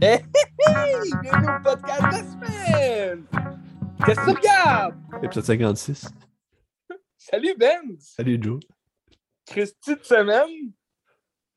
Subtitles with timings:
[0.00, 0.22] Hey,
[0.66, 3.24] hey, bienvenue au podcast de la semaine!
[4.06, 4.94] Qu'est-ce que tu regardes?
[5.22, 6.08] Épisode 56.
[7.18, 7.96] Salut Ben!
[7.98, 8.60] Salut Joe.
[9.46, 10.72] Christy de semaine,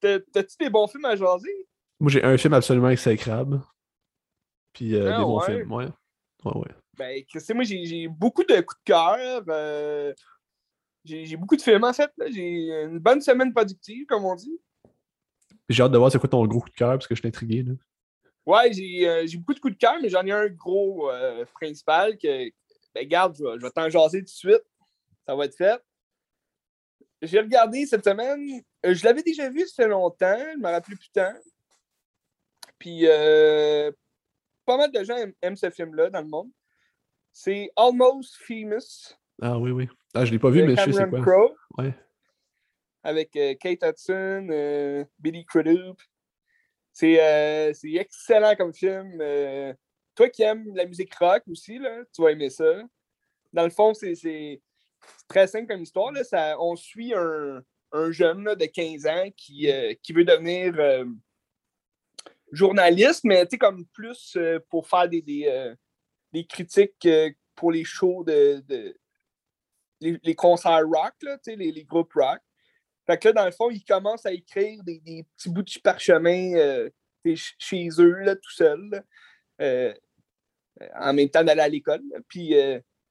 [0.02, 1.68] T'as- t'as-tu des bons films à jaser?
[2.00, 3.62] Moi, j'ai un film absolument exécrable.
[4.74, 5.46] Puis euh, Ah, des bons ouais?
[5.46, 5.88] films, ouais.
[6.46, 6.76] Ouais, ouais.
[6.98, 9.44] Ben, Christy, moi j'ai beaucoup de coups de cœur.
[9.48, 10.14] euh,
[11.04, 12.12] j'ai beaucoup de films en fait.
[12.30, 14.60] J'ai une bonne semaine productive, comme on dit.
[15.70, 17.28] J'ai hâte de voir c'est quoi ton gros coup de cœur parce que je suis
[17.28, 17.64] intrigué.
[17.64, 17.74] Là.
[18.46, 21.10] Ouais, j'ai euh, beaucoup de coups de cœur, mais j'en ai un gros
[21.54, 22.50] principal que,
[22.94, 24.64] ben, garde, je vais, t'en jaser tout de suite.
[25.26, 25.82] Ça va être fait.
[27.22, 28.62] J'ai regardé cette semaine.
[28.84, 30.38] je l'avais déjà vu, ça fait longtemps.
[30.54, 31.34] Je me rappelle plus tant.
[32.80, 33.92] Puis, euh,
[34.72, 36.50] pas mal de gens aiment, aiment ce film-là dans le monde.
[37.34, 39.90] C'est Almost Famous Ah oui, oui.
[40.14, 41.22] Ah, je l'ai pas vu, mais je sais quoi.
[41.22, 41.94] Crowe Ouais.
[43.04, 46.00] avec euh, Kate Hudson, euh, Billy Crudup.
[46.94, 49.20] C'est euh, c'est excellent comme film.
[49.22, 49.74] euh,
[50.16, 52.82] toi qui aimes la musique rock aussi, là, tu vas aimer ça.
[53.54, 54.62] Dans le fond, c'est
[55.28, 56.12] très simple comme histoire.
[56.14, 56.24] Là.
[56.24, 59.70] Ça, on suit un, un jeune là, de 15 ans qui,
[60.02, 60.74] qui veut devenir
[62.52, 68.24] journaliste, mais comme plus euh, pour faire des, des, euh, critiques euh, pour les shows
[68.24, 68.98] de, de-
[70.00, 72.40] les, concerts rock, là, les, les groupes rock.
[73.06, 75.00] Fait que là, dans le fond, ils commencent à écrire des,
[75.38, 76.88] petits bouts de parchemin
[77.36, 78.64] chez eux, là, tout
[79.62, 79.94] euh,
[80.96, 82.02] en même temps d'aller à l'école.
[82.28, 82.56] Puis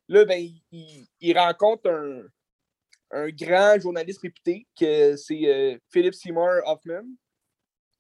[0.08, 2.22] là, ben, il, rencontrent un,
[3.11, 7.05] un grand journaliste réputé, que c'est euh, Philip Seymour Hoffman,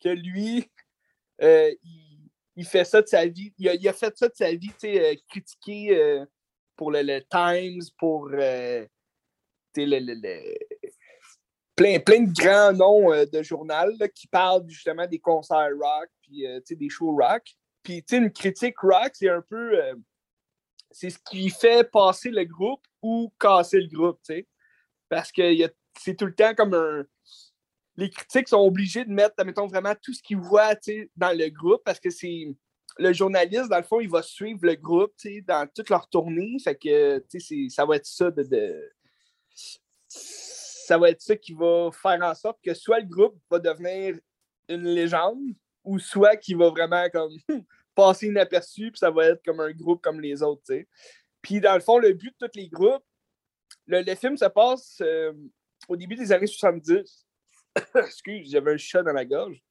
[0.00, 0.70] que lui,
[1.42, 1.74] euh,
[2.56, 3.52] il, fait ça de sa vie.
[3.58, 6.26] Il a, fait ça de sa vie, tu sais, euh, euh,
[6.76, 8.86] pour le, Times, pour le,
[9.76, 10.54] le- le-
[11.76, 16.44] plein, plein de grands noms de journal qui parlent justement des concerts rock, puis
[16.76, 17.42] des shows rock.
[17.82, 19.80] Puis une critique rock, c'est un peu.
[20.90, 24.46] c'est ce qui fait passer le groupe ou casser le groupe, tu sais.
[25.08, 25.42] Parce que
[25.98, 27.04] c'est tout le temps comme un.
[27.96, 30.74] Les critiques sont obligés de mettre, admettons, vraiment tout ce qu'ils voient
[31.16, 32.48] dans le groupe parce que c'est.
[32.98, 35.14] Le journaliste, dans le fond, il va suivre le groupe
[35.46, 36.56] dans toute leur tournée.
[36.62, 37.24] Fait que
[37.68, 38.90] ça va être ça de,
[40.08, 44.18] Ça va être ça qui va faire en sorte que soit le groupe va devenir
[44.68, 47.36] une légende ou soit qu'il va vraiment comme
[47.94, 50.74] passer inaperçu puis ça va être comme un groupe comme les autres.
[51.40, 53.04] Puis dans le fond, le but de tous les groupes,
[53.86, 55.32] le, le film se passe euh,
[55.88, 57.26] au début des années 70.
[57.94, 59.62] Excuse, j'avais un chat dans la gorge.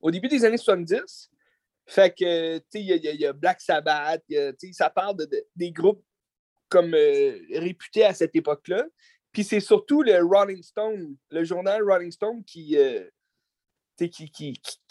[0.00, 1.30] Au début des années 70,
[1.86, 6.04] fait que, tu il y, a- Black Sabbath, tu ça parle de, de- des groupes
[6.68, 8.84] comme euh, réputés à cette époque-là.
[9.32, 13.08] Puis c'est surtout le Rolling Stone, le journal Rolling Stone qui, euh,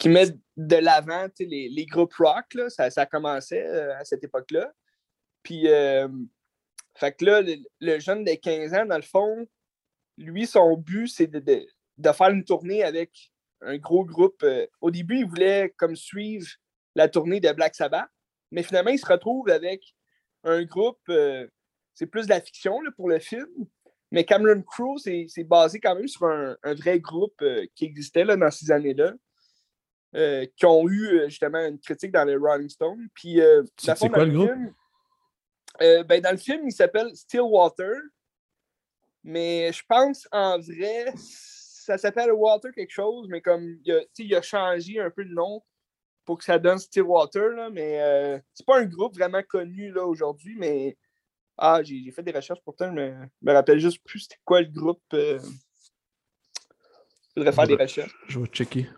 [0.06, 0.26] met
[0.56, 2.46] de l'avant les, les groupes rock.
[2.68, 4.72] Ça, ça commençait euh, à cette époque-là.
[5.42, 5.66] Puis,
[6.94, 7.42] fait que là,
[7.80, 9.46] le, jeune de 15 ans, dans le fond,
[10.16, 11.66] lui, son but, c'est de-
[11.98, 14.42] de faire une tournée avec un gros groupe.
[14.42, 16.46] euh, au début, il voulait comme suivre
[16.94, 18.08] la tournée de Black Sabbath,
[18.50, 19.82] mais finalement, il se retrouve avec
[20.44, 21.46] un groupe, euh,
[21.94, 23.48] c'est plus de la fiction là, pour le film,
[24.10, 28.24] mais Cameron Crowe, c'est basé quand même sur un, un vrai groupe euh, qui existait
[28.24, 29.12] là, dans ces années-là,
[30.14, 33.08] euh, qui ont eu justement une critique dans le Rolling Stone.
[33.14, 33.40] Puis,
[33.76, 34.50] C'est- quoi dans le groupe?
[34.50, 34.74] film,
[36.06, 37.94] ben, dans le film, il s'appelle Stillwater,
[39.24, 41.12] mais je pense en vrai,
[41.86, 45.32] ça s'appelle Walter quelque chose, mais comme il a, il a changé un peu le
[45.34, 45.62] nom
[46.24, 50.04] pour que ça donne Stillwater, là, mais euh, c'est pas un groupe vraiment connu là,
[50.04, 50.96] aujourd'hui, mais
[51.56, 53.10] ah, j'ai fait des recherches pourtant, je me,
[53.40, 55.00] je me rappelle juste plus c'était quoi le groupe.
[55.14, 55.38] euh.
[57.34, 58.14] Faudrait faire des recherches.
[58.28, 58.88] Je vais checker.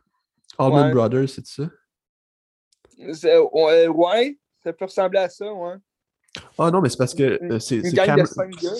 [0.58, 0.92] Allman Ouais.
[0.92, 1.64] Brothers, c'est ça?
[2.96, 5.76] Ouais, ça peut ressembler à ça, ouais.
[6.58, 7.82] Ah non, mais c'est parce que euh, c'est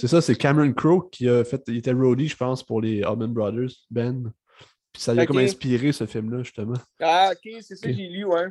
[0.09, 1.63] ça, c'est Cameron Crowe qui a fait.
[1.69, 4.33] Il était roadie, je pense, pour les Allman Brothers, Ben.
[4.93, 6.75] Puis ça lui a comme inspiré ce film-là, justement.
[7.01, 8.47] Ah, ok, c'est ça que j'ai lu, ouais.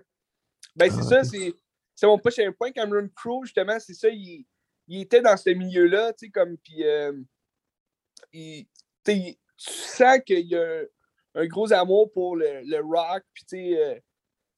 [0.76, 1.26] Ben, c'est Ah, ça, ok.
[1.26, 1.54] c'est.
[1.96, 2.72] C'est mon prochain point.
[2.72, 4.46] Cameron Crowe, justement, c'est ça, il,
[4.88, 6.56] il était dans ce milieu-là, tu sais, comme.
[6.58, 7.12] Puis, euh,
[8.34, 8.68] il-
[9.06, 10.82] tu sens qu'il y a
[11.36, 14.00] un, gros amour pour le, le rock, puis, tu sais, euh,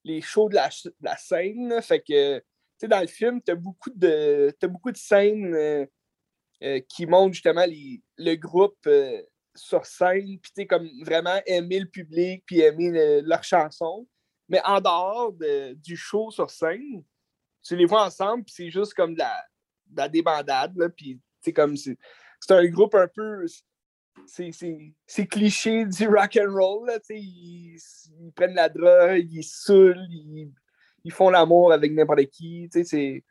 [0.04, 1.82] les shows de la, de la scène, là.
[1.82, 2.44] Fait que,
[2.88, 5.86] dans le film, t'as beaucoup de, beaucoup de scènes euh,
[6.64, 9.22] euh, qui montrent justement les- le groupe euh,
[9.56, 14.08] sur scène, puis tu comme vraiment aimer le public, puis aimer le- leurs chansons.
[14.48, 15.34] Mais en dehors
[15.76, 17.04] du show sur scène,
[17.64, 19.46] tu les vois ensemble, puis c'est juste comme de la,
[19.96, 21.76] la débandade, puis c'est comme...
[21.78, 21.98] C'est
[22.50, 23.46] un groupe un peu...
[24.26, 30.52] C'est cliché du rock and roll, là, ils, ils, prennent la drogue, ils saoulent, ils,
[31.04, 33.24] ils font l'amour avec n'importe qui, c'est...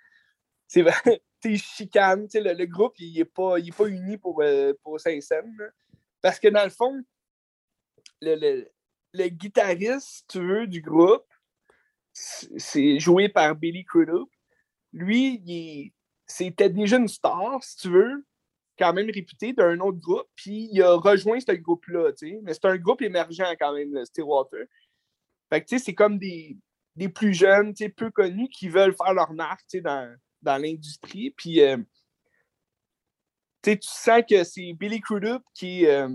[0.66, 0.84] C'est
[1.56, 5.70] chicane, le, le groupe, il n'est pas, pas uni pour, euh, pour Saint-Saëns.
[6.20, 7.00] Parce que dans le fond,
[8.20, 8.66] le,
[9.14, 11.26] le, guitariste, tu veux, du groupe,
[12.12, 14.28] c'est joué par Billy Crudup.
[14.92, 15.92] Lui,
[16.26, 18.24] c'était déjà une star, si tu veux,
[18.78, 22.12] quand même réputé d'un autre groupe, puis il a rejoint ce groupe-là,
[22.42, 24.66] Mais c'est un groupe émergent quand même, le Stillwater.
[25.50, 26.56] Fait que, tu sais, c'est comme des,
[26.98, 31.30] des, plus jeunes, tu peu connus qui veulent faire leur marque, tu dans, dans l'industrie.
[31.30, 31.78] Puis, euh,
[33.62, 36.14] tu sens que c'est Billy Crudup qui est euh,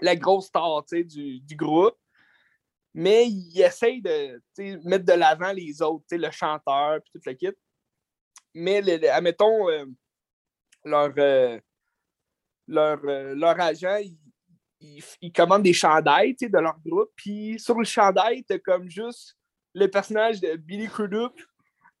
[0.00, 1.96] la grosse star du, du groupe,
[2.94, 4.40] mais il essaye de
[4.84, 7.56] mettre de l'avant les autres, le chanteur, puis tout le kit.
[8.54, 9.86] Mais, admettons, euh,
[10.84, 11.12] leur,
[12.66, 14.18] leur, leur agent, il,
[15.20, 19.36] il, commande des chandails de leur groupe, puis sur le chandail, t'as comme juste
[19.74, 21.32] le personnage de Billy Crudup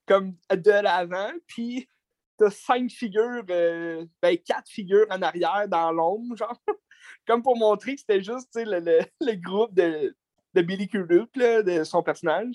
[0.06, 1.88] comme de l'avant, puis
[2.36, 6.58] t'as cinq figures, euh, ben quatre figures en arrière dans l'ombre, genre.
[7.26, 10.14] comme pour montrer que c'était juste le, le, le, groupe de,
[10.54, 12.54] de Billy Crudup, de son personnage.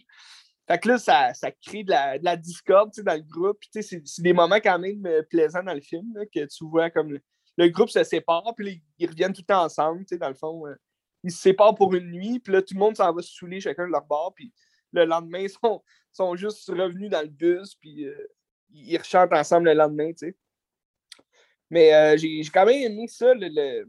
[0.67, 3.57] Fait que là, ça, ça crée de la, de la discorde dans le groupe.
[3.71, 7.17] C'est, des moments quand même euh, plaisants dans le film, que tu vois comme
[7.57, 10.67] le, groupe se sépare, puis ils reviennent tout le temps ensemble, dans le fond.
[10.67, 10.75] Euh,
[11.23, 13.59] ils se séparent pour une nuit, puis là, tout le monde s'en va se saouler
[13.59, 14.53] chacun de leur bord, puis
[14.93, 18.27] le lendemain, ils sont, sont juste revenus dans le bus, puis euh,
[18.71, 20.35] ils rechantent ensemble le lendemain, tu sais.
[21.69, 23.85] Mais euh, j'ai quand même aimé ça, le,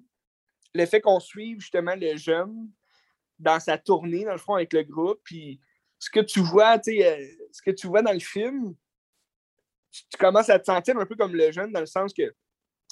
[0.74, 2.70] le, fait qu'on suive justement le jeune
[3.38, 5.20] dans sa tournée, dans le fond, avec le groupe.
[5.22, 5.60] Puis
[6.00, 8.74] ce que tu vois, tu euh, ce que tu vois dans le film,
[9.92, 12.34] tu, commences à te sentir un peu comme le jeune, dans le sens que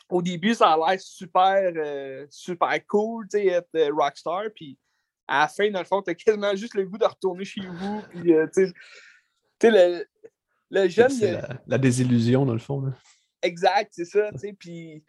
[0.09, 4.45] au début, ça a l'air super, super cool, tu sais, être rockstar.
[4.55, 4.79] Puis
[5.29, 7.63] à la fin, dans le fond, tu as quasiment juste le goût de retourner chez
[7.67, 8.03] vous.
[8.11, 8.73] Puis, sais,
[9.59, 10.05] tu sais,
[10.71, 11.11] le, jeune.
[11.11, 12.81] C'est la, désillusion, dans le fond.
[12.81, 12.93] Là.
[13.43, 14.31] Exact, c'est ça.
[14.33, 15.05] Tu sais, puis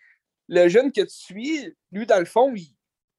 [0.48, 2.74] le jeune que tu suis, lui, dans le fond, il,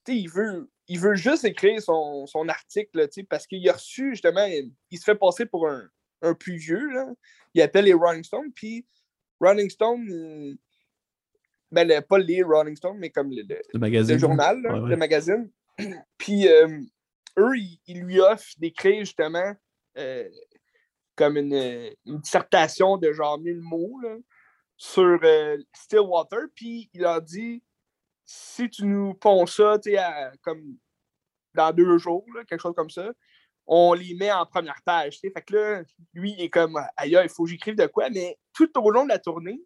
[0.08, 4.98] il, veut, il veut juste écrire son, son article, parce qu'il a reçu, justement, il,
[4.98, 5.88] se fait passer pour un,
[6.22, 6.90] un plus vieux.
[6.92, 7.06] Là.
[7.54, 8.86] Il appelle les Rolling Stones, puis
[9.40, 10.58] Rolling Stone,
[11.70, 15.50] ben, pas les Rolling Stones, mais comme le, le, magazine, le journal, le magazine.
[16.18, 16.80] puis euh,
[17.38, 19.54] eux, ils, lui offrent d'écrire justement
[19.96, 20.28] euh,
[21.16, 24.00] comme une, dissertation de genre 1000 mots
[24.76, 26.46] sur euh, Stillwater.
[26.54, 27.62] Puis il a dit
[28.24, 29.78] si tu nous ponds ça
[30.42, 30.76] comme
[31.54, 33.10] dans deux jours, quelque chose comme ça,
[33.66, 35.18] on les met en première page.
[35.20, 35.82] Fait que là,
[36.12, 39.08] lui, est comme aïe, il faut que j'écrive de quoi, mais tout au long de
[39.08, 39.60] la tournée,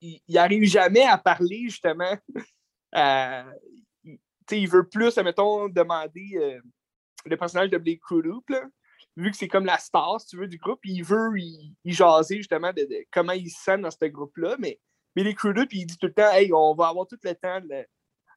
[0.00, 2.16] il n'arrive jamais à parler justement.
[4.56, 6.60] il veut plus, admettons, demander euh,
[7.26, 8.50] le personnage de Blake Crudup,
[9.16, 12.36] vu que c'est comme la star, si tu veux, du groupe, il veut y, jaser
[12.36, 14.56] justement de, comment il se sent dans ce groupe-là.
[14.58, 14.80] Mais
[15.14, 17.60] Billy Crudup, il dit tout le temps Hey, on va avoir tout le temps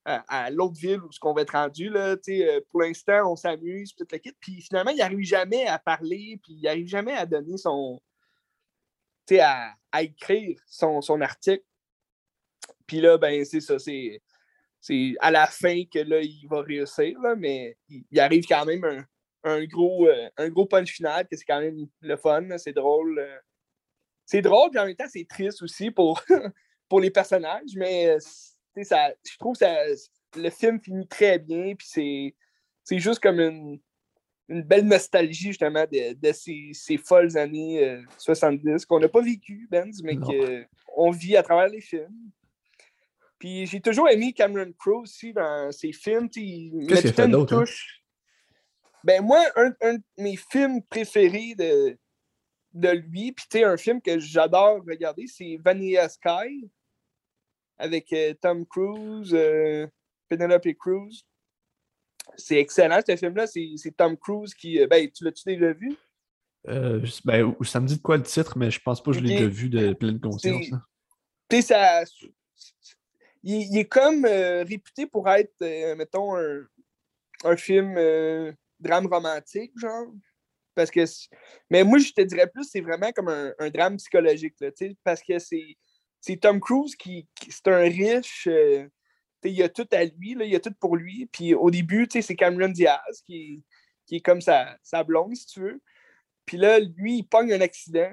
[0.06, 1.90] à, l'autre ville où ce qu'on va être rendu.
[1.90, 4.34] Là, euh, pour l'instant, on s'amuse, toute la kit.
[4.40, 8.02] Puis finalement, il n'arrive jamais à parler, puis il n'arrive jamais à donner son.
[9.40, 11.64] À, à écrire son, son article.
[12.86, 14.22] Puis là, ben, c'est ça, c'est
[14.84, 18.84] c'est à la fin que là, il va réussir, là, mais il, arrive quand même
[18.84, 19.06] un,
[19.46, 23.18] un gros, euh, un gros punch final, que c'est quand même le fun, c'est drôle.
[23.18, 23.38] Euh.
[24.26, 26.22] C'est drôle, puis en même temps, c'est triste aussi pour,
[26.90, 28.20] pour les personnages, mais euh,
[28.84, 31.88] ça, je trouve que le film finit très bien, puis
[32.84, 33.80] c'est juste comme une,
[34.50, 39.66] une belle nostalgie, justement, de, de ces, ces, folles années 70 qu'on n'a pas vécu,
[39.72, 42.32] Benz, mais qu'on vit à travers les films.
[43.44, 46.30] Puis j'ai toujours aimé Cameron Crowe aussi dans ses films.
[46.30, 47.58] Qu'est-ce qu'il fait d'autre?
[47.58, 47.66] Hein?
[49.04, 51.98] Ben moi, un, de mes films préférés de,
[52.72, 56.72] de lui, puis tu sais, un film que j'adore regarder, c'est Vanilla Sky
[57.78, 59.88] avec euh, Tom Cruise, euh,
[60.30, 61.26] Penelope Cruz.
[62.38, 63.46] C'est excellent, ce film-là.
[63.46, 64.80] C'est Tom Cruise qui.
[64.80, 65.98] Euh, ben, tu l'as-tu déjà vu?
[66.64, 69.36] ben, ça me dit de quoi le titre, mais je pense pas que je l'ai
[69.36, 70.68] déjà vu de pleine conscience.
[71.50, 72.06] Tu sais, ça.
[73.44, 75.54] Il, est comme réputé pour être,
[75.96, 76.66] mettons, un,
[77.44, 77.98] un film
[78.80, 80.08] drame romantique, genre.
[80.76, 81.04] Parce que.
[81.70, 84.70] Mais moi, je te dirais plus, c'est vraiment comme un, drame psychologique, là,
[85.04, 85.78] parce que c'est.
[86.42, 87.28] Tom Cruise qui.
[87.50, 88.48] c'est un riche.
[88.48, 88.88] Euh,
[89.46, 91.26] il a tout à lui, là, il a tout pour lui.
[91.32, 93.64] Puis au début, c'est Cameron Diaz qui,
[94.06, 95.82] qui est comme sa, sa blonde, si tu veux.
[96.46, 98.12] Puis là, lui, il pogne un accident.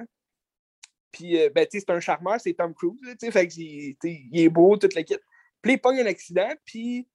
[1.12, 3.96] Puis, euh, ben, tu sais, c'est un charmeur, c'est Tom Cruise, tu sais, fait il
[4.32, 5.20] est beau, toute l'équipe.
[5.62, 7.08] Puis, il pogne un accident, puis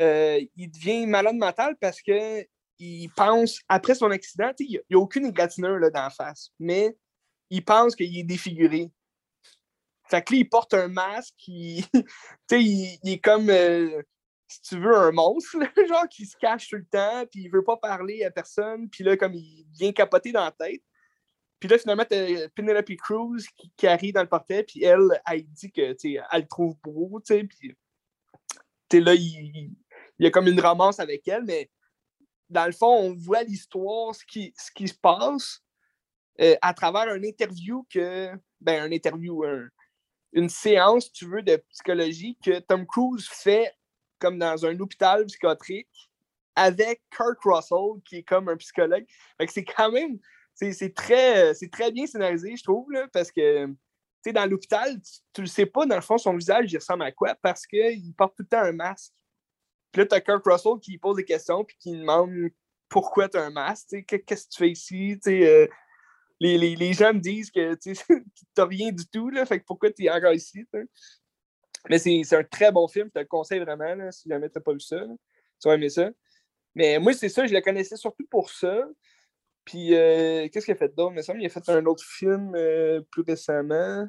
[0.00, 2.46] euh, il devient malade mental parce que
[2.78, 6.96] il pense, après son accident, il n'y a, aucune égratignure là, dans la face, mais
[7.50, 8.90] il pense qu'il est défiguré.
[10.08, 11.84] Fait que là, il porte un masque, il,
[12.50, 14.02] il, est comme, euh,
[14.48, 15.56] si tu veux, un monstre,
[15.88, 19.04] genre qui se cache tout le temps, puis il veut pas parler à personne, puis
[19.04, 20.82] là, comme il vient capoter dans la tête.
[21.62, 25.70] Puis là, finalement, t'as Penelope Cruz qui, arrive dans le portail, puis elle, elle dit
[25.70, 27.76] que, tu elle le trouve beau, tu sais, puis
[29.00, 29.70] là, il,
[30.18, 31.70] y a comme une romance avec elle, mais
[32.50, 35.62] dans le fond, on voit l'histoire, ce qui, ce qui se passe
[36.40, 39.44] euh, à travers une interview que, ben, un interview,
[40.32, 43.72] une séance, tu veux, de psychologie que Tom Cruise fait
[44.18, 46.10] comme dans un hôpital psychiatrique
[46.56, 49.06] avec Kirk Russell, qui est comme un psychologue.
[49.38, 50.18] Fait que c'est quand même,
[50.54, 53.66] c'est très, très bien scénarisé, je trouve, parce que,
[54.26, 55.00] dans l'hôpital,
[55.32, 57.34] tu, le sais pas, dans le fond, son visage, il ressemble à quoi?
[57.42, 59.12] Parce qu'il porte tout le temps un masque.
[59.90, 62.50] Puis là, tu as Kurt Russell qui pose des questions puis qui demande
[62.88, 65.18] pourquoi tu as un masque, qu'est-ce que tu fais ici?
[65.26, 65.66] Euh,
[66.38, 67.94] les, les, les, gens me disent que tu
[68.56, 70.66] n'as rien du tout, là, fait que pourquoi tu es encore ici?
[71.88, 74.58] Mais c'est un très bon film, je te le conseille vraiment, là, si jamais tu
[74.58, 75.00] n'as pas vu ça.
[75.60, 76.10] Tu vas aimer ça.
[76.74, 78.86] Mais moi, c'est ça, je le connaissais surtout pour ça.
[79.64, 81.12] Puis, euh, qu'est-ce qu'il a fait d'autre?
[81.12, 84.08] Il me semble qu'il a fait un autre film euh, plus récemment.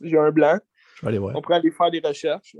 [0.00, 0.58] J'ai un blanc.
[0.96, 1.36] Je vais aller voir.
[1.36, 2.56] On pourrait aller faire des recherches.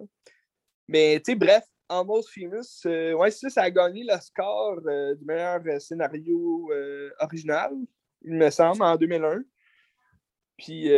[0.87, 5.15] Mais, tu sais, bref, Almost Famous, euh, ouais, ça, ça a gagné le score euh,
[5.15, 6.71] du meilleur scénario
[7.21, 7.73] original,
[8.23, 9.43] il me semble, en 2001.
[10.59, 10.91] Puis,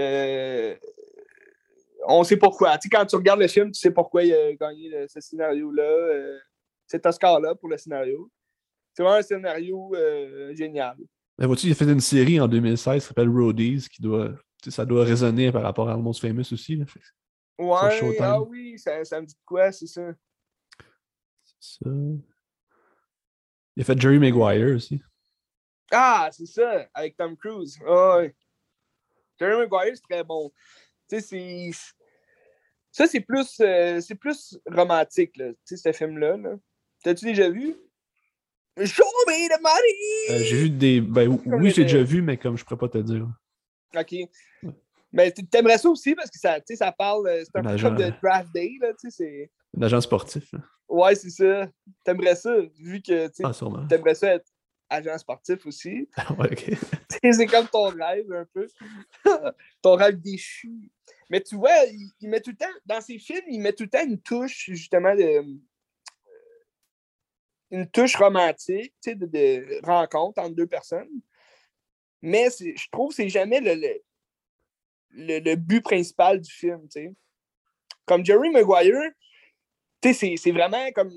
[2.06, 2.76] on sait pourquoi.
[2.78, 6.38] Tu sais, quand tu regardes le film, tu sais pourquoi il a gagné ce scénario-là,
[6.86, 8.30] cet Oscar-là pour le scénario.
[8.94, 9.92] C'est vraiment un scénario
[10.52, 10.96] génial.
[11.38, 14.30] Mais vois-tu, il a fait une série en 2016 qui s'appelle Roadies, qui doit,
[14.68, 16.76] ça doit résonner par rapport à Almost Famous aussi.
[16.76, 16.84] Là.
[17.58, 20.12] Ouais, ah oui, ça, ça me dit quoi, c'est ça.
[21.60, 21.90] Ça.
[23.76, 25.00] Il a fait Jerry Maguire aussi.
[25.90, 27.78] Ah, c'est ça, avec Tom Cruise.
[27.86, 28.22] Oh,
[29.38, 30.50] Jerry Maguire, c'est très bon.
[31.08, 31.70] Tu sais, c'est.
[32.90, 36.36] Ça, c'est plus, euh, c'est plus romantique, là, tu ce film-là.
[36.36, 36.58] -là,
[37.02, 37.74] T'as-tu déjà vu?
[38.76, 40.30] Show me the money!
[40.30, 41.00] Euh, j'ai vu des.
[41.00, 43.28] Ben, oui, j'ai déjà vu, mais comme je pourrais pas te dire.
[43.96, 44.14] OK.
[45.12, 47.28] Mais t'aimerais ça aussi parce que ça, ça parle.
[47.28, 49.50] Euh, c'est un, peu comme de draft day, là, tu sais.
[49.78, 50.52] Un agent sportif.
[50.52, 50.58] Là.
[50.88, 51.68] Ouais, c'est ça.
[52.02, 53.52] T'aimerais ça, vu que tu ah,
[53.88, 54.50] t'aimerais ça être
[54.90, 56.08] agent sportif aussi.
[56.38, 56.70] ouais, ok.
[57.32, 58.66] c'est comme ton rêve un peu.
[59.82, 60.90] ton rêve déchu.
[61.30, 61.84] Mais tu vois,
[62.20, 64.64] il, met tout le temps, dans ses films, il met tout le temps une touche,
[64.66, 65.44] justement, de.
[67.70, 71.08] Une touche romantique, de, de, rencontre entre deux personnes.
[72.22, 74.00] Mais je trouve que c'est jamais le,
[75.10, 76.86] le, but principal du film.
[78.06, 79.12] Comme Jerry Maguire,
[80.02, 81.10] c'est vraiment comme.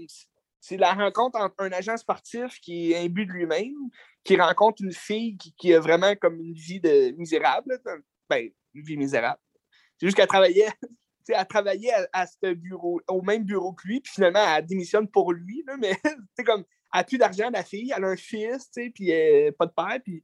[0.60, 3.76] C'est la rencontre entre un agent sportif qui est imbu de lui-même,
[4.24, 7.80] qui rencontre une fille qui, a vraiment comme une vie de misérable.
[8.30, 9.40] Ben, une vie misérable.
[9.98, 10.68] C'est juste qu'elle travaillait,
[11.30, 15.34] elle travaillait à, ce bureau, au même bureau que lui, puis finalement, elle démissionne pour
[15.34, 15.64] lui.
[15.68, 15.94] Là, mais
[16.46, 19.12] comme, elle n'a plus d'argent, la fille, elle a un fils, puis
[19.58, 20.24] pas de père, puis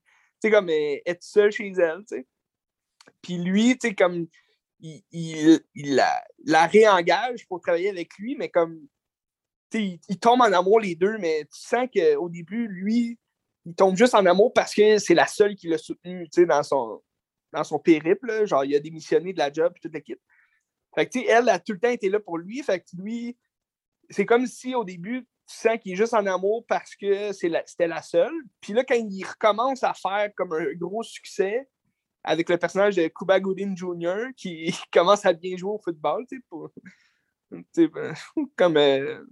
[0.50, 2.04] comme, elle est seule chez elle.
[3.22, 4.28] Puis lui, comme
[4.80, 8.88] il, la, réengage pour travailler avec lui, mais comme
[9.74, 13.18] il, il tombe en amour les deux, mais tu sens qu'au début, lui,
[13.66, 17.02] il tombe juste en amour parce que c'est la seule qui l'a soutenu dans son,
[17.52, 18.46] dans son périple.
[18.46, 20.22] Genre, il a démissionné de la job et toute l'équipe.
[20.96, 22.62] Fait que, elle a tout le temps été là pour lui.
[22.64, 23.38] Fait que lui,
[24.10, 27.88] c'est comme si au début, tu sens qu'il est juste en amour parce que c'était
[27.88, 28.34] la seule.
[28.62, 31.68] Puis là, quand il recommence à faire comme un gros succès,
[32.24, 34.32] avec le personnage de Cuba Gooding Jr.
[34.38, 36.72] qui commence à bien jouer au football, tu sais, pour...
[37.52, 38.14] Ben,
[38.58, 39.24] comme, euh,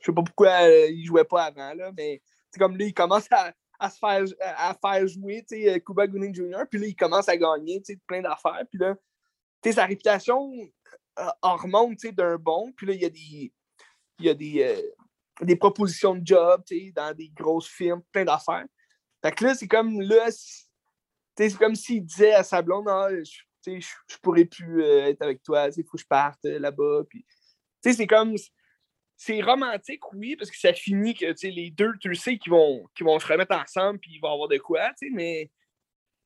[0.00, 2.22] je sais pas pourquoi euh, il jouait pas avant, là, mais
[2.58, 6.34] comme là, il commence à, à se faire, à faire jouer, tu sais, Cuba Gooding
[6.34, 8.94] Jr., puis là, il commence à gagner, tu sais, plein d'affaires, puis là,
[9.62, 10.52] tu sais, sa réputation
[11.18, 13.52] euh, remonte, tu sais, d'un bon, puis là, il y a des,
[14.18, 16.62] y a des, euh, des propositions de job,
[16.94, 18.66] dans des grosses firmes, plein d'affaires.
[19.24, 23.80] Fait que là, c'est comme, là, c'est comme s'il disait à sa blonde, ah, je,
[23.80, 27.02] je, pourrais plus euh, être avec toi, il faut que je parte là-bas.
[27.82, 28.36] c'est comme.
[29.18, 32.86] C'est romantique, oui, parce que ça finit que les deux, tu le sais, qu'ils vont,
[33.00, 35.50] vont se remettre ensemble puis ils vont avoir de quoi, mais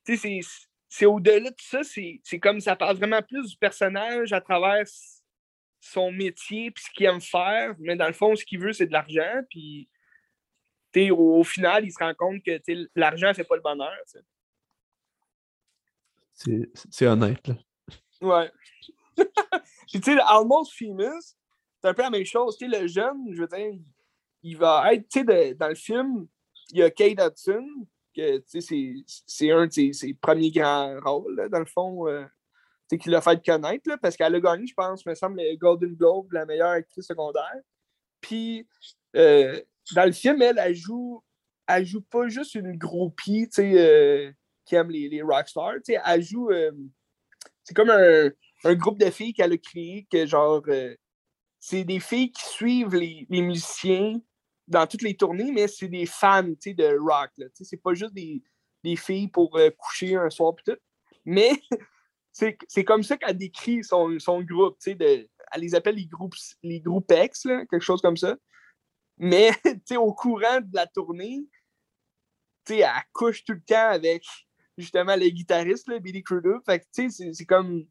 [0.04, 0.40] c'est
[1.02, 4.84] au-delà de ça, c'est comme ça parle vraiment plus du personnage à travers
[5.80, 8.86] son métier puis ce qu'il aime faire, mais dans le fond, ce qu'il veut, c'est
[8.86, 9.88] de l'argent, puis
[11.10, 12.60] au, au, final, il se rend compte que
[12.94, 13.96] l'argent ne fait pas le bonheur.
[16.34, 17.46] C'est honnête.
[17.46, 17.54] Là.
[18.20, 18.50] Ouais.
[19.88, 21.36] Puis, tu sais, Almost Famous,
[21.80, 22.56] c'est un peu la même chose.
[22.60, 23.78] Le jeune, je veux dire,
[24.42, 26.26] il va être, tu sais, dans le film,
[26.70, 27.66] il y a Kate Hudson,
[28.14, 28.42] que,
[29.26, 32.24] c'est un de ses, premiers grands rôles, dans le fond, euh,
[32.88, 35.94] qu'il l'a fait connaître, là, parce qu'elle a gagné, je pense, me semble, le Golden
[35.94, 37.60] Globe, la meilleure actrice secondaire.
[38.20, 38.66] Puis,
[39.16, 39.60] euh,
[39.94, 41.22] dans le film, elle, joue,
[41.66, 44.32] elle joue pas juste une groupie, euh,
[44.64, 46.50] qui aime les, les rockstars, elle joue,
[47.64, 48.30] c'est comme un,
[48.64, 50.62] un, groupe de filles qu'elle a créé, que genre,
[51.60, 54.20] c'est des filles qui suivent les, musiciens
[54.70, 57.30] dans toutes les tournées, mais c'est des fans de rock.
[57.52, 58.42] C'est pas juste des,
[58.84, 60.78] des filles pour euh, coucher un soir et tout.
[61.24, 61.50] Mais
[62.32, 64.78] c'est comme ça qu'elle décrit son, son groupe.
[64.86, 68.36] Elle les appelle les groupes, les groupes ex, là, quelque chose comme ça.
[69.18, 69.50] Mais
[69.96, 71.44] au courant de la tournée,
[72.68, 74.24] elle couche tout le temps avec
[74.78, 76.62] justement le guitariste, Billy Crudup.
[76.64, 77.84] Fait c'est comme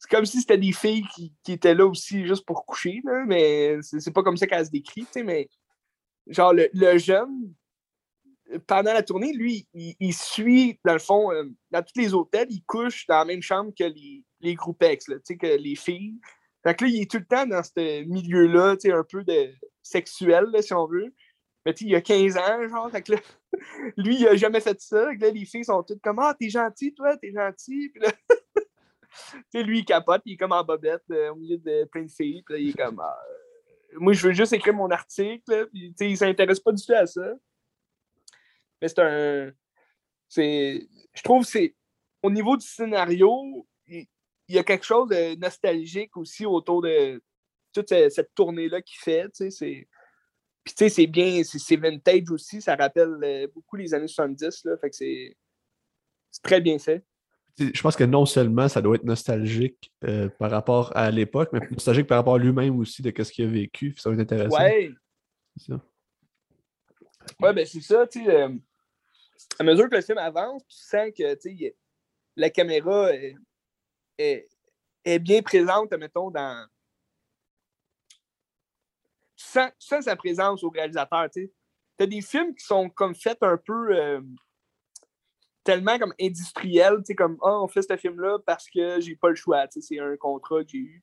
[0.00, 3.24] c'est comme si c'était des filles qui, qui, étaient là aussi juste pour coucher, là,
[3.26, 5.48] mais c'est pas comme ça qu'elle se décrit, mais
[6.26, 7.54] genre le, le, jeune,
[8.66, 12.62] pendant la tournée, lui, il, suit, dans le fond, euh, dans tous les hôtels, il
[12.64, 16.18] couche dans la même chambre que les, les groupes ex, là, que les filles.
[16.62, 20.46] Fait que là, il est tout le temps dans ce milieu-là, un peu de sexuel,
[20.60, 21.14] si on veut.
[21.64, 23.18] Mais il a 15 ans, genre, fait que là,
[23.96, 25.12] lui, il a jamais fait ça.
[25.12, 27.90] Là, les filles sont toutes comme Ah, t'es gentil, toi, t'es gentil.
[27.90, 28.12] Puis là,
[29.52, 32.10] sais, lui, il capote, il est comme en bobette euh, au milieu de plein de
[32.10, 32.42] filles.
[32.44, 33.00] Puis là, il est comme.
[33.00, 33.18] Ah,
[33.94, 35.68] moi, je veux juste écrire mon article.
[35.72, 37.32] puis, il s'intéresse pas du tout à ça.
[38.80, 39.52] Mais c'est un.
[40.28, 40.88] C'est.
[41.14, 41.74] Je trouve que c'est.
[42.22, 44.06] Au niveau du scénario, il,
[44.48, 47.22] y a quelque chose de nostalgique aussi autour de
[47.72, 49.28] toute cette, tournée-là qu'il fait.
[49.32, 52.60] Sais, Puis, tu sais, c'est bien, c'est vintage aussi.
[52.60, 54.64] Ça rappelle euh, beaucoup les années 70.
[54.64, 55.36] Là, fait que c'est
[56.42, 57.04] très bien fait
[57.58, 61.60] je pense que non seulement ça doit être nostalgique euh, par rapport à l'époque, mais
[61.70, 63.94] nostalgique par rapport à lui-même aussi de ce qu'il a vécu.
[63.98, 64.56] Ça va être intéressant.
[64.56, 64.90] Ouais.
[65.56, 65.80] Ça.
[67.40, 68.30] Ouais, ben c'est ça, tu sais.
[68.30, 68.48] Euh,
[69.58, 71.72] à mesure que le film avance, tu sens que
[72.36, 74.48] la caméra est,
[75.04, 76.66] est, bien présente, mettons, dans.
[79.36, 79.44] Tu
[79.78, 81.50] sens, sa présence au réalisateur, tu
[81.98, 83.96] as des films qui sont comme faits un peu.
[83.96, 84.20] Euh,
[85.64, 89.28] tellement comme industriel, tu sais, comme oh, on fait ce film-là parce que j'ai pas
[89.28, 91.02] le choix, tu sais, c'est un contrat que j'ai eu.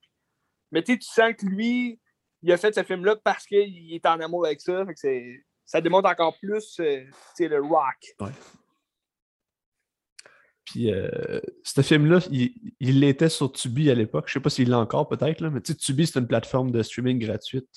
[0.71, 1.99] Mais tu sens que lui,
[2.41, 4.85] il a fait ce film-là parce qu'il est en amour avec ça.
[4.85, 7.03] Fait que ça démontre encore plus euh,
[7.39, 8.15] le rock.
[8.19, 8.31] Ouais.
[10.65, 14.25] Puis euh, ce film-là, il l'était sur Tubi à l'époque.
[14.27, 16.83] Je sais pas s'il l'a encore peut-être, mais tu sais, Tubi, c'est une plateforme de
[16.83, 17.69] streaming gratuite.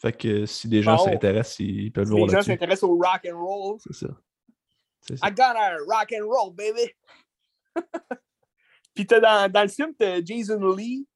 [0.00, 2.28] Fait que si des gens s'intéressent, ils peuvent le voir.
[2.28, 3.78] Si les gens s'intéressent au rock and roll.
[3.80, 4.08] C'est ça.
[5.10, 6.90] I got a rock and roll, baby!
[8.94, 11.06] Puis dans, dans, le film, t'as Jason Lee,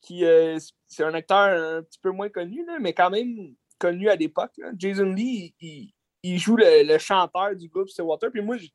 [0.00, 4.08] qui euh, c'est un acteur un petit peu moins connu, là, mais quand même connu
[4.08, 4.52] à l'époque.
[4.76, 8.30] Jason Lee, il, il joue le, le, chanteur du groupe Water.
[8.30, 8.66] Puis moi, je,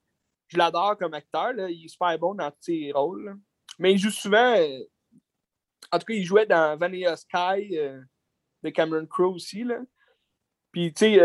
[0.48, 1.54] je l'adore comme acteur.
[1.54, 1.70] Là.
[1.70, 3.38] Il est super bon dans tous ses rôles.
[3.78, 4.56] Mais il joue souvent.
[4.58, 4.80] Euh,
[5.92, 8.02] en tout cas, il jouait dans Vanilla Sky euh,
[8.64, 9.64] de Cameron Crowe aussi.
[9.64, 9.80] Là.
[10.72, 11.20] Puis, tu sais,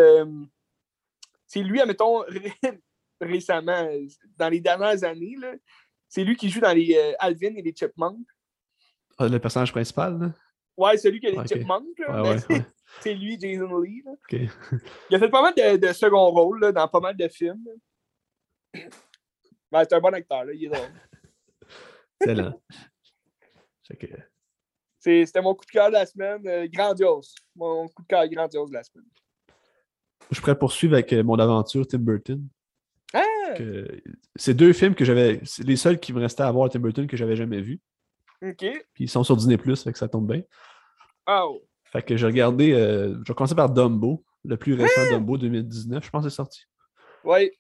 [1.47, 2.25] c'est lui, admettons,
[3.21, 3.89] récemment,
[4.37, 5.37] dans les dernières années.
[6.09, 8.27] C'est lui qui joue dans les euh, Alvin et les Chipmunks.
[9.19, 10.33] Ah, le personnage principal, là?
[10.77, 11.87] Ouais, celui qui a les Chipmunks.
[13.01, 14.03] c'est lui, Jason Lee.
[15.11, 17.65] il a fait pas mal de, de second rôle dans pas mal de films.
[19.71, 20.53] Ben, c'est un bon acteur, là.
[20.53, 20.89] il est drôle.
[22.21, 22.61] Excellent.
[24.99, 27.35] C'était mon coup de cœur de la semaine, euh, grandiose.
[27.57, 29.07] Mon coup de cœur grandiose de la semaine.
[30.31, 32.47] Je pourrais poursuivre avec euh, mon aventure Tim Burton.
[33.13, 33.55] Ah!
[34.37, 35.41] C'est deux films que j'avais.
[35.45, 37.81] C'est les seuls qui me restaient à voir à Tim Burton que j'avais jamais vus.
[38.43, 38.65] OK.
[38.95, 40.43] Puis ils sont sur Disney Plus, fait que ça tombe bien.
[41.27, 41.63] Oh.
[41.85, 42.73] Fait que j'ai regardé.
[42.73, 45.11] Euh, je vais commencer par Dumbo, le plus récent ah!
[45.11, 46.65] Dumbo 2019, je pense que c'est sorti.
[47.25, 47.51] Oui.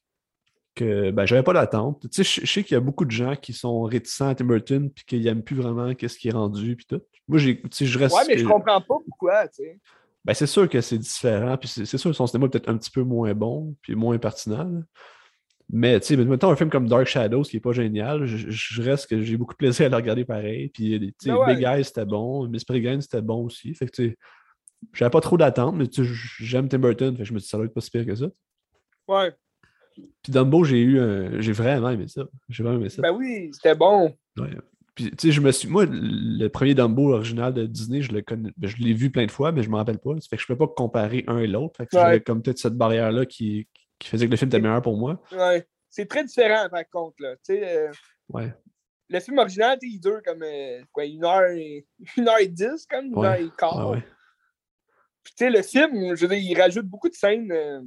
[0.74, 2.08] Que ben, j'avais pas d'attente.
[2.10, 4.44] Tu sais, je, sais qu'il y a beaucoup de gens qui sont réticents à Tim
[4.44, 7.02] Burton puis qu'ils n'aiment plus vraiment qu'est-ce qui est rendu puis tout.
[7.26, 8.14] Moi, j'ai, je reste.
[8.14, 9.80] Ouais, mais je comprends pas pourquoi, tu sais.
[10.24, 12.76] Ben, c'est sûr que c'est différent, puis c'est, sûr que son cinéma est peut-être un
[12.76, 14.82] petit peu moins bon, puis moins pertinent.
[15.72, 19.08] Mais, tu sais, mettons un film comme Dark Shadows qui est pas génial, je, reste
[19.08, 20.68] que j'ai beaucoup de plaisir à le regarder pareil.
[20.68, 23.74] Puis, tu sais, ben Big Eyes c'était bon, Miss Pregan c'était bon aussi.
[23.74, 24.18] Fait que, tu sais,
[24.92, 25.84] j'avais pas trop d'attente, mais
[26.40, 28.14] j'aime Tim Burton, fait que je me dis ça doit être pas si pire que
[28.14, 28.26] ça.
[29.06, 29.32] Ouais.
[30.22, 31.40] Puis Dumbo, j'ai eu un...
[31.40, 32.22] j'ai vraiment aimé ça.
[32.48, 33.02] J'ai vraiment aimé ça.
[33.02, 34.14] Ben oui, c'était bon.
[34.38, 34.50] Ouais.
[34.94, 35.68] Puis, tu sais, je me suis.
[35.68, 38.50] Moi, le premier Dumbo original de Disney, je le connais.
[38.56, 40.14] ben, je l'ai vu plein de fois, mais je ne m'en rappelle pas.
[40.20, 41.76] Ça fait que je ne peux pas comparer un et l'autre.
[41.76, 42.02] Fait que Ouais.
[42.02, 43.68] j'avais comme peut-être cette barrière-là qui,
[44.00, 45.22] qui faisait que le film était meilleur pour moi.
[45.30, 45.64] Ouais.
[45.88, 47.16] C'est très différent, par contre.
[47.20, 47.34] Là.
[47.50, 47.92] Euh,
[48.28, 48.52] Ouais.
[49.08, 51.86] le film original, il dure comme euh, quoi, une, heure et,
[52.16, 53.26] une heure et dix, comme une Ouais.
[53.28, 53.90] heure et quart.
[53.90, 54.04] Ouais, ouais.
[55.22, 57.80] Puis, tu sais, le film, je veux dire, il rajoute beaucoup de scènes euh,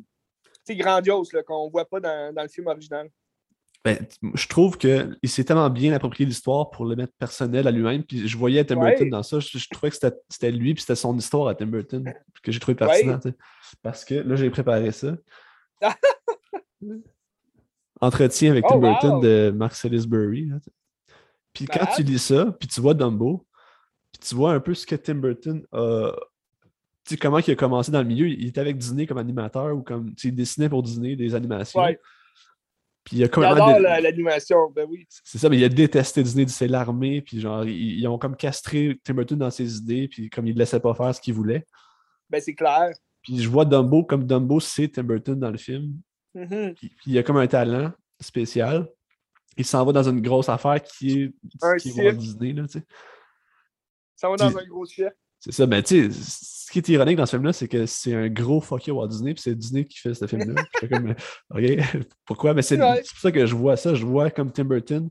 [0.69, 3.09] grandioses qu'on ne voit pas dans, dans le film original.
[3.85, 3.97] Ben,
[4.33, 8.03] je trouve qu'il s'est tellement bien approprié l'histoire pour le mettre personnel à lui-même.
[8.03, 8.77] Puis je voyais Tim.
[8.79, 9.39] Burton dans ça.
[9.41, 9.97] Je, je trouvais que
[10.29, 13.19] c'était lui, puis c'était son histoire à Tim Burton que j'ai trouvé pertinent.
[13.81, 15.13] Parce que là, j'ai préparé ça.
[18.01, 19.21] Entretien avec Oh, Tim Burton wow!
[19.21, 20.71] de tu sais.
[21.53, 23.45] Puis quand tu lis ça, puis tu vois Dumbo,
[24.11, 26.11] puis tu vois un peu ce que Tim Burton a.
[27.05, 28.27] Tu sais, comment il a commencé dans le milieu.
[28.27, 30.15] Il était avec Disney comme animateur ou comme.
[30.15, 31.81] Tu sais, il dessinait pour Disney des animations.
[31.81, 31.99] Ouais.
[33.03, 35.05] Puis il a complètement dé- l'animation, ben oui.
[35.09, 38.37] c'est ça, mais il a détesté Disney, c'est l'armée, puis genre, ils, ils ont comme
[38.37, 41.33] castré Tim Burton dans ses idées, puis comme il ne laissait pas faire ce qu'il
[41.33, 41.65] voulait.
[42.29, 42.93] Ben c'est clair.
[43.23, 45.93] Puis je vois Dumbo comme Dumbo, c'est Tim Burton dans le film.
[46.35, 46.73] Mhm.
[46.75, 48.87] Puis, puis il a comme un talent spécial.
[49.57, 52.17] Il s'en va dans une grosse affaire qui est, Un qui est Walt cirque.
[52.17, 52.85] Disney, là, tu sais.
[54.15, 55.15] Ça va dans un gros cirque.
[55.39, 56.19] C'est ça, mais tu sais,
[56.65, 58.99] ce qui est ironique dans ce film-là, c'est que c'est un gros fuck you à
[58.99, 60.63] Walt Disney, puis c'est Disney qui fait ce film-là.
[60.89, 61.13] Comme,
[61.51, 61.61] OK,
[62.25, 62.53] pourquoi?
[62.53, 63.93] Mais c'est pour ça que je vois ça.
[63.93, 65.09] Je vois comme Tim Burton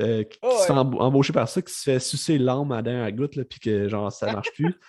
[0.00, 0.78] euh, qui Oh, qui se fait ouais.
[0.78, 3.58] emb- embaucher par ça, qui se fait sucer l'âme à la dernière goutte, là, puis
[3.58, 4.74] que genre ça marche plus.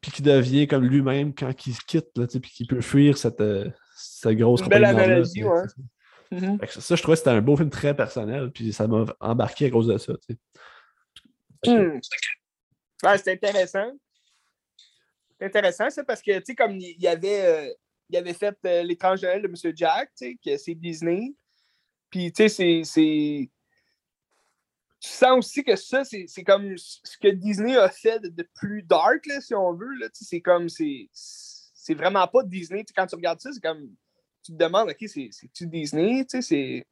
[0.00, 3.70] puis qui devient comme lui-même quand il quitte, là, puis qui peut fuir cette, euh,
[3.96, 5.44] cette grosse Une belle analogie,
[6.30, 6.96] c'est ça.
[6.96, 9.86] Je trouvais que c'était un beau film très personnel, puis ça m'a embarqué à cause
[9.86, 10.12] de ça.
[11.64, 11.98] Hmm.
[13.02, 13.92] Ouais, c'est intéressant.
[15.38, 17.74] C'est intéressant, ça, parce que, tu sais, comme il y avait, euh,
[18.08, 19.76] il avait fait euh, L'étrange Noël de M.
[19.76, 21.34] Jack, tu sais, que c'est Disney.
[22.10, 23.50] Puis, tu sais, c'est.
[25.06, 29.24] Tu sens aussi que ça, c'est comme ce que Disney a fait de, plus dark,
[29.26, 29.88] là, si on veut.
[30.12, 30.68] C'est comme.
[30.68, 32.84] C'est c'est vraiment pas Disney.
[32.96, 33.88] Quand tu regardes ça, c'est comme.
[34.44, 36.24] Tu te demandes, OK, c'est- c'est-tu Disney?
[36.24, 36.86] Tu sais, c'est.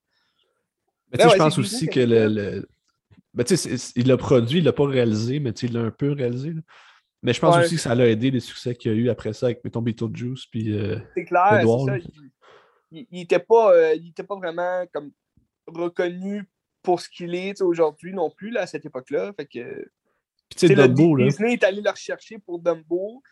[1.11, 2.29] Mais tu Ben sais, ouais, je pense aussi que le.
[2.29, 2.68] le-
[3.33, 5.90] Ben, tu sais, c'est- il l'a produit, il l'a pas réalisé, mais il l'a un
[5.90, 6.50] peu réalisé.
[6.53, 6.61] là.
[7.22, 7.64] Mais je pense Ouais.
[7.64, 9.83] aussi que ça l'a aidé les succès qu'il y a eu après ça avec, mettons,
[9.83, 10.46] Beetlejuice.
[10.46, 11.96] Puis, euh, C'est clair, c'est ça.
[11.98, 12.11] Il,
[12.92, 15.11] il, il était pas, euh, il était pas vraiment comme
[15.66, 16.44] reconnu
[16.85, 19.33] pour ce qu'il est aujourd'hui non plus là, à cette époque-là.
[19.33, 19.88] Fait que
[20.49, 21.25] puis tu Dumbo, là.
[21.27, 23.23] Disney est allé le rechercher pour Dumbo.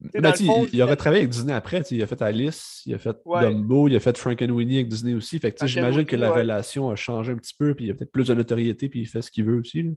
[0.00, 1.82] Ben, fond, il, il aurait travaillé avec Disney après.
[1.90, 3.42] Il a fait Alice, il a fait Ouais.
[3.42, 5.38] Dumbo, il a fait Frankenweenie avec Disney aussi.
[5.38, 6.40] Fait que, j'imagine que la ouais.
[6.40, 9.06] relation a changé un petit peu, puis il a peut-être plus de notoriété, puis il
[9.06, 9.82] fait ce qu'il veut aussi.
[9.82, 9.92] là.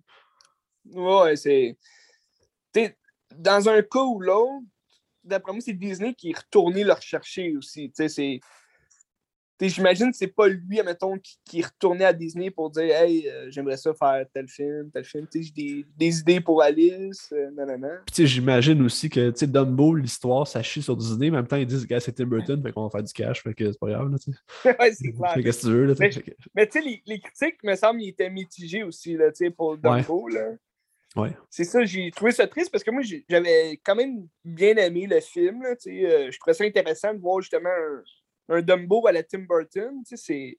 [0.91, 1.77] Ouais, c'est.
[3.35, 4.65] dans un cas ou l'autre,
[5.23, 7.91] d'après moi, c'est Disney qui est retourné le rechercher aussi.
[7.93, 8.39] C'est.
[9.61, 13.47] J'imagine que c'est pas lui, admettons, qui, qui retourné à Disney pour dire Hey, euh,
[13.49, 15.27] j'aimerais ça faire tel film, tel film.
[15.33, 18.01] J'ai des, des idées pour Alice, euh, nanana.
[18.13, 21.65] Puis, j'imagine aussi que, Dumbo, l'histoire, ça chie sur Disney, mais en même temps, ils
[21.65, 23.87] disent, gars, c'est Tim Burton, fait qu'on va faire du cash, fait que c'est pas
[23.89, 24.17] grave, là,
[24.79, 25.33] ouais, c'est clair.
[25.33, 25.93] Fait que tu veux, là.
[25.99, 29.15] Mais- Fait que- Mais tu sais, les, les critiques, me semble, ils étaient mitigés aussi
[29.15, 30.27] là, pour Dumbo.
[30.29, 30.51] Là.
[31.15, 31.31] Ouais.
[31.49, 35.19] C'est ça, j'ai trouvé ça triste parce que moi, j'avais quand même bien aimé le
[35.19, 35.63] film.
[35.63, 38.03] Là, euh, je trouvais ça intéressant de voir justement un,
[38.49, 40.03] un Dumbo à la Tim Burton.
[40.07, 40.57] tu sais,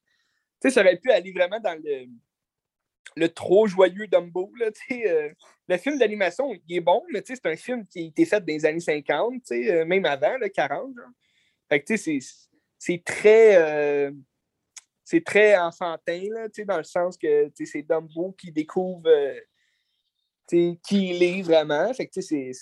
[0.70, 2.07] ça aurait pu aller vraiment dans le,
[3.16, 4.53] le trop joyeux Dumbo.
[4.59, 5.31] Là, euh,
[5.68, 8.46] le film d'animation, il est bon, mais c'est un film qui a été fait dans
[8.46, 10.94] les années 50, tu sais, euh, même avant, là, 40.
[10.96, 11.11] genre.
[11.68, 13.57] Fait c'est- très.
[13.57, 14.11] euh,
[15.24, 19.40] très enfantin, là, dans le sens que c'est Dumbo qui découvre euh,
[20.46, 21.92] qui il est vraiment.
[21.94, 22.53] Fait c'est-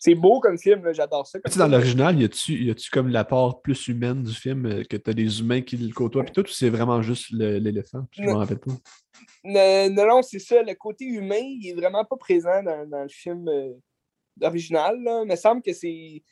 [0.00, 1.38] c'est beau comme film, j'adore ça.
[1.38, 5.12] Comme dans l'original, y a-tu comme la part plus humaine du film, euh, que t'as
[5.12, 8.06] des humains qui le côtoient, puis tout, ou c'est vraiment juste l'éléphant?
[8.12, 8.72] Je m'en rappelle pas?
[9.44, 10.62] Non, non, non, c'est ça.
[10.62, 13.72] Le côté humain, il est vraiment pas présent dans, dans le film euh,
[14.42, 14.98] original.
[15.02, 15.20] Là.
[15.22, 16.22] Il me semble que c'est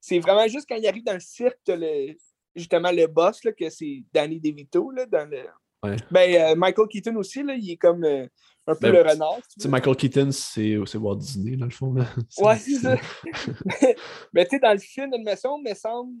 [0.00, 2.16] c'est vraiment juste quand il arrive dans le cirque, le,
[2.56, 4.90] justement le boss, là, que c'est Danny DeVito.
[4.90, 5.42] Là, dans le...
[5.84, 5.96] Ouais.
[6.10, 8.26] Ben, euh, Michael Keaton aussi, là, il est comme euh,
[8.66, 9.40] un peu Ben, le renard.
[9.60, 9.68] tu.
[9.68, 11.92] Michael Keaton, c'est Walt Disney, dans le fond.
[11.94, 12.06] Là.
[12.38, 12.96] Ouais, c'est ça.
[14.32, 16.14] Mais tu sais, dans le film d'animation, il me semble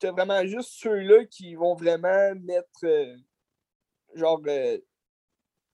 [0.00, 3.16] que vraiment juste ceux-là qui vont vraiment mettre euh,
[4.14, 4.78] genre euh,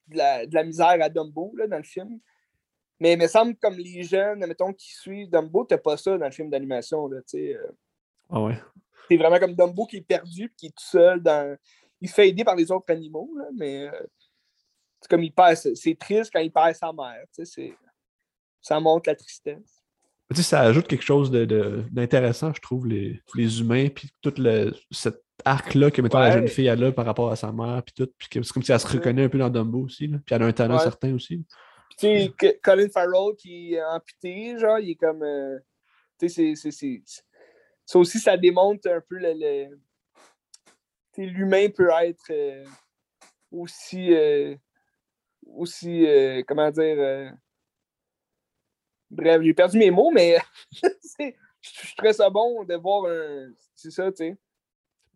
[0.07, 2.19] de, la, de la misère à Dumbo là, dans le film.
[3.01, 6.25] Mais il me semble comme les jeunes, mettons, qui suivent Dumbo, t'as pas ça dans
[6.27, 7.09] le film d'animation.
[7.27, 7.71] sais, euh.
[8.31, 8.59] Ah ouais.
[9.09, 11.57] C'est vraiment comme Dumbo qui est perdu puis qui est tout seul dans.
[12.01, 14.07] Il se fait aider par les autres animaux, là, mais euh,
[15.01, 15.57] c'est comme il perd.
[15.57, 17.25] C'est triste quand il perd sa mère.
[18.61, 19.83] Ça montre la tristesse.
[20.31, 24.11] Tu sais, ça ajoute quelque chose de- de- d'intéressant, je trouve, les, les humains, puis
[24.21, 27.83] toute le, cette arc-là que, mettons, la jeune fille, a par rapport à sa mère,
[27.83, 28.13] puis tout.
[28.19, 30.07] Puis c'est comme si elle se reconnaît un peu dans Dumbo aussi.
[30.09, 30.19] Là.
[30.27, 30.83] Puis elle a un talent Ouais.
[30.83, 31.45] certain aussi.
[31.99, 35.23] Puis, tu sais, Colin Farrell qui est amputé, genre, il est comme.
[35.23, 35.59] euh,
[36.21, 37.25] tu sais, c'est-
[37.87, 39.33] Ça aussi, ça démontre un peu le.
[39.35, 39.79] le-
[41.15, 42.65] tu sais, l'humain peut être euh,
[43.51, 44.13] aussi.
[44.15, 44.55] euh,
[45.55, 46.07] aussi.
[46.07, 46.97] euh, comment dire.
[46.99, 47.31] euh,
[49.11, 50.37] Bref, j'ai perdu mes mots, mais
[50.83, 53.51] je trouvais ça bon de voir un.
[53.75, 54.37] C'est ça, tu sais.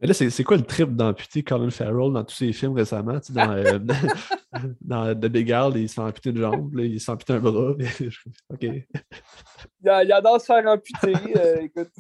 [0.01, 3.21] Mais là, c'est quoi le trip d'amputer Colin Farrell dans tous ses films récemment?
[3.21, 3.79] Tu sais, dans, euh,
[4.81, 7.75] dans The Big Al, il s'est amputé une jambe, là, il s'est amputé un bras.
[8.51, 8.63] OK.
[8.63, 11.15] Il, a- il adore se faire amputer.
[11.37, 11.91] euh, écoute.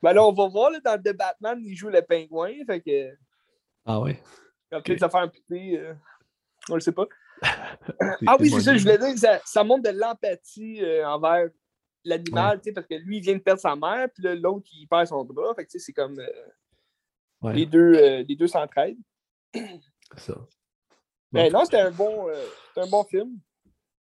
[0.00, 2.52] ben là, on va voir, là, dans The Batman, il joue le pingouin.
[2.66, 3.16] Fait que.
[3.84, 4.22] Ah ouais.
[4.70, 5.78] Il va peut-être se faire amputer.
[5.78, 5.94] euh,
[6.70, 7.06] on le sait pas.
[8.26, 11.48] Ah oui, c'est ça, je voulais dire que ça, ça montre de l'empathie euh, envers
[12.04, 15.06] l'animal, tu parce que lui, il vient de perdre sa mère, puis l'autre, il perd
[15.06, 15.54] son bras.
[15.54, 16.26] Fait que, tu c'est comme euh,
[17.42, 18.98] Ouais, les deux euh, les deux s'entraident.
[20.16, 20.34] ça.
[21.32, 21.58] Mais Bon.
[21.58, 22.44] non, c'était un bon, euh,
[22.76, 23.38] un bon film.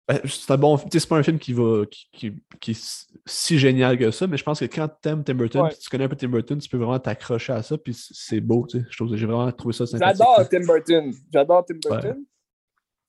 [0.06, 0.76] Ben, c'est un bon.
[0.76, 1.84] tu C'est pas un film qui va.
[1.90, 5.34] Qui, qui- qui est si- génial que ça, mais je pense que quand t'aimes Tim
[5.34, 5.74] Burton, Ouais.
[5.74, 8.66] tu connais un peu Tim Burton, tu peux vraiment t'accrocher à ça, puis c'est beau,
[8.68, 8.86] tu sais.
[8.90, 10.18] Je trouve que j'ai vraiment trouvé ça sympathique.
[10.18, 11.12] J'adore Tim Burton.
[11.32, 12.24] J'adore Tim Burton.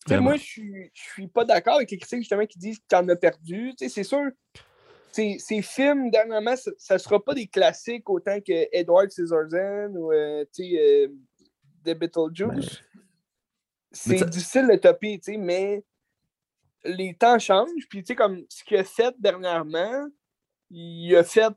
[0.09, 2.95] Moi, je suis, je suis pas d'accord avec les critiques justement qui disent que tu
[2.95, 3.73] en as perdu.
[3.77, 4.29] C'est sûr,
[5.11, 10.45] ces, films, dernièrement, ça, ça sera pas des classiques autant que Edward Scissorhands ou euh,
[10.59, 11.07] euh,
[11.85, 12.81] The Beetlejuice.
[13.91, 15.83] C'est Mais ça- difficile de topper, mais
[16.83, 17.87] les temps changent.
[17.89, 20.07] Puis, comme ce qu'il a fait dernièrement,
[20.69, 21.47] il a fait,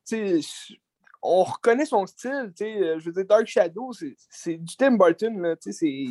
[1.22, 2.76] on reconnaît son style, tu sais.
[2.82, 6.06] euh, Je veux dire, Dark Shadow, c'est- du Tim Burton, là, tu sais.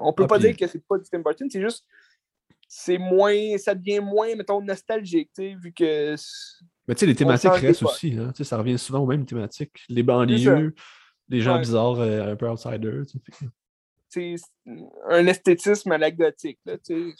[0.00, 1.86] On peut Ah, pas puis- dire que c'est pas du Tim Burton, c'est juste.
[2.68, 3.56] C'est moins.
[3.58, 6.14] Ça devient moins, mettons, nostalgique, tu sais, vu que.
[6.86, 8.16] Mais tu sais, les thématiques restent aussi.
[8.18, 9.80] Hein, tu sais, ça revient souvent aux mêmes thématiques.
[9.88, 10.74] Les banlieues,
[11.28, 11.60] les gens Ouais.
[11.60, 13.02] bizarres, euh, un peu outsiders.
[13.06, 13.46] tu sais.
[14.08, 14.34] C'est
[15.08, 17.16] un esthétisme à la gothique, là, tu sais.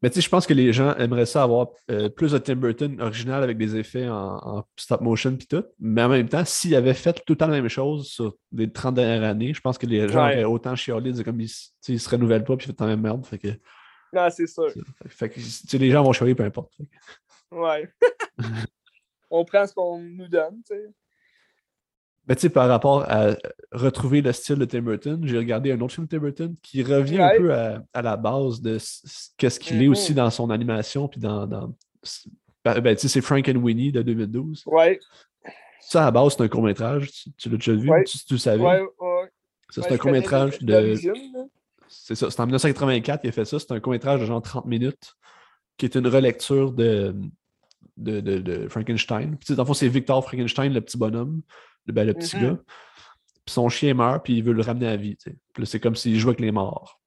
[0.00, 2.54] Mais tu sais, je pense que les gens aimeraient ça avoir euh, plus de Tim
[2.56, 5.64] Burton original avec des effets en, en stop motion puis tout.
[5.80, 8.70] Mais en même temps, s'il avait fait tout le temps la même chose sur les
[8.70, 10.34] 30 dernières années, je pense que les gens Ouais.
[10.36, 13.26] auraient autant chialé, disaient comme ils, se renouvellent pas puis font la même merde.
[13.26, 13.48] Fait que,
[14.12, 14.72] Non, c'est sûr.
[15.08, 16.72] fait que les gens vont chialer peu importe.
[16.76, 16.88] Fait
[17.50, 17.88] Ouais.
[19.30, 20.86] on prend ce qu'on nous donne, tu sais.
[22.28, 23.30] Mais tu sais, par rapport à
[23.72, 26.82] retrouver le style de Tim Burton, j'ai regardé un autre film de Tim Burton qui
[26.82, 30.30] revient un peu à, à la base de ce- ce- qu'est-ce qu'il est aussi dans
[30.30, 31.46] son animation puis dans.
[31.46, 31.74] dans
[32.64, 34.64] ben, ben, tu sais, c'est Frank and Winnie de 2012.
[34.66, 34.98] Ouais,
[35.80, 37.10] Ça, à la base, c'est un court-métrage.
[37.10, 37.88] Tu, tu l'as déjà vu?
[37.88, 38.04] Ouais.
[38.04, 38.62] Tu, tu le savais?
[38.62, 39.30] ouais, ouais.
[39.70, 40.94] Ça, c'est un court-métrage de.
[41.88, 43.58] C'est ça, c'est en 1984 qu'il a fait ça.
[43.58, 45.14] C'est un court-métrage de genre 30 minutes
[45.78, 47.14] qui est une relecture de,
[47.96, 49.36] de, de, de Frankenstein.
[49.38, 51.40] Puis, dans le fond, c'est Victor Frankenstein, le petit bonhomme,
[51.92, 52.42] ben, le petit Mhm.
[52.42, 52.58] gars.
[53.44, 55.16] Puis son chien meurt, puis il veut le ramener à vie.
[55.54, 57.00] Puis c'est comme s'il jouait avec les morts.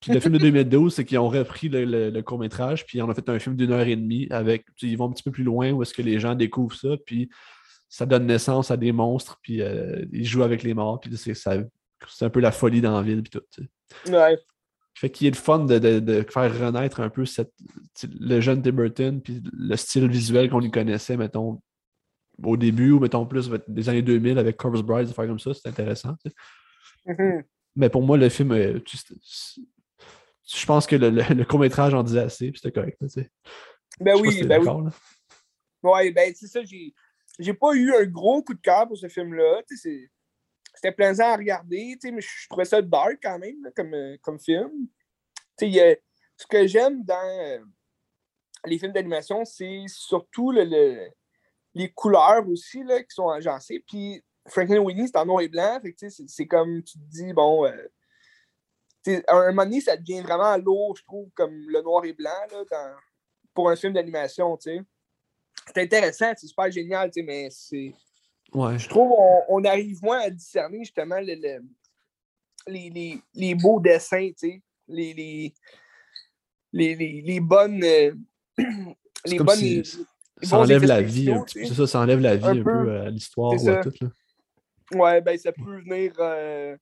[0.00, 3.02] Puis le film de 2012, c'est qu'ils ont repris le, le- le court-métrage, puis ils
[3.02, 4.64] en ont fait un film d'une heure et demie avec.
[4.82, 7.28] Ils vont un petit peu plus loin où est-ce que les gens découvrent ça, puis
[7.88, 11.34] ça donne naissance à des monstres, puis euh, ils jouent avec les morts, puis c'est
[11.34, 11.56] ça-
[12.08, 14.10] c'est un peu la folie dans la ville, puis tout.
[14.12, 14.38] Ouais.
[14.94, 17.52] Fait qu'il est le fun de, de- de faire renaître un peu cette,
[18.20, 21.60] le jeune Tim Burton, puis le style visuel qu'on y connaissait, mettons,
[22.44, 25.52] au début, ou mettons plus des années 2000 avec Corpse Bride, des affaires comme ça,
[25.54, 26.14] c'est intéressant.
[26.24, 26.36] tu sais.
[27.06, 27.44] Mhm.
[27.76, 28.96] Mais pour moi, le film, euh, tu
[30.52, 32.98] je pense que le, le- le court-métrage en disait assez, puis c'était correct.
[33.00, 33.30] tu sais.
[34.00, 34.90] Ben Je oui, si ben oui.
[35.82, 36.94] Ouais, ben c'est ça, j'ai.
[37.38, 39.62] J'ai pas eu un gros coup de cœur pour ce film-là.
[39.68, 40.10] tu sais, c'est-
[40.74, 43.92] C'était plaisant à regarder, tu sais, mais je trouvais ça dark quand même là, comme,
[43.94, 44.70] euh, comme film.
[45.58, 45.96] Tu sais, a-
[46.36, 47.58] Ce que j'aime dans euh,
[48.66, 51.08] les films d'animation, c'est surtout le- le-
[51.74, 53.82] les couleurs aussi là, qui sont agencées.
[53.86, 55.78] Puis Franklin Winnie, c'est en noir et blanc.
[55.82, 60.20] Fait que, c'est comme tu te dis, bon, euh, à un moment donné, ça devient
[60.20, 62.96] vraiment lourd, je trouve, comme le noir et blanc là, dans-
[63.54, 64.58] pour un film d'animation.
[64.60, 64.80] C'est
[65.76, 67.94] intéressant, c'est super génial, mais c'est.
[68.52, 68.78] Ouais.
[68.78, 71.64] Je trouve qu'on on arrive moins à discerner justement le- le-
[72.66, 74.62] les, les- les beaux dessins, les,
[75.14, 75.54] les,
[76.72, 77.82] les, les- les bonnes.
[77.84, 78.12] euh,
[79.24, 79.82] les bonnes.
[80.42, 81.32] Ça enlève la vie.
[81.46, 83.00] C'est ça, ça enlève la vie Un un, peu, peu.
[83.00, 83.92] à l'histoire ou à tout.
[84.00, 84.08] Là.
[84.94, 86.76] Ouais, ben ça peut venir euh,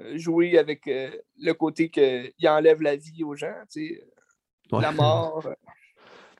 [0.00, 4.04] euh, jouer avec euh, le côté qu'il enlève la vie aux gens, tu sais,
[4.72, 4.80] Ouais.
[4.82, 5.44] la mort.
[5.46, 5.54] euh.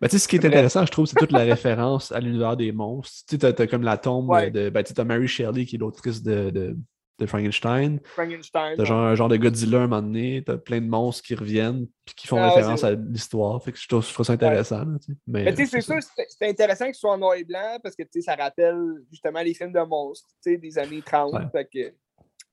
[0.00, 2.56] Ben, tu sais, ce qui est intéressant, je trouve, c'est toute la référence à l'univers
[2.56, 3.24] des monstres.
[3.28, 4.50] Tu sais, t'as, comme la tombe Ouais.
[4.50, 4.70] de.
[4.70, 6.76] Ben, tu t'as Mary Shelley qui est l'autrice de, de,
[7.18, 8.00] de Frankenstein.
[8.04, 8.74] Frankenstein.
[8.76, 10.42] T'as genre un genre de Godzilla un moment donné.
[10.44, 13.62] T'as plein de monstres qui reviennent puis qui font Ah, référence c'est- à l'histoire.
[13.62, 14.78] Fait que je trouve, je trouve ça intéressant.
[14.84, 14.98] là.
[15.26, 16.00] Mais, Mais tu sais, c'est ça.
[16.00, 18.34] sûr, c'est c'est intéressant qu'il soit en noir et blanc parce que tu sais, ça
[18.34, 21.32] rappelle justement les films de monstres des années 30.
[21.34, 21.40] Ouais.
[21.52, 21.94] Fait que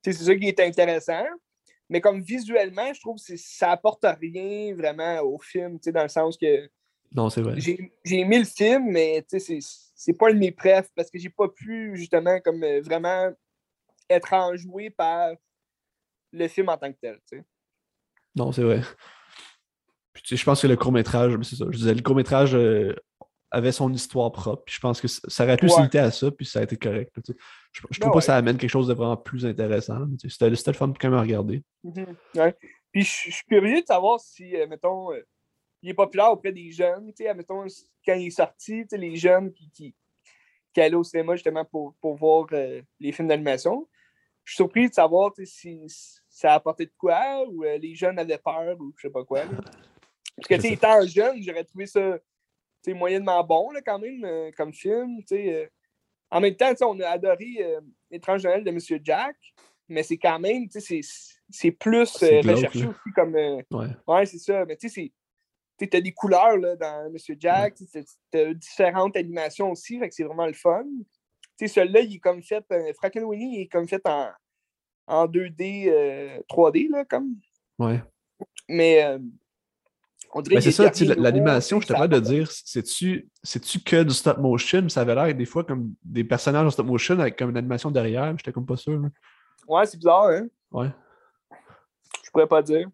[0.03, 1.23] c'est ça qui est intéressant.
[1.89, 6.37] Mais comme visuellement, je trouve que ça apporte rien vraiment au film, dans le sens
[6.37, 6.69] que.
[7.13, 7.55] Non, c'est vrai.
[7.57, 10.51] J'ai aimé le film, mais c'est pas de mes
[10.95, 13.29] parce que j'ai pas pu justement comme euh, vraiment
[14.11, 15.31] être enjoué par
[16.31, 17.19] le film en tant que tel.
[18.35, 18.81] Non, c'est vrai.
[20.13, 22.95] Puis, je pense que le court-métrage, c'est ça, je disais, le court-métrage euh,
[23.51, 24.63] avait son histoire propre.
[24.65, 27.11] Puis je pense que ça aurait pu s'imiter à ça, puis ça a été correct.
[27.27, 29.99] je, je trouve pas que ça amène quelque chose de vraiment plus intéressant.
[30.27, 31.61] C'était le fun quand même à regarder.
[31.85, 32.53] Mm-hmm.
[32.91, 35.21] Puis je, suis curieux de savoir si, euh, mettons, euh,
[35.81, 37.11] il est populaire auprès des jeunes.
[37.35, 37.65] Mettons,
[38.05, 39.95] quand il est sorti, les jeunes qui, qui,
[40.73, 42.47] qui, allaient au cinéma justement pour, pour voir
[42.99, 43.87] les films d'animation.
[44.43, 45.81] Je suis surpris de savoir si
[46.29, 49.41] ça a apporté de quoi, ou les jeunes avaient peur, ou je sais pas quoi.
[50.35, 52.17] Parce que, tu étant jeune, j'aurais trouvé ça
[52.89, 55.19] moyennement bon, là, quand même, euh, comme film.
[55.31, 55.67] Euh.
[56.31, 58.79] En même temps, on a adoré euh, Étrange Noël de M.
[59.03, 59.35] Jack,
[59.87, 60.67] mais c'est quand même,
[61.49, 63.35] c'est plus recherché aussi comme.
[64.07, 64.65] ouais, c'est ça.
[64.65, 65.11] Mais tu sais,
[65.77, 67.17] tu as des couleurs là, dans M.
[67.39, 70.85] Jack, tu as différentes animations aussi, fait que c'est vraiment le fun.
[71.67, 74.29] Celui-là, il est comme fait, Frankenweenie, il est comme fait en,
[75.07, 77.35] en 2D, 3D, là, comme.
[77.79, 78.01] Ouais.
[78.67, 79.19] Mais
[80.49, 84.87] mais c'est ça, l'animation, je te de dire, c'est-tu que du stop motion?
[84.89, 87.91] Ça avait l'air des fois comme des personnages en stop motion avec comme une animation
[87.91, 89.01] derrière, j'étais comme pas sûr.
[89.67, 90.47] Ouais, c'est bizarre, hein?
[90.71, 90.89] Ouais.
[92.23, 92.87] Je pourrais pas dire.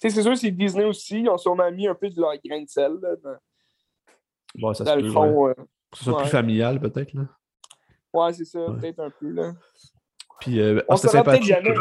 [0.00, 2.34] Tu sais, c'est sûr, c'est Disney aussi, ils ont sûrement mis un peu de leur
[2.42, 3.36] grain de sel là, dans,
[4.74, 5.46] ça le fond.
[5.46, 5.54] Ouais.
[5.54, 7.12] Pour que ce soit plus familial, peut-être.
[7.14, 7.22] là.
[8.12, 9.30] Ouais, c'est ça, peut-être un peu.
[9.30, 9.54] là.
[10.40, 11.74] Puis, euh, on se peut-être jamais.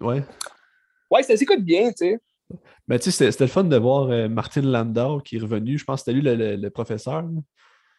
[0.00, 0.24] Ouais.
[1.10, 2.20] Ouais, ça s'écoute bien, tu sais.
[2.88, 5.78] Mais tu sais, c'était le fun de voir euh, Martin Landau qui est revenu.
[5.78, 7.24] Je pense que c'était lui le, professeur.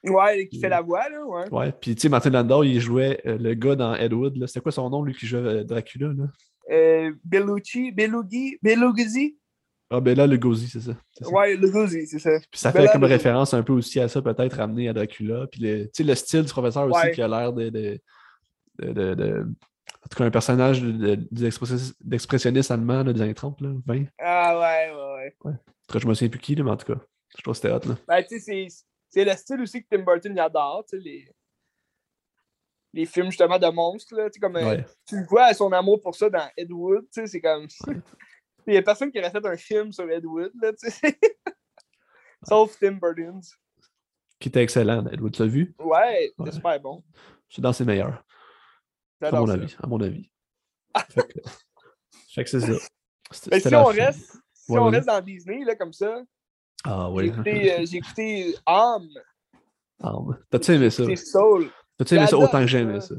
[0.03, 1.25] Ouais, qui fait la voix, là.
[1.25, 1.49] Ouais.
[1.49, 1.71] ouais.
[1.71, 4.45] Puis tu sais, Martin Landau, il jouait euh, le gars dans Ed Wood.
[4.47, 6.25] C'était quoi son nom, lui, qui jouait euh, Dracula, là?
[6.71, 9.37] Euh, Bellucci, Bellugi, Bellugi.
[9.95, 10.93] Ah, ben là, le Gozi, c'est ça.
[11.29, 12.31] Ouais, le Gozi, c'est ça.
[12.49, 15.45] Puis ça fait comme référence un peu aussi à ça, peut-être ramené à Dracula.
[15.45, 17.99] Puis le, le style du professeur aussi qui a l'air de, de,
[18.79, 19.45] de,
[20.03, 24.05] en tout cas, un personnage d'expressionniste allemand des années 30, là, 20.
[24.17, 25.35] Ah ouais, ouais, ouais.
[25.43, 25.51] ouais.
[25.51, 26.99] En tout cas, je me souviens plus qui, mais en tout cas,
[27.37, 27.87] je trouve que c'était hot.
[27.87, 27.95] Là.
[28.07, 28.67] Ben, tu sais,
[29.09, 31.29] c'est le style aussi que Tim Burton adore, tu sais, les,
[32.93, 36.01] les films justement de monstres, là, tu sais, comme euh, tu le vois son amour
[36.01, 37.67] pour ça dans Ed Wood, tu sais, c'est comme.
[38.67, 41.19] Il n'y a personne qui aurait fait un film sur Ed Wood, là, tu sais.
[42.47, 43.41] Sauf Tim Burton.
[44.39, 45.75] Qui était excellent, Ed Wood, tu l'as vu?
[45.79, 47.03] Ouais, c'est super bon.
[47.49, 48.23] C'est dans ses meilleurs.
[49.21, 49.75] À mon avis.
[49.81, 50.29] À mon avis.
[52.33, 52.73] fait que, c'est ça.
[53.51, 56.21] Mais si on, reste, si on reste dans Disney, là, comme ça.
[56.83, 57.31] Ah oui.
[57.45, 59.07] J'ai écouté, Arm.
[60.01, 60.37] Arm.
[60.49, 61.03] T'as-tu aimé ça?
[61.15, 61.69] Soul.
[61.97, 63.15] T'as-tu aimé ça autant que j'ai aimé ça?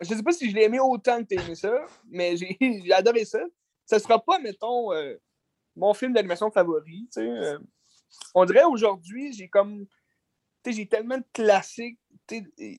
[0.00, 1.74] Je sais pas si je l'ai aimé autant que t'as aimé ça,
[2.08, 2.56] mais j'ai
[2.92, 3.40] adoré ça.
[3.88, 5.16] Ça sera pas, mettons, euh,
[5.74, 7.08] mon film d'animation favori.
[7.16, 7.58] Euh.
[8.34, 9.86] on dirait aujourd'hui, j'ai comme.
[10.66, 11.98] J'ai tellement de classiques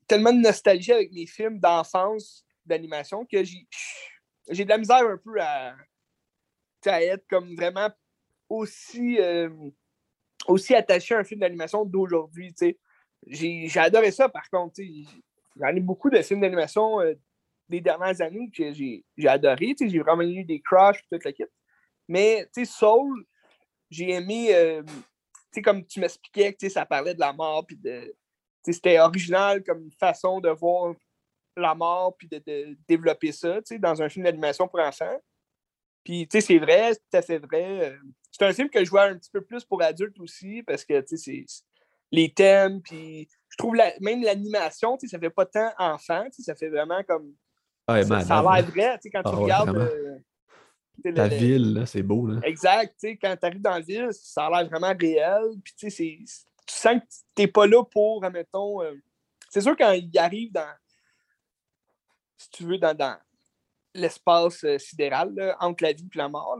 [0.05, 5.41] tellement de nostalgie avec mes films d'enfance d'animation que j'ai de la misère un peu
[5.41, 5.75] à,
[6.85, 7.89] à être comme vraiment
[8.47, 9.49] aussi, euh,
[10.45, 12.53] aussi attaché à un film d'animation d'aujourd'hui.
[13.25, 14.81] J'ai adoré ça, par contre.
[15.59, 16.99] J'en ai beaucoup de films d'animation
[17.69, 19.75] des dernières années que j'ai adoré.
[19.79, 21.45] J'ai vraiment eu des crushs, toute la kit.
[22.07, 23.25] Mais Soul,
[23.89, 24.83] j'ai aimé, euh,
[25.63, 28.15] comme tu m'expliquais, que ça parlait de la mort puis de,
[28.63, 30.93] c'était original comme façon de voir
[31.55, 35.19] la mort puis de, développer ça dans un film d'animation pour enfants.
[36.03, 37.97] Puis, c'est vrai, c'est tout à fait vrai.
[38.31, 41.03] C'est un film que je vois un petit peu plus pour adultes aussi parce que,
[42.11, 46.55] les thèmes, puis je trouve même l'animation, tu sais, ça fait pas tant enfant, ça
[46.55, 47.35] fait vraiment comme.
[48.03, 49.77] Ça, ça, a l'air vrai, tu sais, quand tu ah regardes.
[49.77, 50.19] Euh,
[51.05, 52.27] la ville, c'est beau.
[52.27, 52.41] Là.
[52.43, 55.43] Exact, tu sais, quand tu arrives dans la ville, ça a l'air vraiment réel.
[55.63, 56.19] Puis, tu sais,
[56.65, 58.81] tu sens que tu n'es pas là pour, admettons.
[58.81, 58.95] Euh,
[59.49, 60.73] c'est sûr, quand il arrive dans.
[62.37, 63.17] Si tu veux, dans,
[63.93, 66.59] l'espace euh, sidéral, entre la vie et la mort,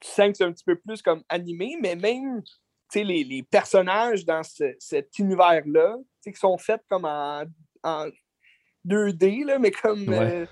[0.00, 2.42] tu sens que c'est un petit peu plus comme animé, mais même
[3.00, 7.44] les, les personnages dans cet univers-là, qui sont faits comme en,
[8.86, 10.08] 2D, là, mais comme.
[10.08, 10.46] Euh,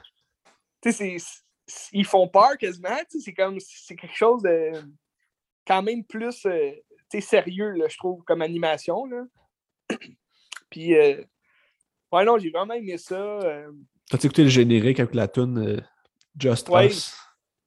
[1.92, 2.98] ils font peur quasiment.
[3.08, 3.58] C'est comme.
[3.60, 4.72] C'est quelque chose de.
[5.66, 6.46] Quand même plus
[7.10, 9.04] c'est sérieux, là, je trouve, comme animation.
[9.06, 9.24] Là.
[10.70, 11.22] Puis, euh,
[12.12, 13.16] ouais, non, j'ai vraiment aimé ça.
[13.16, 13.70] Euh...
[14.08, 15.80] T'as écouté le générique avec la tune euh,
[16.38, 17.16] Just Us?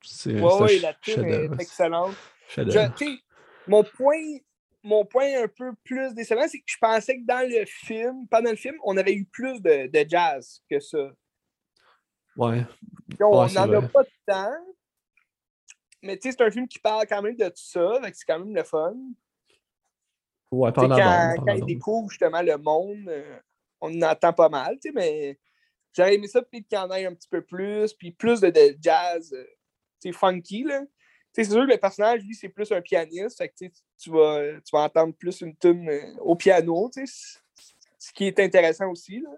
[0.02, 2.16] C'est, ouais, ouais, la tune est excellente.
[3.68, 4.38] mon point
[4.84, 8.52] mon point un peu plus décevant, c'est que je pensais que dans le film, pendant
[8.52, 11.10] le film, on avait eu plus de, de jazz que ça.
[12.36, 12.66] Ouais.
[13.22, 14.54] on Ouais, n'en c'est a pas tant.
[16.02, 18.26] Mais tu sais, c'est un film qui parle quand même de tout ça, que c'est
[18.26, 18.94] quand même le fun.
[20.52, 23.40] Ouais, quand, quand il découvre justement le monde, euh,
[23.80, 25.40] on en entend pas mal, tu sais, mais
[25.94, 28.50] j'aurais aimé ça peut-être qu'il y en ait un petit peu plus, puis plus de,
[28.50, 29.46] de jazz, euh,
[30.02, 30.82] tu sais, funky, là.
[31.36, 33.66] C'est sûr que le personnage, lui, c'est plus un pianiste, fait que
[33.98, 38.90] tu vas, tu vas entendre plus une tune euh, au piano, ce qui est intéressant
[38.92, 39.30] aussi, là.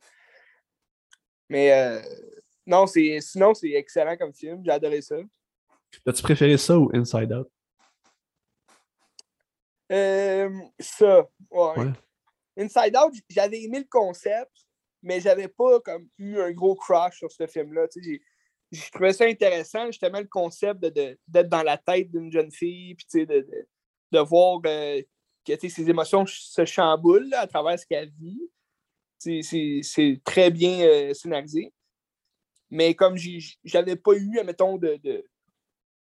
[1.47, 2.01] Mais euh,
[2.65, 5.15] non, c'est sinon, c'est excellent comme film, j'ai adoré ça.
[6.05, 7.49] As-tu préféré ça ou Inside Out?
[9.91, 11.77] Euh, ça, ouais.
[11.77, 11.93] Ouais.
[12.57, 14.51] Inside Out, j'avais aimé le concept,
[15.01, 17.85] mais j'avais pas comme eu un gros crush sur ce film-là.
[17.95, 18.21] J'ai-
[18.71, 22.51] Je trouvais ça intéressant, justement, le concept de- de- d'être dans la tête d'une jeune
[22.51, 23.45] fille, puis de,
[24.11, 25.01] de, voir euh,
[25.45, 28.41] que ses émotions se chamboulent là, à travers ce qu'elle vit.
[29.19, 31.73] C'est- C'est c'est très bien euh, scénarisé.
[32.69, 33.15] Mais comme
[33.63, 34.99] j'avais pas eu, admettons, de,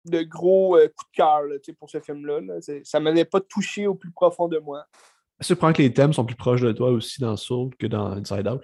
[0.06, 1.42] de, gros euh, coups de cœur
[1.80, 4.86] pour ce film-là, là, c'est- ça m'avait pas touché au plus profond de moi.
[5.42, 8.12] Tu prends que les thèmes sont plus proches de toi aussi dans Soul que dans
[8.12, 8.64] Inside Out?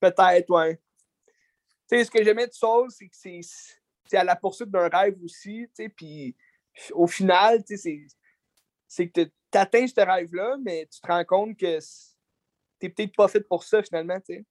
[0.00, 0.78] Peut-être, ouais.
[1.88, 5.68] Sais, ce que j'aimais de Soul, c'est que c'est à la poursuite d'un rêve aussi,
[5.68, 6.36] tu sais, puis
[6.92, 8.06] au final, tu sais,
[8.88, 11.78] c'est- que tu atteins ce rêve-là, mais tu te rends compte que
[12.78, 14.44] t'es peut-être pas fait pour ça, finalement, tu sais.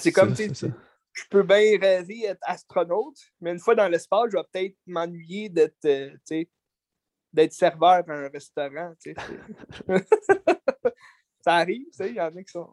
[0.00, 0.68] C'est comme, tu sais.
[1.12, 5.48] Je peux bien rêver d'être astronaute, mais une fois dans l'espace, je vais peut-être m'ennuyer
[5.48, 6.50] d'être, euh, tu sais,
[7.32, 9.16] d'être serveur à un restaurant, tu sais.
[11.40, 12.72] ça arrive, tu sais, il y en a qui sont...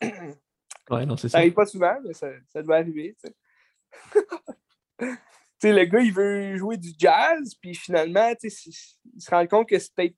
[0.90, 1.38] Ouais, non, c'est Ça ça.
[1.38, 3.16] arrive pas souvent, mais ça, ça doit arriver.
[3.22, 3.34] Tu sais.
[5.72, 9.92] Le gars, il veut jouer du jazz, puis finalement, il se rend compte que c'est
[9.94, 10.14] peut-être,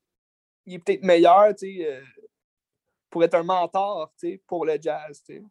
[0.65, 2.01] il est peut-être meilleur euh,
[3.09, 4.13] pour être un mentor
[4.47, 5.21] pour le jazz.
[5.25, 5.43] tu sais.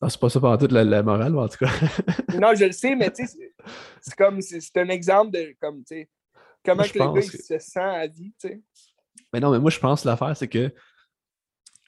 [0.00, 1.70] Ah, c'est pas ça pendant toute la, la morale, mais en tout cas.
[2.40, 3.54] Non, je le sais, mais tu sais, c'est-
[4.00, 6.08] c'est comme c'est c'est un exemple de comme, tu sais,
[6.64, 8.32] comment Moi, que le gars il se sent à vie.
[8.38, 8.60] tu sais.
[9.32, 10.72] mais non, mais moi, je pense que l'affaire, c'est que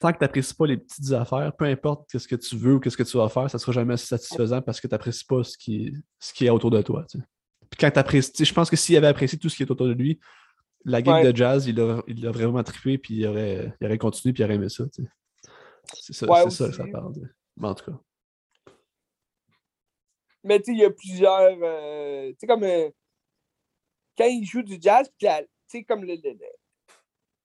[0.01, 2.89] tant que tu n'apprécies pas les petites affaires, peu importe ce que tu veux ou
[2.89, 5.43] ce que tu vas faire, ça ne sera jamais satisfaisant parce que tu n'apprécies pas
[5.43, 7.05] ce qui, ce qui est autour de toi.
[7.09, 7.23] tu sais.
[7.69, 9.87] Puis quand tu apprécies, je pense que s'il avait apprécié tout ce qui est autour
[9.87, 10.19] de lui,
[10.83, 11.31] la game Ouais.
[11.31, 14.45] de jazz, il aurait, il vraiment trippé, puis il aurait, il aurait continué, puis il
[14.45, 14.83] aurait aimé ça.
[14.89, 15.09] tu sais.
[15.93, 17.13] C'est ça, Ouais, ça que ça parle.
[17.13, 17.27] tu sais.
[17.57, 17.97] Mais en tout cas.
[20.43, 21.57] Mais tu sais, il y a plusieurs.
[21.61, 22.63] euh, tu sais, comme.
[22.63, 22.89] euh,
[24.17, 26.60] quand il joue du jazz, puis tu sais, comme le, le- le-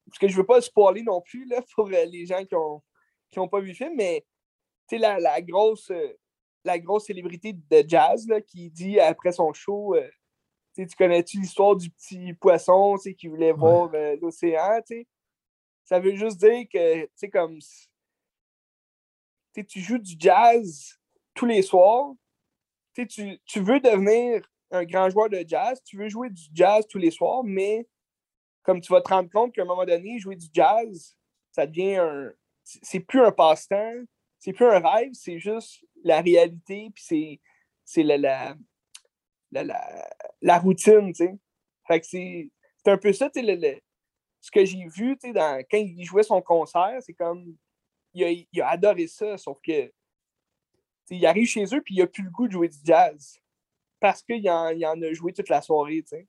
[0.06, 2.82] Parce que je veux pas spoiler non plus, là, pour euh, les gens qui ont,
[3.30, 4.24] qui ont pas vu le film, mais
[4.92, 5.90] la, la grosse.
[5.90, 6.16] euh,
[6.64, 10.10] la grosse célébrité de jazz là, qui dit après son show euh,
[10.74, 13.88] tu connais-tu l'histoire du petit poisson tu sais, qui voulait voir
[14.20, 14.80] l'océan
[15.84, 17.60] ça veut juste dire que comme
[19.54, 20.98] tu joues du jazz
[21.34, 22.10] tous les soirs
[23.04, 26.98] tu, tu veux devenir un grand joueur de jazz, tu veux jouer du jazz tous
[26.98, 27.86] les soirs, mais
[28.66, 31.16] comme tu vas te rendre compte qu'à un moment donné, jouer du jazz,
[31.52, 32.32] ça devient un.
[32.64, 33.94] c'est- plus un passe-temps,
[34.40, 37.40] c'est plus un rêve, c'est juste la réalité, puis c'est,
[37.84, 38.56] c'est la, la,
[39.52, 40.08] la,
[40.42, 41.38] la, routine, tu sais.
[41.86, 42.50] Fait que c'est,
[42.84, 43.80] c'est un peu ça, tu sais, le- le-
[44.40, 47.56] ce que j'ai vu, tu sais, quand il jouait son concert, c'est comme.
[48.14, 49.92] Il a, il a adoré ça, sauf que
[51.10, 53.38] il arrive chez eux puis il a plus le goût de jouer du jazz.
[54.00, 56.26] Parce qu'il en, il en a joué toute la soirée, tu sais.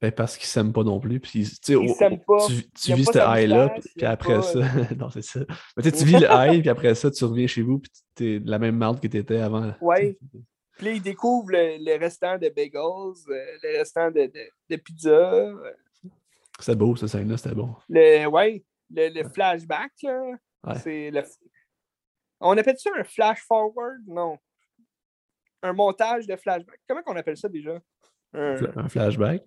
[0.00, 1.20] Ben, parce qu'ils s'aiment pas non plus.
[1.20, 2.46] Puis, Ils s'aiment pas.
[2.46, 4.58] Tu, Ils tu vis ce high-là, puis, ils après pas, ça.
[4.58, 5.40] euh, non, c'est ça.
[5.76, 8.50] Mais tu vis le high, puis après ça, tu reviens chez vous, puis t'es de
[8.50, 9.74] la même marde que t'étais avant.
[9.82, 10.16] Ouais.
[10.78, 12.80] Puis là, il découvre le, le restant de bagels,
[13.28, 15.52] euh, le restant de, de, de pizza.
[16.58, 17.74] C'était beau, cette scène-là, c'était bon.
[17.90, 20.22] Le, ouais, le, le flashback, là.
[20.66, 20.78] Ouais.
[20.82, 21.22] C'est le.
[22.40, 23.98] On appelle ça un flash forward?
[24.06, 24.38] Non.
[25.62, 26.80] Un montage de flashback.
[26.88, 27.78] Comment on appelle ça déjà?
[28.32, 29.42] Un- Un flashback?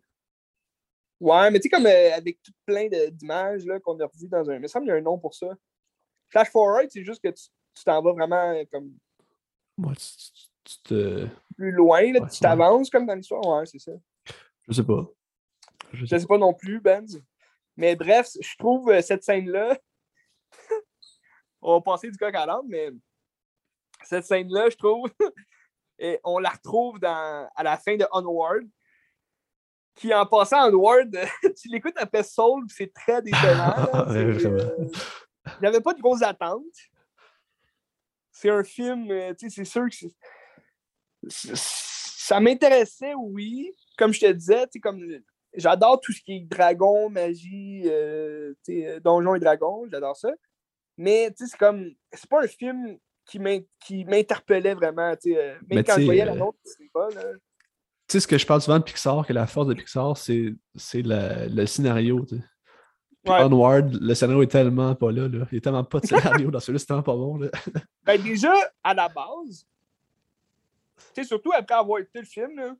[1.19, 4.55] Ouais, mais tu sais, comme euh, avec tout plein d'images qu'on a revues dans un.
[4.55, 5.47] Il me semble qu'il y a un nom pour ça.
[6.29, 8.93] Flash forward, c'est juste que tu t'en vas vraiment euh, comme
[9.77, 11.27] Moi, tu, tu- tu te.
[11.55, 13.45] plus loin, là, Ouais, tu t'avances comme dans l'histoire.
[13.45, 13.91] Ouais, c'est ça.
[14.67, 15.05] Je sais pas.
[15.91, 17.21] Je Je sais sais pas non plus, Benz.
[17.77, 19.77] Mais bref, je trouve euh, cette scène-là.
[21.61, 22.89] on va passer du coq à l'âne, mais
[24.03, 25.07] cette scène-là, je trouve,
[25.99, 28.63] et on la retrouve dans, à la fin de Onward.
[29.95, 31.15] Qui en passant Onward,
[31.57, 34.09] tu l'écoutes après Soul, c'est très décevant.
[34.09, 34.87] euh,
[35.61, 36.63] J'avais pas de grosses attentes.
[38.31, 40.07] C'est un film, euh, tu sais, c'est sûr que
[41.29, 43.71] ça m'intéressait, oui.
[43.97, 45.05] Comme je te disais, tu sais, comme
[45.53, 50.31] j'adore tout ce qui est dragon, magie, euh, euh donjons et dragons, j'adore ça.
[50.97, 55.13] Mais c'est comme, c'est pas un film qui m'interpellait vraiment.
[55.25, 57.09] Euh, même quand je voyais la nôtre, c'est pas.
[57.09, 57.23] Là...
[58.07, 60.55] Tu sais, ce que je parle souvent de Pixar, que la force de Pixar, c'est
[60.93, 62.25] le scénario.
[63.25, 65.45] Onward, le scénario est tellement pas là, là.
[65.51, 67.37] Il est tellement pas de scénario dans celui-là, c'est tellement pas bon.
[67.37, 67.49] Là.
[68.03, 69.65] ben déjà, à la base,
[70.97, 72.75] tu sais, surtout après avoir écouté le film, là,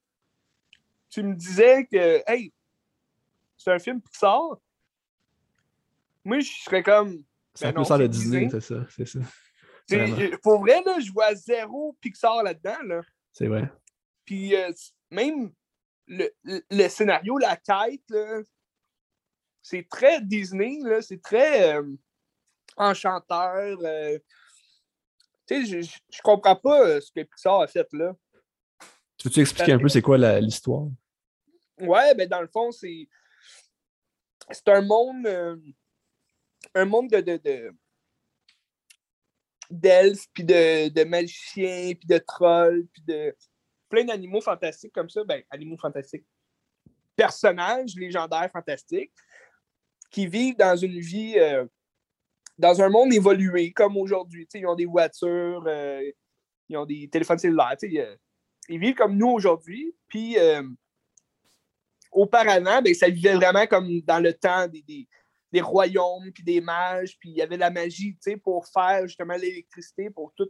[1.10, 2.52] tu me disais que, hey,
[3.58, 4.58] c'est un film Pixar.
[6.26, 7.24] Moi, je serais comme.
[7.54, 8.86] C'est ben un peu ça le Disney, c'est ça.
[8.90, 9.20] C'est ça.
[10.42, 12.82] Pour vrai, là, je vois zéro Pixar là-dedans.
[12.86, 13.02] Là.
[13.32, 13.72] C'est vrai.
[14.26, 14.72] Puis euh,
[15.14, 15.52] même
[16.08, 18.14] le, le, scénario, la quête,
[19.62, 21.96] c'est très Disney, c'est très euh,
[22.76, 23.78] enchanteur.
[23.82, 24.20] Euh.
[25.48, 28.14] tu sais, je, comprends pas ce que Pixar a fait là.
[29.18, 30.88] Tu veux-tu expliquer un peu c'est quoi l'histoire?
[31.80, 33.08] Ouais, ben dans le fond, c'est.
[34.52, 35.26] C'est un monde.
[36.76, 37.74] un monde de, de
[39.70, 43.36] d'elfes, puis de, de, magiciens, puis de trolls, puis de
[43.94, 45.24] plein d'animaux fantastiques comme ça.
[45.24, 46.26] Ben, animaux fantastiques.
[47.16, 49.14] Personnages légendaires fantastiques
[50.10, 51.64] qui vivent dans une vie, euh,
[52.58, 54.48] dans un monde évolué comme aujourd'hui.
[54.56, 56.02] Ils ont des voitures, euh,
[56.70, 57.76] ils ont des téléphones cellulaires.
[57.84, 58.16] Euh,
[58.68, 59.96] ils vivent comme nous aujourd'hui.
[60.08, 60.38] Puis
[62.12, 65.08] auparavant, ben, ça vivait vraiment comme dans le temps des
[65.52, 69.06] des royaumes, puis des mages, puis il y avait la magie, tu sais, pour faire
[69.06, 70.50] justement l'électricité, pour tout,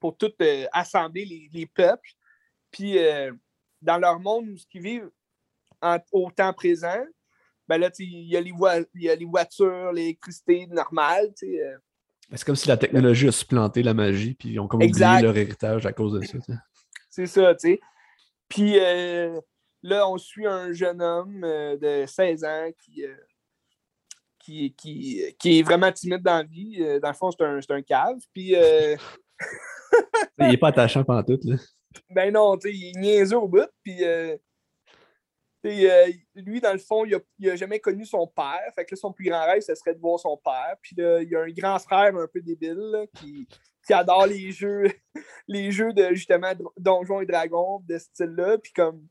[0.00, 2.10] pour tout euh, assembler les, peuples.
[2.70, 3.32] Puis euh,
[3.82, 5.10] dans leur monde, ce qu'ils vivent
[6.12, 7.04] au temps présent,
[7.66, 8.52] ben là, il y, a les
[8.94, 11.76] il y a les voitures, l'électricité normale, tu sais.
[12.34, 15.36] C'est comme si la technologie a supplanté la magie, puis ils ont comme oublié leur
[15.36, 16.38] héritage à cause de ça.
[17.08, 17.80] C'est ça, tu sais.
[18.48, 18.78] Puis
[19.82, 23.04] là, on suit un jeune homme de 16 ans qui,
[24.76, 26.78] qui, qui, est vraiment timide dans la vie.
[26.80, 28.18] Euh, dans le fond, c'est un, un, cave.
[28.32, 28.54] Puis.
[30.40, 31.40] Euh, il n'est pas attachant pendant tout.
[31.44, 31.56] Là.
[32.10, 33.68] Ben non, tu sais, il est au bout.
[33.82, 34.04] Puis.
[34.04, 34.36] Euh,
[36.34, 38.60] lui, dans le fond, il n'a jamais connu son père.
[38.74, 40.76] Fait que son plus grand rêve, ce serait de voir son père.
[40.80, 43.48] Puis là, il y a un grand frère un peu débile qui,
[43.86, 44.90] qui, adore les jeux,
[45.46, 48.58] les jeux de justement Donjons et Dragons de ce style-là.
[48.58, 49.06] Puis comme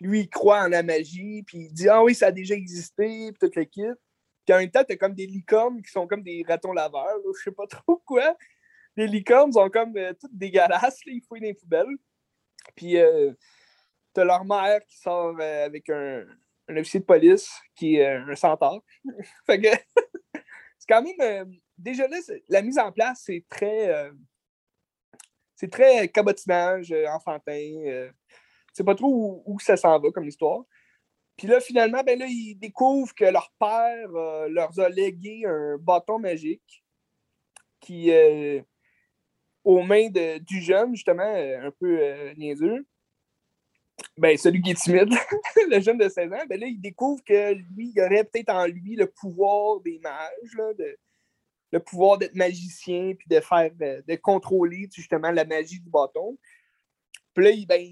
[0.00, 1.42] lui, il croit en la magie.
[1.44, 3.32] Puis il dit Ah oui, ça a déjà existé.
[3.32, 3.98] Puis toute l'équipe.
[4.44, 7.42] Puis en même temps, t'as comme des licornes qui sont comme des ratons laveurs, je
[7.42, 8.36] sais pas trop quoi.
[8.96, 11.96] Les licornes sont comme euh, toutes dégueulasses, ils fouillent dans les poubelles.
[12.74, 13.32] Puis euh,
[14.12, 16.24] t'as leur mère qui sort euh, avec un,
[16.68, 18.82] un, officier de police qui est un centaure.
[19.46, 19.68] fait que
[20.78, 21.52] c'est quand même.
[21.76, 22.16] déjà là,
[22.48, 24.10] la mise en place, c'est très.
[25.54, 28.10] c'est très cabotinage, enfantin.
[28.72, 30.64] c'est pas trop où ça s'en va comme histoire.
[31.36, 34.08] Puis là, finalement, ben là, ils découvrent que leur père
[34.48, 36.82] leur a légué un bâton magique
[37.78, 38.10] qui,
[39.66, 41.98] aux mains de, du jeune, justement, euh, un peu
[42.36, 42.86] niaiseux,
[44.16, 45.12] ben, celui qui est timide,
[45.70, 48.66] le jeune de 16 ans, ben là, il découvre que lui, il aurait peut-être en
[48.66, 50.70] lui le pouvoir des mages, là,
[51.72, 56.38] le pouvoir d'être magicien, puis de faire, de, contrôler justement la magie du bâton.
[57.34, 57.84] Puis là, il, ben,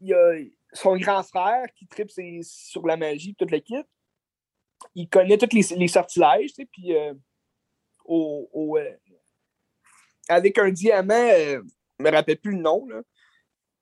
[0.00, 0.34] il, a
[0.74, 2.10] son grand frère qui tripe
[2.42, 3.86] sur la magie, toute l'équipe,
[4.94, 7.14] il connaît tous les, sortilèges, puis euh,
[8.08, 8.96] euh,
[10.28, 11.62] avec un diamant, euh,
[11.98, 13.02] je ne me rappelle plus le nom, là,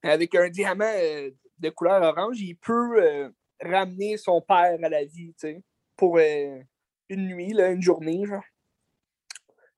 [0.03, 0.93] avec un diamant
[1.59, 5.35] de couleur orange, il peut ramener son père à la vie,
[5.97, 8.45] pour une nuit, là, une journée, genre.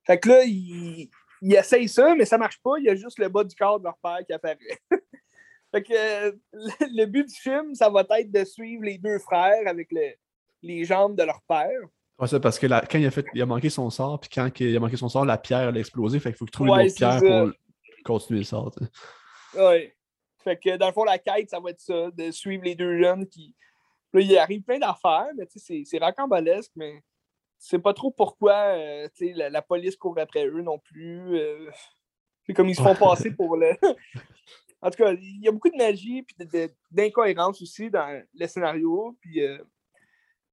[0.05, 1.09] Fait que là, il,
[1.41, 3.85] essaye ça, mais ça marche pas, il y a juste le bas du corps de
[3.85, 4.57] leur père qui apparaît.
[5.71, 6.31] Fait que euh,
[6.81, 9.89] le but du film, ça va être de suivre les deux frères avec
[10.63, 11.79] les jambes de leur père.
[12.19, 14.49] Ouais, ça, parce que quand il a, fait, il a manqué son sort, puis quand
[14.59, 16.19] il a manqué son sort, la pierre a explosé.
[16.19, 17.53] Fait qu'il faut qu'il trouve une autre pierre pour
[18.03, 18.71] continuer le sort.
[19.55, 19.91] Oui.
[20.43, 23.01] Fait que dans le fond, la quête, ça va être ça, de suivre les deux
[23.01, 23.55] jeunes qui.
[24.11, 27.03] Là, il arrive plein d'affaires, mais tu sais, c'est racambolesque, mais
[27.59, 31.37] c'est pas trop pourquoi euh, la, la, police court après eux non plus.
[31.37, 31.69] Euh,
[32.45, 33.71] c'est comme ils se font passer pour le.
[34.81, 39.13] En tout cas, il y a beaucoup de magie et d'incohérence aussi dans le scénario.
[39.19, 39.57] Puis euh,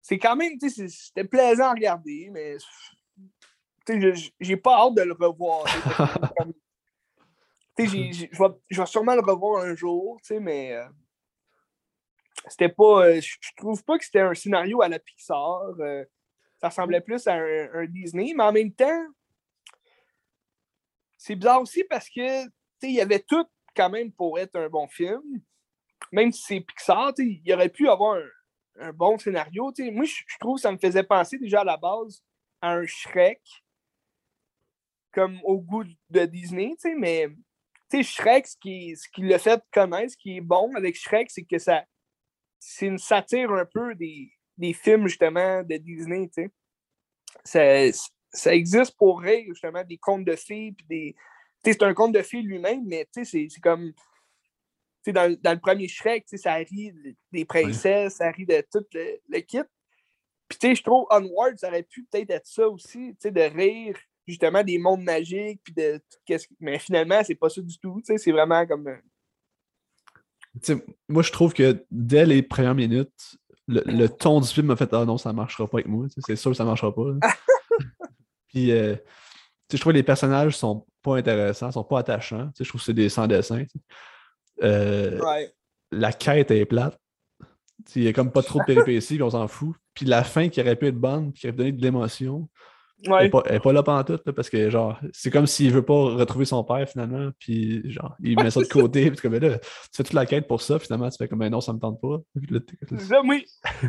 [0.08, 2.58] c'est quand même, c'était plaisant à regarder, mais
[4.38, 5.66] j'ai pas hâte de le revoir.
[7.76, 10.86] je vais sûrement le revoir un jour, mais euh,
[12.46, 13.08] c'était pas.
[13.08, 15.74] Euh, je trouve pas que c'était un scénario à la Pixar.
[16.60, 19.08] ça ressemblait plus à un, un, Disney, mais en même temps,
[21.16, 22.44] c'est bizarre aussi parce que
[22.82, 23.44] il y avait tout
[23.74, 25.20] quand même pour être un bon film.
[26.12, 28.28] même si c'est Pixar, il aurait pu avoir un,
[28.94, 29.72] bon scénario.
[29.92, 32.22] Moi, je, trouve que ça me faisait penser déjà à la base
[32.60, 33.42] à un Shrek,
[35.12, 37.28] comme au goût de Disney, mais
[38.02, 41.44] Shrek, ce qui, ce qui le fait connaître, ce qui est bon avec Shrek, c'est
[41.44, 41.84] que ça
[42.58, 46.28] c'est une satire un peu des, des films justement de Disney.
[47.44, 47.60] Ça,
[48.30, 51.16] ça existe pour rire, justement, des contes de filles, puis des.
[51.64, 53.92] c'est un conte de filles lui-même, mais c'est comme
[55.12, 56.92] dans, dans, le premier Shrek, ça rit
[57.32, 59.60] des princesses, ça rit de tout le, kit.
[60.48, 63.96] Puis, je trouve Onward, ça aurait pu peut-être être ça aussi, de rire
[64.26, 68.32] justement des mondes magiques, puis de qu'est-ce Mais finalement, c'est pas ça du tout, c'est
[68.32, 68.88] vraiment comme.
[68.88, 70.76] Euh,
[71.08, 73.36] moi, je trouve que dès les premières minutes,
[73.68, 76.52] le, ton du film m'a fait Ah non, ça marchera pas avec moi, c'est sûr
[76.52, 77.12] que ça marchera pas.
[78.48, 78.96] puis, euh,
[79.72, 82.50] je trouve que les personnages sont pas intéressants, sont pas attachants.
[82.58, 83.64] Je trouve que c'est des sans-dessins.
[84.62, 85.20] Euh,
[85.90, 86.98] la quête est plate.
[87.94, 89.76] Il n'y a comme pas trop de péripéties, on s'en fout.
[89.94, 92.48] Puis la fin qui aurait pu être bonne, qui aurait donné de l'émotion,
[93.04, 96.46] elle n'est pas, là pendant tout, parce que genre, c'est comme s'il veut pas retrouver
[96.46, 100.02] son père finalement, puis genre, il met ça de côté, puis comme là, tu fais
[100.02, 102.18] toute la quête pour ça, finalement, tu fais comme ben non, ça me tente pas.
[103.22, 103.36] moi,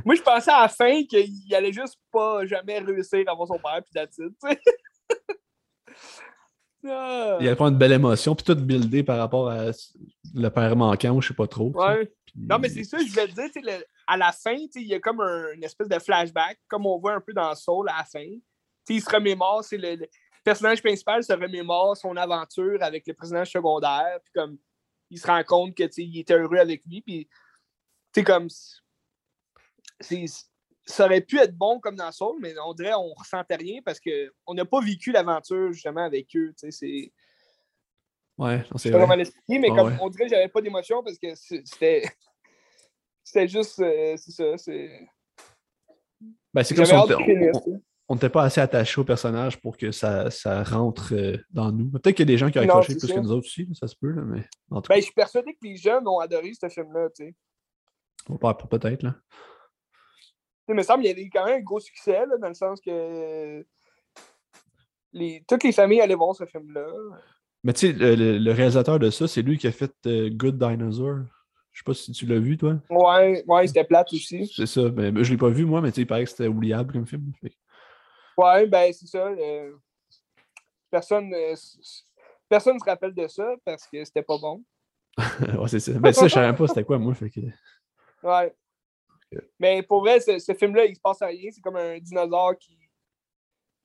[0.05, 3.59] moi, je pensais à la fin qu'il allait juste pas jamais réussir à avoir son
[3.59, 4.33] père, puis d'attitude,
[7.39, 9.65] Il y a pas une belle émotion, puis tout buildé par rapport à
[10.33, 11.71] le père manquant, ou je sais pas trop.
[11.75, 12.11] Ouais.
[12.35, 15.21] Non, mais c'est ça, je vais te dire, à la fin, il y a comme
[15.21, 18.27] une espèce de flashback, comme on voit un peu dans Soul à la fin.
[18.89, 20.07] il se remémore, c'est le,
[20.43, 24.57] personnage principal se remémore son aventure avec le personnage secondaire, puis comme
[25.09, 27.27] il se rend compte que il était heureux avec lui, puis
[28.23, 28.47] comme
[30.87, 33.99] ça aurait pu être bon comme dans Soul, mais on dirait qu'on ressentait rien parce
[33.99, 36.53] qu'on n'a pas vécu l'aventure justement avec eux.
[36.55, 37.11] C'est.
[38.37, 41.35] Ouais, c'est pas mal expliqué, mais comme on dirait que j'avais pas d'émotion parce que
[41.35, 42.03] c'était.
[43.23, 43.77] C'était juste.
[43.81, 44.57] Euh, c'est ça.
[44.57, 45.05] C'est.
[46.53, 46.93] Ben, c'est comme si
[48.07, 51.89] on n'était pas assez attaché au personnage pour que ça, ça rentre euh, dans nous.
[51.89, 53.85] Peut-être qu'il y a des gens qui ont accroché plus que nous autres aussi, ça
[53.87, 54.93] se peut, là, mais en tout ben, cas.
[54.93, 57.35] Ben, je suis persuadé que les jeunes ont adoré ce film-là, tu sais.
[58.69, 59.15] Peut-être, là
[60.67, 62.81] il me semble qu'il y a quand même un gros succès, là, dans le sens
[62.81, 63.65] que
[65.13, 65.43] les...
[65.47, 66.87] toutes les familles allaient voir ce film-là.
[67.63, 71.19] Mais tu sais, le, réalisateur de ça, c'est lui qui a fait euh, Good Dinosaur.
[71.71, 72.75] Je sais pas si tu l'as vu, toi.
[72.89, 74.51] Ouais, ouais, c'était plate aussi.
[74.55, 74.81] C'est ça.
[74.95, 77.05] Mais, je l'ai pas vu, moi, mais tu sais, il paraît que c'était oubliable comme
[77.05, 77.31] film.
[78.37, 79.27] Ouais, ben c'est ça.
[79.27, 79.73] Euh,
[80.89, 81.55] personne, euh,
[82.49, 84.63] personne ne se rappelle de ça parce que c'était pas bon.
[85.17, 85.93] ouais, c'est ça.
[85.93, 87.13] Ben ça, je savais pas c'était quoi, moi.
[87.13, 87.41] Fait que...
[88.23, 88.53] Ouais.
[89.59, 91.49] Mais pour vrai, ce, film-là, il se passe à rien.
[91.51, 92.77] C'est comme un dinosaure qui.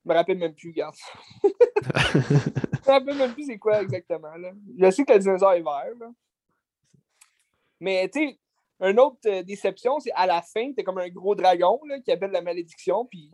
[0.05, 0.95] Je me rappelle même plus, regarde.
[1.45, 4.35] je me rappelle même plus c'est quoi exactement.
[4.37, 4.53] Là.
[4.77, 5.95] Je sais que le dinosaure est vert.
[6.01, 6.11] Là.
[7.81, 8.39] Mais tu sais,
[8.81, 12.11] une autre euh, déception, c'est à la fin, t'es comme un gros dragon là, qui
[12.11, 13.07] appelle la malédiction.
[13.07, 13.31] Puis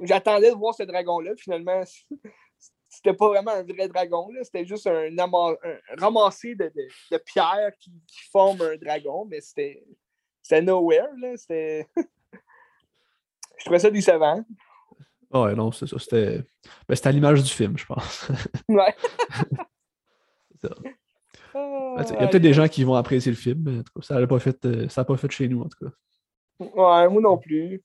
[0.00, 1.32] j'attendais de voir ce dragon-là.
[1.36, 1.82] Finalement,
[2.88, 4.28] c'était pas vraiment un vrai dragon.
[4.42, 5.56] C'était juste un, un,
[5.98, 9.24] ramassé de, de, de pierres qui, qui forment un dragon.
[9.24, 9.82] Mais c'était
[10.42, 11.36] c'était nowhere, là.
[11.36, 11.88] C'était.
[11.96, 14.44] je trouvais ça décevant.
[15.32, 15.98] Ouais, non, c'est ça.
[15.98, 16.42] C'était
[16.88, 18.28] ben, à l'image du film, je pense.
[18.68, 18.94] ouais.
[20.62, 20.70] ça.
[21.54, 23.92] Ben, il y a peut-être des gens qui vont apprécier le film, mais en tout
[23.94, 25.92] cas, ça n'a pas, fait, euh, ça pas fait chez nous, en tout cas.
[26.60, 27.82] Ouais, moi non plus.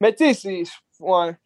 [0.00, 0.62] Mais tu sais, c'est.
[1.00, 1.36] Ouais.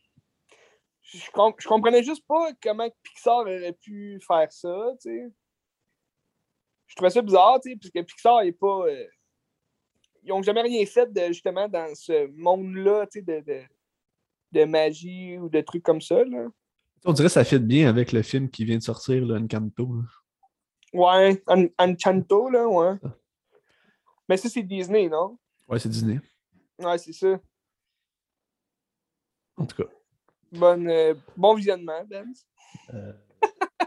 [1.02, 5.32] Je, je, comprenais juste pas comment Pixar aurait pu faire ça, tu sais.
[6.86, 8.86] Je trouvais ça bizarre, tu sais, puisque Pixar n'est pas.
[8.86, 9.06] Euh,
[10.22, 13.62] ils n'ont jamais rien fait de, justement dans ce monde-là de, de,
[14.52, 16.24] de, magie ou de trucs comme ça.
[16.24, 16.48] Là.
[17.04, 19.92] On dirait que ça fit bien avec le film qui vient de sortir, là, Encanto.
[19.94, 20.02] Là.
[20.92, 21.42] Ouais,
[21.78, 22.96] Encanto, là, ouais.
[24.28, 25.38] Mais ça, c'est Disney, non?
[25.68, 26.20] Ouais, c'est Disney.
[26.78, 27.40] Ouais, c'est ça.
[29.56, 29.88] En tout cas.
[30.52, 32.32] Bonne, euh, bon visionnement, Ben.
[32.94, 33.12] Euh...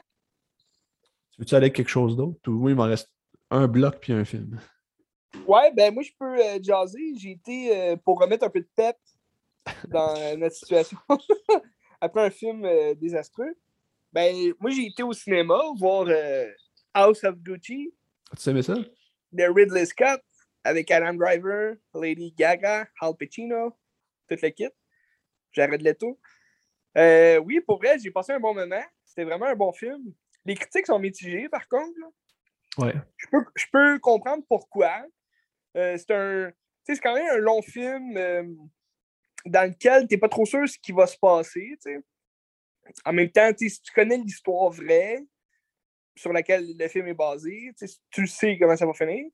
[1.32, 2.40] tu veux-tu aller avec quelque chose d'autre?
[2.48, 3.12] Oui, il m'en reste
[3.50, 4.60] un bloc puis un film.
[5.48, 7.14] Ouais, ben moi, je peux euh, jaser.
[7.18, 8.96] J'ai été euh, pour remettre un peu de pep
[9.88, 10.98] dans notre situation
[12.02, 13.56] après un film euh, désastreux.
[14.12, 16.08] Ben, moi, j'ai été au cinéma voir
[16.94, 17.94] House of Gucci.
[18.38, 18.76] Tu aimé ça?
[19.32, 20.22] De Ridley Scott
[20.64, 23.78] avec Adam Driver, Lady Gaga, Al Pacino,
[24.28, 24.74] toute l'équipe.
[25.52, 26.18] J'arrête le tout.
[27.46, 28.84] oui, pour vrai, j'ai passé un bon moment.
[29.04, 30.14] C'était vraiment un bon film.
[30.46, 32.00] Les critiques sont mitigées, par contre.
[32.78, 32.94] Ouais.
[33.18, 35.06] Je peux, je peux comprendre pourquoi.
[35.76, 36.52] Euh, c'est un.
[36.84, 38.44] C'est quand même un long film euh,
[39.46, 41.78] dans lequel tu n'es pas trop sûr ce qui va se passer.
[43.04, 45.26] En même temps, si tu connais l'histoire vraie,
[46.16, 47.72] sur laquelle le film est basé.
[48.10, 49.26] Tu sais comment ça va finir.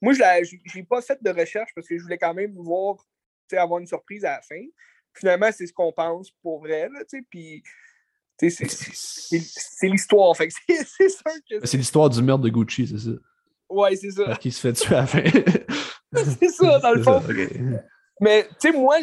[0.00, 2.96] Moi, je n'ai pas fait de recherche parce que je voulais quand même voir,
[3.52, 4.62] avoir une surprise à la fin.
[5.14, 6.88] Finalement, c'est ce qu'on pense pour vrai.
[7.08, 7.24] C'est
[9.82, 10.34] l'histoire.
[11.64, 13.16] c'est l'histoire du meurtre de Gucci, c'est ça.
[13.74, 14.36] Ouais, c'est ça.
[14.36, 15.22] Qui se fait tuer à la fin.
[16.14, 17.20] c'est ça, dans le fond.
[18.20, 18.98] Mais, tu sais, moi,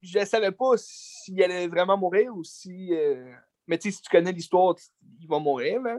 [0.00, 2.94] je ne savais pas s'il allait vraiment mourir ou si.
[2.94, 3.30] Euh,
[3.66, 4.74] mais, tu sais, si tu connais l'histoire,
[5.20, 5.82] il va mourir.
[5.82, 5.98] Là.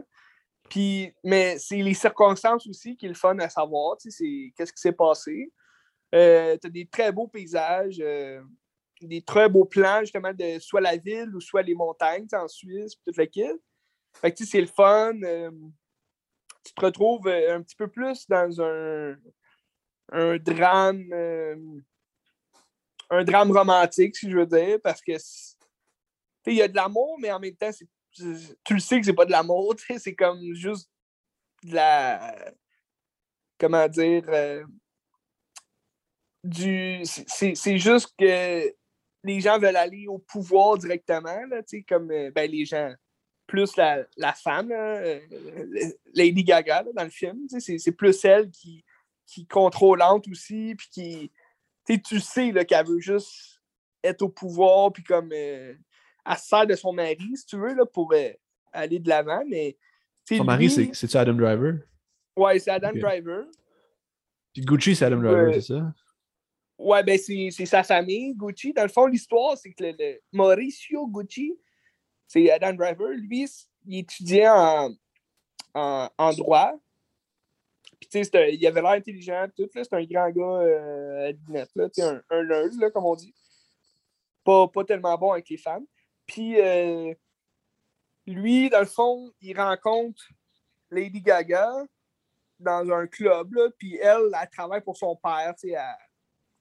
[0.68, 3.96] Puis, mais c'est les circonstances aussi qui est le fun à savoir.
[3.98, 5.52] Tu sais, qu'est-ce qui s'est passé.
[6.12, 8.42] Euh, tu as des très beaux paysages, euh,
[9.00, 12.94] des très beaux plans, justement, de soit la ville ou soit les montagnes en Suisse,
[13.06, 13.44] toute la kit.
[14.14, 15.12] Fait que, tu sais, c'est le fun
[16.64, 19.16] tu te retrouves euh, un petit peu plus dans un,
[20.12, 21.56] un drame euh,
[23.10, 25.12] un drame romantique, si je veux dire, parce que
[26.46, 27.70] il y a de l'amour, mais en même temps,
[28.12, 30.90] tu le sais que c'est pas de l'amour, c'est comme juste
[31.62, 32.34] de la
[33.58, 34.64] comment dire euh,
[36.42, 38.74] du c'est juste que
[39.22, 42.94] les gens veulent aller au pouvoir directement, là, comme ben, les gens
[43.50, 45.18] plus la, la femme, euh,
[46.14, 47.46] Lady Gaga, dans le film.
[47.58, 48.84] C'est plus elle qui,
[49.26, 51.32] qui contrôlante aussi, puis qui.
[52.04, 53.60] Tu sais qu'elle veut juste
[54.04, 55.30] être au pouvoir, puis comme.
[55.32, 55.74] Euh,
[56.24, 58.30] elle se sert de son mari, si tu veux, là, pour euh,
[58.72, 59.76] aller de l'avant, mais.
[60.28, 61.74] Son mari, c'est-tu Adam Driver?
[62.36, 63.46] Ouais, c'est Adam Driver.
[64.52, 65.92] Puis Gucci, c'est Adam Driver, c'est ça?
[66.78, 68.72] Ouais, ben c'est sa famille, Gucci.
[68.72, 71.58] Dans le fond, l'histoire, c'est que le, Mauricio Gucci,
[72.30, 73.08] c'est Adam Driver.
[73.08, 73.50] Lui,
[73.86, 74.94] il étudiait en,
[75.74, 76.72] en, droit.
[78.14, 79.68] Il avait l'air intelligent, tout.
[79.72, 83.34] C'est un grand gars euh, là, un, un nerd, là, comme on dit.
[84.44, 85.84] Pas, pas tellement bon avec les femmes.
[86.24, 87.12] Puis, euh,
[88.28, 90.22] lui, dans le fond, il rencontre
[90.88, 91.84] Lady Gaga
[92.60, 95.54] dans un club, là, puis elle, elle travaille pour son père,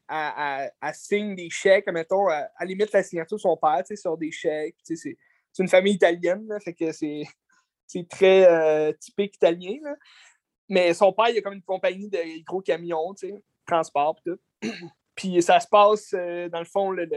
[0.09, 4.31] elle, elle, signe des chèques, mettons, à, limite la signature de son père, sur des
[4.31, 4.77] chèques,
[5.51, 7.23] c'est une famille italienne, fait que c'est,
[8.09, 9.79] très euh, typique italien.
[10.67, 13.15] Mais son père, il a comme une compagnie de gros camions,
[13.65, 14.39] transport tout.
[15.15, 17.07] Puis ça se passe, euh, dans le fond, le,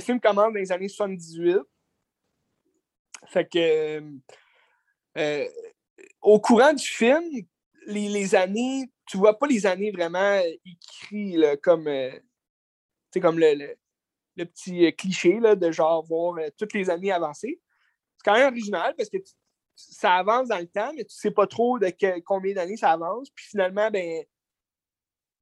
[0.00, 1.58] film commence dans les années 78.
[3.26, 4.02] Fait que
[5.18, 5.48] euh,
[6.22, 7.22] au courant du film,
[7.86, 11.88] les, années, tu vois pas les années vraiment écrites comme,
[13.20, 13.74] comme le,
[14.36, 17.69] le, petit cliché là, de genre voir toutes les années avancer c'est
[18.24, 19.18] quand même original parce que
[19.74, 21.92] ça avance dans le temps, mais tu ne sais pas trop de
[22.24, 23.30] combien d'années ça avance.
[23.30, 24.24] Puis finalement, ben,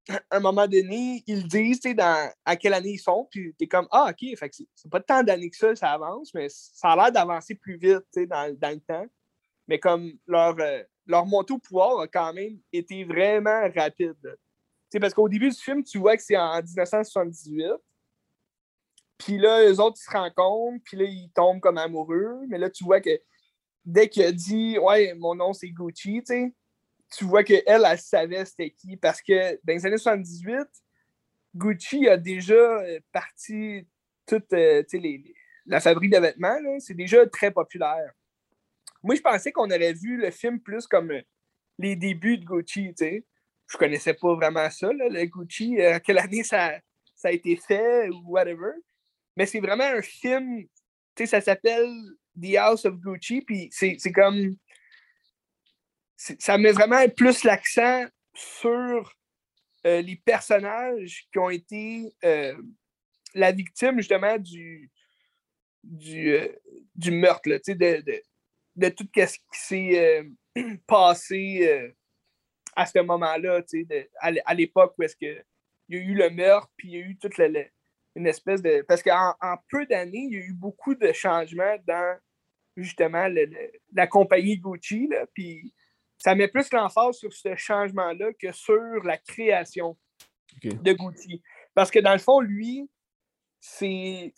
[0.30, 1.80] à un moment donné, ils disent
[2.44, 5.22] à quelle année ils sont, puis tu es comme Ah, OK, fait c'est pas tant
[5.22, 8.80] d'années que ça, ça avance, mais ça a l'air d'avancer plus vite dans, dans, le
[8.80, 9.06] temps.
[9.66, 14.16] Mais comme leur, euh, leur montée au pouvoir a quand même été vraiment rapide.
[15.00, 17.72] parce qu'au début du film, tu vois que c'est en 1978.
[19.18, 22.40] Puis là, eux autres, ils se rencontrent, puis là, ils tombent comme amoureux.
[22.48, 23.10] Mais là, tu vois que
[23.84, 26.54] dès qu'il a dit Ouais, mon nom c'est Gucci, tu sais,
[27.16, 28.96] tu vois qu'elle, elle, savait c'était qui.
[28.96, 30.66] Parce que dans les années 78,
[31.54, 33.86] Gucci a déjà euh, parti
[34.26, 35.34] toute euh, les,
[35.66, 36.58] la fabrique de vêtements.
[36.78, 38.12] C'est déjà très populaire.
[39.02, 41.22] Moi, je pensais qu'on aurait vu le film plus comme euh,
[41.78, 43.24] les débuts de Gucci, sais.
[43.70, 46.72] Je connaissais pas vraiment ça, le Gucci, quelle année ça,
[47.14, 48.70] ça a été fait ou whatever.
[49.39, 50.68] Mais c'est vraiment un film, tu
[51.18, 51.89] sais, ça s'appelle
[52.43, 54.57] The House of Gucci, puis c'est comme.
[56.16, 59.14] Ça met vraiment plus l'accent sur
[59.86, 62.61] euh, les personnages qui ont été euh,
[63.32, 64.91] la victime, justement, du,
[65.84, 66.49] du, euh,
[66.97, 68.22] du meurtre, là, de, de,
[68.74, 70.28] de, tout ce qui s'est
[70.89, 71.95] passé
[72.74, 73.62] à ce moment-là,
[74.20, 75.45] à l'époque où est-ce que
[75.89, 77.49] il y a eu le meurtre, puis il y a eu toute la,
[78.18, 78.84] une espèce de.
[78.86, 82.18] Parce qu'en en peu d'années, il y a eu beaucoup de changements dans
[82.76, 83.26] justement
[83.92, 85.08] la compagnie Gucci.
[85.34, 85.74] puis
[86.18, 89.96] ça met plus l'emphase sur ce changement-là que sur la création
[90.62, 91.42] de Gucci.
[91.74, 92.90] Parce que dans le fond, lui,
[93.60, 94.32] c'est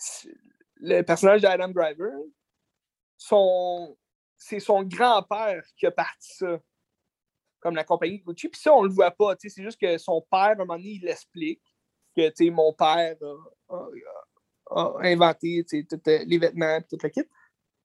[0.77, 2.13] le personnage d'Adam Driver.
[3.17, 6.61] c'est son grand-père qui a parti ça,
[7.61, 8.49] comme la compagnie Gucci.
[8.49, 9.35] Puis ça, on le voit pas.
[9.39, 11.63] C'est juste que son père, à un moment donné, il l'explique
[12.17, 13.17] que mon père
[14.71, 17.25] a, inventé euh, les vêtements et tout le kit.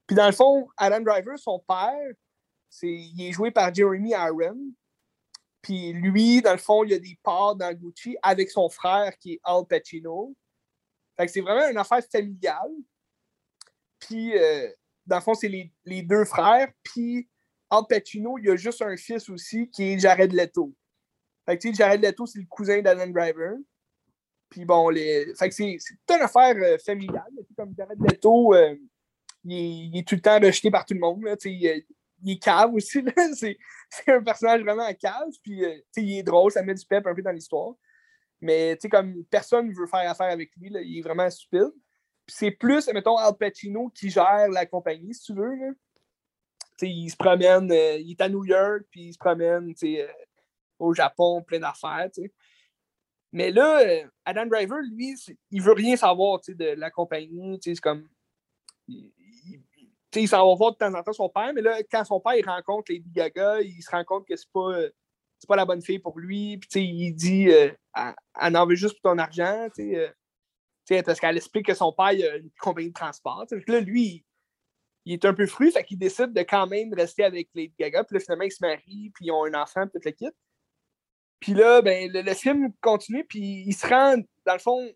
[0.07, 2.13] Puis dans le fond, Adam Driver, son père,
[2.83, 4.57] il est joué par Jeremy Iron.
[5.61, 9.33] Puis lui, dans le fond, il a des parts dans Gucci avec son frère qui
[9.33, 10.35] est Al Pacino.
[11.17, 12.71] Fait que c'est vraiment une affaire familiale.
[13.99, 14.69] Puis, euh,
[15.05, 16.71] dans le fond, c'est les, deux frères.
[16.83, 17.27] Puis,
[17.69, 20.73] Al Pacino, il y a juste un fils aussi qui est Jared Leto.
[21.47, 23.55] Fait que, Jared Leto, c'est le cousin d'Alan Driver.
[24.55, 25.33] Puis bon, les...
[25.35, 25.77] fait que c'est
[26.09, 27.29] une affaire euh, familiale.
[27.57, 28.73] Comme Jared Leto, euh,
[29.43, 31.19] il, est, tout le temps rejeté par tout le monde.
[31.43, 31.83] Il,
[32.23, 33.03] il, est cave aussi.
[33.33, 33.57] C'est
[34.07, 35.27] un personnage vraiment cave.
[35.43, 37.73] Puis, euh, il est drôle, ça met du pep un peu dans l'histoire.
[38.39, 41.73] Mais comme personne ne veut faire affaire avec lui, là, il est vraiment stupide.
[42.25, 45.77] c'est plus, mettons, Al Pacino qui gère la compagnie, si tu veux.
[46.81, 49.73] Il se promène, il est à New York, puis il se promène
[50.79, 52.09] au Japon, plein d'affaires.
[53.31, 55.15] Mais là, euh, Adam Driver, lui,
[55.51, 57.59] il veut rien savoir de la compagnie.
[57.61, 58.07] C'est comme.
[58.87, 59.11] Il,
[60.21, 62.35] il s'en va voir de temps en temps son père, mais là, quand son père
[62.35, 64.79] il rencontre Lady Gaga, il se rend compte que c'est pas,
[65.47, 66.57] pas la bonne fille pour lui.
[66.57, 67.71] Puis il dit euh,
[68.41, 69.67] elle, en veut juste pour ton argent.
[69.79, 70.09] Euh,
[71.03, 73.45] parce qu'elle explique que son père a une compagnie de transport.
[73.67, 74.23] Là, lui,
[75.05, 78.03] il est un peu fru, fait qu'il décide de quand même rester avec Lady Gaga.
[78.03, 80.35] Puis là, finalement, ils se marient, puis ils ont un enfant, puis tout le kit.
[81.39, 84.89] Puis là, ben, le, film continue, puis il se rend, dans le fond,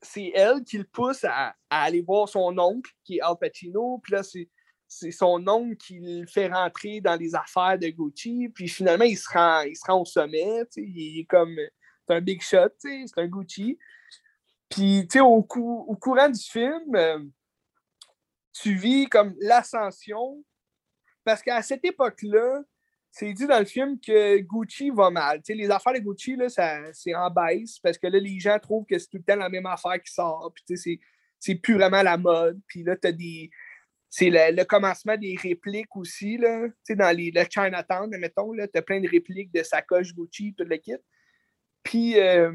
[0.00, 3.98] c'est elle qui le pousse à, aller voir son oncle, qui est Al Pacino.
[4.02, 8.48] Puis là, c'est son oncle qui le fait rentrer dans les affaires de Gucci.
[8.54, 10.64] Puis finalement, il se rend, il se rend au sommet.
[10.76, 11.56] Il est comme.
[12.06, 13.78] C'est un big shot, c'est un Gucci.
[14.68, 17.22] Puis, au, au, courant du film, euh,
[18.52, 20.42] tu vis comme l'ascension.
[21.24, 22.62] Parce qu'à cette époque-là,
[23.14, 25.42] c'est dit dans le film que Gucci va mal.
[25.46, 29.08] les affaires de Gucci, c'est en baisse parce que là, les gens trouvent que c'est
[29.08, 30.52] tout le temps la même affaire qui sort.
[31.38, 32.58] C'est plus vraiment la mode.
[32.66, 33.50] Puis là, tu des.
[34.08, 36.38] C'est le, commencement des répliques aussi.
[36.38, 36.68] Là.
[36.90, 40.76] Dans les, le Chinatown, mettons, tu as plein de répliques de sacoche Gucci, tout le
[40.78, 40.96] kit.
[41.82, 42.52] Puis, euh,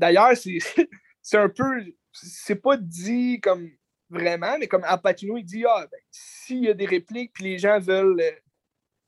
[0.00, 0.58] d'ailleurs, c'est
[1.38, 1.64] un peu.
[2.12, 3.70] C'est pas dit comme
[4.10, 7.58] vraiment, mais comme Apatino, il dit Ah, ben, s'il y a des répliques, puis les
[7.58, 8.32] gens veulent euh,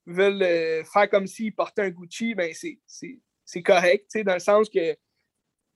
[0.07, 4.97] veulent euh, faire comme s'ils portaient un Gucci, ben c'est correct, dans le sens que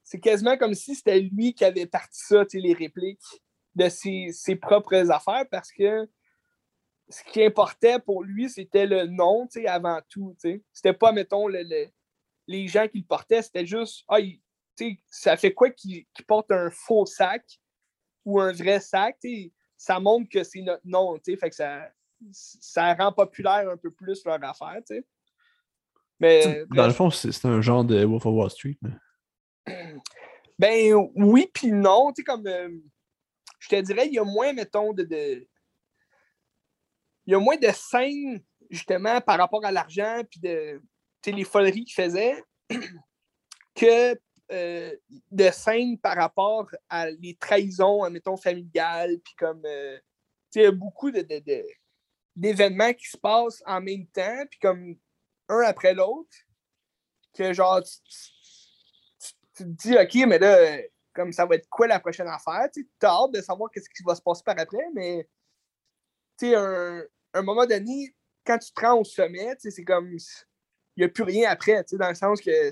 [0.03, 3.19] c'est quasiment comme si c'était lui qui avait parti ça, les répliques
[3.75, 6.09] de ses, propres affaires, parce que
[7.09, 10.35] ce qui importait pour lui, c'était le nom, avant tout.
[10.73, 14.17] C'était pas, mettons, les gens qui le portaient, c'était juste, ah,
[15.09, 17.45] ça fait quoi qu'il porte un faux sac
[18.25, 19.17] ou un vrai sac?
[19.77, 21.89] Ça montre que c'est notre nom, fait que ça,
[22.31, 25.05] ça rend populaire un peu plus leur affaire, tu sais.
[26.19, 28.77] Mais, Dans le fond, c'est un genre de Wolf of Wall Street.
[30.59, 32.13] Ben oui, puis non.
[32.13, 32.45] Tu sais, comme.
[32.45, 32.69] Euh,
[33.57, 35.47] je te dirais, il y a moins, mettons, de,
[37.25, 40.79] Il y a moins de scènes, justement, par rapport à l'argent, puis de.
[41.23, 42.43] Tu sais, les foleries qu'il faisait,
[43.75, 44.15] que
[44.51, 44.95] euh,
[45.31, 49.63] de scènes par rapport à les trahisons, mettons, familiales, puis comme.
[49.65, 49.97] Euh,
[50.51, 51.21] tu sais, il y a beaucoup de
[52.35, 54.95] d'événements qui se passent en même temps, puis comme
[55.49, 56.29] un après l'autre,
[57.33, 60.77] que genre, tu, te dis, OK, mais là,
[61.13, 62.69] comme ça va être quoi la prochaine affaire?
[62.73, 65.27] Tu as hâte de savoir qu'est-ce qui va se passer par après, mais
[66.37, 67.03] tu sais, un,
[67.33, 68.15] un moment donné,
[68.45, 70.19] quand tu te rends au sommet, c'est comme, il
[70.97, 72.69] n'y a plus rien après, dans le sens que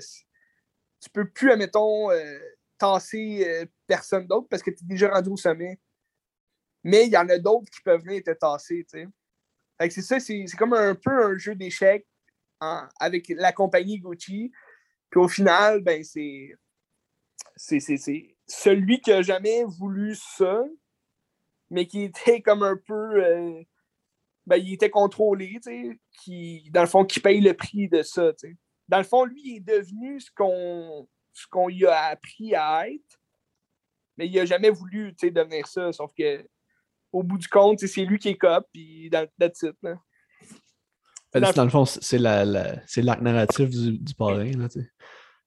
[1.00, 2.38] tu peux plus, admettons, euh,
[2.76, 5.78] tasser euh, personne d'autre parce que tu es déjà rendu au sommet.
[6.82, 9.08] Mais il y en a d'autres qui peuvent venir te tasser, tu sais
[9.88, 12.06] c'est ça, c'est comme un peu un jeu d'échecs
[12.98, 14.52] avec la compagnie Gucci.
[15.10, 16.54] Puis au final, ben c'est.
[18.46, 20.62] Celui qui a jamais voulu ça,
[21.70, 23.24] mais qui était comme un peu.
[23.24, 23.62] Euh,
[24.46, 28.02] ben, il était contrôlé, tu sais, qui, dans le fond, qui paye le prix de
[28.02, 28.56] ça, tu sais.
[28.88, 31.08] Dans le fond, lui, il est devenu ce qu'on
[31.50, 33.20] qu'on lui a appris à être,
[34.16, 36.46] mais il n'a jamais voulu, tu sais, devenir ça, sauf que
[37.12, 39.76] au bout du compte, c'est lui qui est cop, puis dans le titre.
[41.32, 44.50] Dans, dans, le fond, c'est l'arc narratif du, du parrain.
[44.50, 44.68] Là,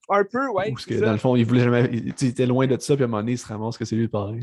[0.09, 0.72] un peu, oui.
[0.72, 1.89] Parce que dans le fond, il voulait jamais.
[1.91, 3.95] Il, était loin de ça, puis à un moment donné, il se ramasse que c'est
[3.95, 4.39] lui le parrain.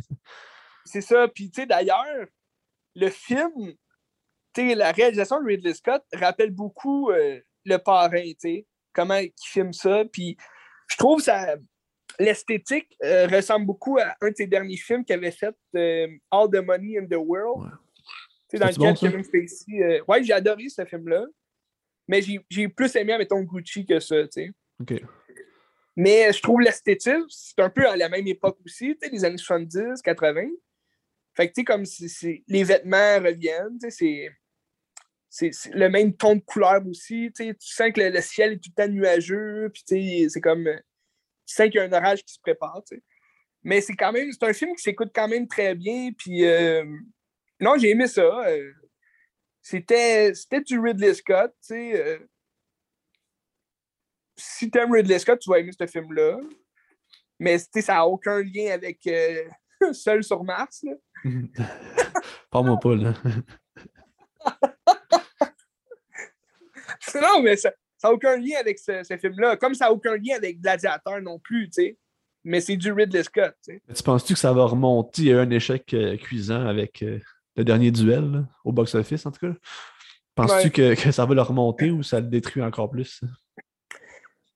[0.85, 1.29] C'est ça.
[1.29, 2.27] Puis, tu sais, d'ailleurs,
[2.95, 3.73] le film,
[4.55, 9.17] tu sais, la réalisation de Ridley Scott rappelle beaucoup euh, le parrain, tu sais, comment
[9.17, 10.05] il filme ça.
[10.11, 10.37] Puis,
[10.89, 11.57] je trouve ça
[12.21, 16.49] l'esthétique euh, ressemble beaucoup à un de ses derniers films qu'il avait fait, euh, All
[16.51, 17.65] the Money in the World.
[17.65, 18.59] Ouais.
[18.59, 19.83] Dans lequel Kevin Spacey.
[19.83, 21.25] Euh, ouais, j'ai adoré ce film-là.
[22.07, 24.51] Mais j'ai plus aimé, mettons, Gucci que ça, tu sais.
[24.81, 25.03] OK.
[25.97, 29.25] Mais je trouve l'esthétique, c'est un peu à la même époque aussi, tu sais, les
[29.25, 30.49] années 70, 80.
[31.35, 34.31] Fait que, tu sais, comme si les vêtements reviennent, tu sais,
[35.29, 37.31] c'est le même ton de couleur aussi.
[37.37, 39.71] Tu sens que le, ciel est tout le temps nuageux.
[39.73, 40.69] Puis c'est comme
[41.51, 42.81] tu sens qu'il y a un orage qui se prépare.
[43.63, 46.11] Mais c'est quand même, c'est un film qui s'écoute quand même très bien.
[46.17, 46.85] Puis euh,
[47.59, 48.23] non, j'ai aimé ça.
[48.23, 48.73] Euh,
[49.61, 52.01] c'était c'était du Ridley Scott, tu sais.
[52.01, 52.19] euh,
[54.37, 56.39] si t'aimes Ridley Scott, tu vas aimer ce film-là.
[57.39, 59.45] Mais tu sais, ça n'a aucun lien avec euh,
[59.93, 60.85] Seul sur Mars.
[62.51, 63.15] Parle-moi pas, là.
[67.15, 67.73] Non, mais ça
[68.09, 69.57] n'a aucun lien avec ce, ce film-là.
[69.57, 71.99] Comme ça n'a aucun lien avec Gladiateur non plus, tu sais.
[72.45, 73.83] Mais c'est du Ridley Scott, tu sais.
[73.95, 75.23] Tu penses-tu que ça va remonter?
[75.23, 77.19] Il y a eu un échec euh, cuisant avec euh,
[77.57, 79.55] le dernier duel, là, au box-office, en tout cas.
[80.35, 80.95] Penses-tu Ouais.
[80.95, 83.21] que, que ça va le remonter ou ça le détruit encore plus?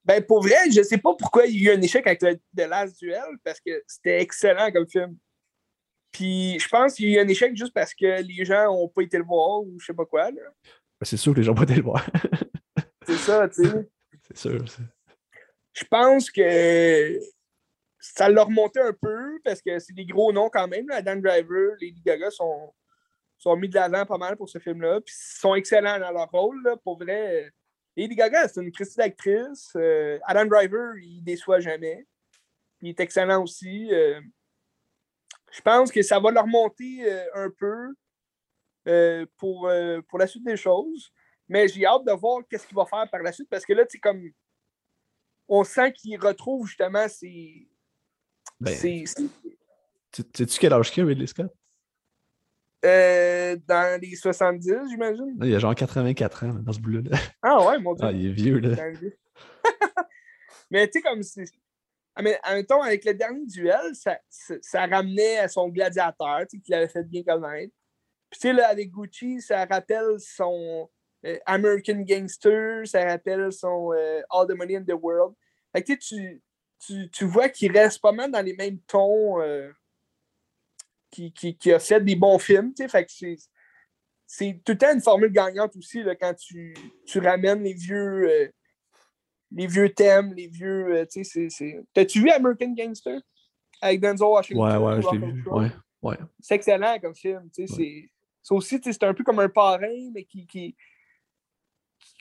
[0.04, 2.36] Ben, pour vrai, je sais pas pourquoi il y a eu un échec avec le
[2.56, 5.16] The Last Duel, parce que c'était excellent comme film.
[6.12, 8.88] Puis je pense qu'il y a eu un échec juste parce que les gens n'ont
[8.88, 10.30] pas été le voir ou je sais pas quoi.
[10.30, 10.40] Ben,
[11.02, 12.06] C'est sûr que les gens vont aller le voir.
[13.06, 13.88] C'est ça, tu sais.
[14.22, 14.64] C'est sûr.
[15.72, 17.18] Je pense que
[17.98, 20.88] ça l'a remonté un peu parce que c'est des gros noms quand même.
[20.88, 20.96] Là.
[20.96, 22.72] Adam Driver, Lady Gaga sont,
[23.38, 25.00] sont mis de l'avant pas mal pour ce film-là.
[25.00, 26.62] Puis ils sont excellents dans leur rôle.
[26.62, 26.76] Là.
[26.76, 27.50] Pour vrai,
[27.96, 29.72] Lady Gaga, c'est une Christie d'actrice.
[29.76, 32.06] Euh, Adam Driver, il déçoit jamais.
[32.80, 33.88] Il est excellent aussi.
[33.92, 34.20] Euh,
[35.50, 37.94] je pense que ça va leur monter euh, un peu
[39.38, 39.70] pour,
[40.08, 41.10] pour la suite des choses.
[41.48, 43.84] Mais j'ai hâte de voir qu'est-ce qu'il va faire par la suite parce que là,
[43.84, 44.22] tu sais, comme
[45.48, 47.68] on sent qu'il retrouve justement ses.
[48.60, 49.04] Ben, ses-
[50.12, 51.52] Sais-tu quel âge qu'il a, Ridley Scott?
[52.84, 55.38] euh, dans les 70, j'imagine.
[55.42, 57.16] Il a genre 84 ans dans ce boulot-là.
[57.42, 58.06] Ah ouais, mon Dieu.
[58.06, 58.76] Ah, il est vieux, là.
[60.70, 61.44] Mais tu sais, comme c'est.
[62.16, 65.68] Ah, mais en même temps, avec le dernier duel, ça, ça, ça ramenait à son
[65.68, 67.72] gladiateur, tu sais, qu'il avait fait bien connaître.
[68.30, 70.88] Puis tu sais, là, avec Gucci, ça rappelle son
[71.46, 75.34] American Gangster, ça rappelle son euh, All the Money in the World.
[75.72, 76.42] Fait que tu,
[76.78, 79.70] tu, tu, vois qu'il reste pas mal dans les mêmes tons, euh,
[81.10, 82.72] qui, qui, qui a fait des bons films.
[82.76, 83.36] Fait que c'est
[84.26, 86.74] c'est tout le temps une formule gagnante aussi là, quand tu,
[87.06, 88.48] tu ramènes les vieux, euh,
[89.52, 90.96] les vieux thèmes, les vieux.
[90.96, 93.20] euh, c'est- c'est- T'as-tu vu American Gangster?
[93.80, 94.82] Avec Denzel Washington?
[94.82, 95.44] Ouais, ouais, je l'ai vu.
[95.46, 95.70] Ouais,
[96.02, 96.16] ouais.
[96.40, 97.48] C'est excellent comme film.
[97.52, 100.76] C'est c'est aussi, c'est un peu comme un parrain, mais qui qui-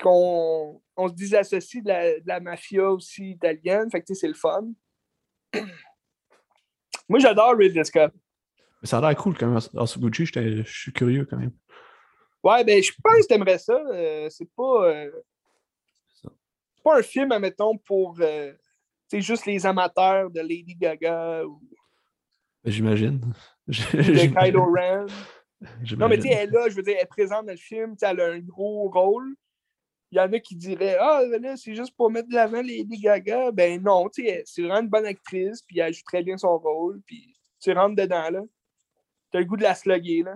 [0.01, 3.89] qu'on on se désassocie de la, de la mafia aussi italienne.
[3.91, 4.69] Fait que c'est le fun.
[7.09, 8.13] Moi, j'adore Ridley Scott.
[8.81, 9.59] Mais ça a l'air cool quand même.
[9.75, 11.53] House Gucci, je suis curieux quand même.
[12.43, 13.73] Ouais, ben, je pense que t'aimerais ça.
[13.73, 14.89] Euh, c'est pas.
[14.89, 15.11] euh,
[16.13, 18.17] c'est pas un film, admettons, pour.
[18.19, 18.53] euh,
[19.11, 21.61] juste les amateurs de Lady Gaga ou
[22.65, 23.33] J'imagine.
[23.67, 25.05] de Kylo Ren.
[25.97, 27.57] Non, mais tu sais, elle est là, je veux dire, elle est présente dans le
[27.57, 29.33] film, elle a un gros rôle.
[30.13, 32.99] Il y en a qui diraient Ah, là, c'est juste pour mettre de l'avant Lady
[33.01, 33.51] Gaga.
[33.51, 36.55] Ben non, tu sais, c'est vraiment une bonne actrice, puis elle joue très bien son
[36.59, 38.41] rôle, puis tu rentres dedans, là.
[39.31, 40.35] T'as le goût de la slugger, là.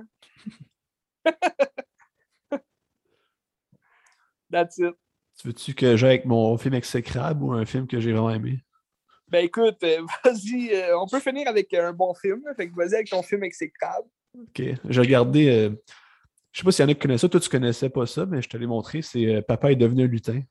[4.52, 4.96] That's it.
[5.40, 8.58] Tu veux-tu que j'aille avec mon film exécrable ou un film que j'ai vraiment aimé?
[9.28, 12.96] Ben écoute, euh, vas-y, euh, on peut finir avec un bon film, fait que vas-y
[12.96, 14.08] avec ton film exécrable.
[14.36, 14.64] Ok.
[14.90, 15.50] J'ai regardé.
[15.50, 15.70] euh,
[16.58, 17.30] Je sais pas s'il y en a qui connaissent ça.
[17.30, 19.04] Toi, tu connaissais pas ça, mais je te l'ai montré.
[19.04, 20.42] C'est euh, Papa est devenu un lutin.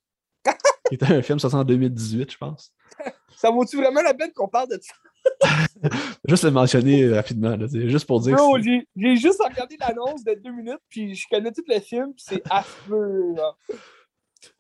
[0.89, 2.73] qui était un film sorti en 2018, je pense.
[3.37, 5.91] Ça vaut-tu vraiment la peine qu'on parle de ça?
[6.29, 8.37] Juste le mentionner euh, rapidement, là, juste pour dire.
[8.37, 12.15] Bro, j'ai j'ai juste regardé l'annonce de deux minutes, puis je connais tout le film,
[12.15, 13.35] puis c'est affreux.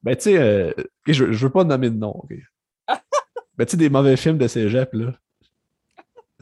[0.02, 0.72] Ben, tu sais, euh,
[1.06, 2.10] je veux pas nommer de nom.
[2.10, 2.34] ok.
[3.56, 5.14] ben, tu sais, des mauvais films de cégep, là.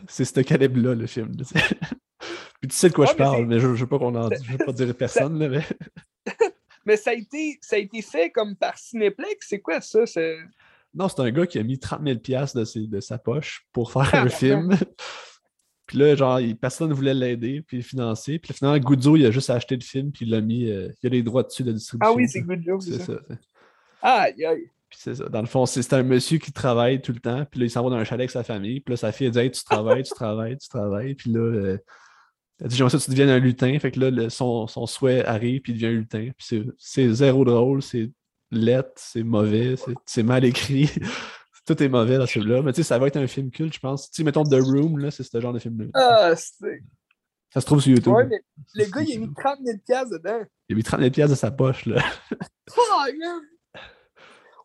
[0.09, 1.37] C'est ce calibre-là, le film.
[2.65, 2.69] Là, tu sais.
[2.69, 4.15] Puis tu sais de quoi Ouais, je mais parle, mais je, je veux pas qu'on
[4.15, 4.31] en.
[4.31, 5.62] Je veux pas dire personne, là, mais.
[6.87, 9.47] Mais ça a, été, ça a été fait comme par Cinéplex.
[9.49, 10.01] C'est quoi ça?
[10.93, 13.67] Non, c'est un gars qui a mis 30 000 piastres de, ses- de sa poche
[13.73, 14.77] pour faire un Ah, film.
[15.87, 18.39] puis là, genre, personne ne voulait l'aider, puis le financer.
[18.39, 20.71] Puis finalement, Guzzo, il a juste acheté le film, puis il l'a mis.
[20.71, 22.12] euh, il a les droits dessus de distribution.
[22.12, 23.05] Ah oui, c'est Joe, C'est ça.
[23.07, 23.35] ça.
[24.03, 24.71] Aïe, aïe.
[24.91, 25.25] Puis c'est ça.
[25.31, 27.47] Dans le fond, c'est un monsieur qui travaille tout le temps.
[27.51, 28.81] Puis là, il s'en va dans un chalet avec sa famille.
[28.81, 31.15] Puis là, sa fille, elle dit Hey, tu travailles, tu travailles, tu travailles.
[31.15, 31.79] Puis là, euh,
[32.67, 33.77] J'aimerais ça que tu deviennes un lutin.
[33.79, 36.31] Fait que là, le- son, son souhait arrive, puis il devient un lutin.
[36.37, 38.11] Puis c'est- zéro drôle, c'est
[38.51, 39.75] lettre, c'est mauvais,
[40.07, 40.89] c'est- mal écrit.
[41.67, 42.63] Tout est mauvais dans celui-là.
[42.63, 44.11] Mais tu sais, ça va être un film culte, je pense.
[44.11, 45.87] Tu sais, mettons The Room, là, c'est ce genre de film-là.
[45.95, 46.83] Ah, c'est.
[47.53, 48.13] Ça se trouve sur YouTube.
[48.13, 48.41] Ouais, mais
[48.75, 50.43] le gars, il a mis sur- 30 000 piastres dedans.
[50.69, 52.03] Il a mis 30 000 piastres de sa poche, là.
[52.77, 53.41] Oh, man.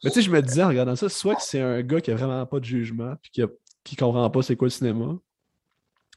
[0.04, 2.12] Mais tu sais, je me disais en regardant ça, soit que c'est un gars qui
[2.12, 3.48] a vraiment pas de jugement puis qui, a-
[3.84, 5.18] qui comprend pas c'est quoi le cinéma,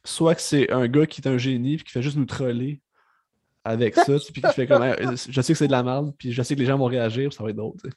[0.04, 2.80] soit que c'est un gars qui est un génie puis qui fait juste nous troller
[3.64, 4.82] avec ça, puis qui fait comme
[5.14, 7.32] je sais que c'est de la merde, puis je sais que les gens vont réagir,
[7.32, 7.76] ça va être drôle.
[7.82, 7.94] tu sais.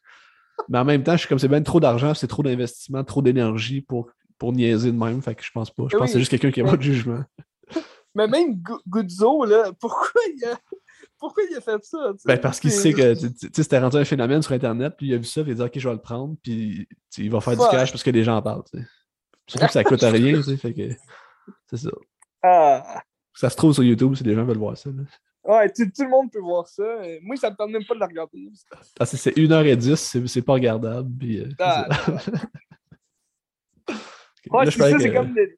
[0.69, 3.21] Mais en même temps, je suis comme c'est bien trop d'argent, c'est trop d'investissement, trop
[3.21, 5.83] d'énergie pour, pour niaiser de même, fait que je pense pas.
[5.91, 7.23] Je pense que c'est juste quelqu'un qui a pas de jugement.
[8.15, 10.57] Mais même Gu- Guzzo, là, pourquoi il a,
[11.19, 12.13] pourquoi il a fait ça?
[12.25, 15.13] Ben, parce qu'il sait que tu sais, c'était rendu un phénomène sur Internet, puis il
[15.13, 16.87] a vu ça, puis il a dit Ok, je vais le prendre, puis
[17.17, 17.71] il va faire Fuck.
[17.71, 18.63] du cash parce que les gens en parlent.
[18.71, 18.85] tu sais.
[19.47, 20.89] Surtout que ça coûte rien, tu sais, fait que
[21.69, 21.89] c'est ça.
[22.43, 23.01] Ah.
[23.33, 24.89] Ça se trouve sur YouTube si les gens veulent voir ça.
[24.89, 25.03] là.
[25.43, 26.83] Ouais, tout, tout le monde peut voir ça.
[27.21, 28.49] Moi, ça me tente même pas de le regarder.
[28.99, 31.09] Ah, c'est- c'est 1h10, c'est pas regardable.
[31.19, 31.87] Puis, euh, c'est Ah,
[34.51, 35.57] Ouais, ça, comme des,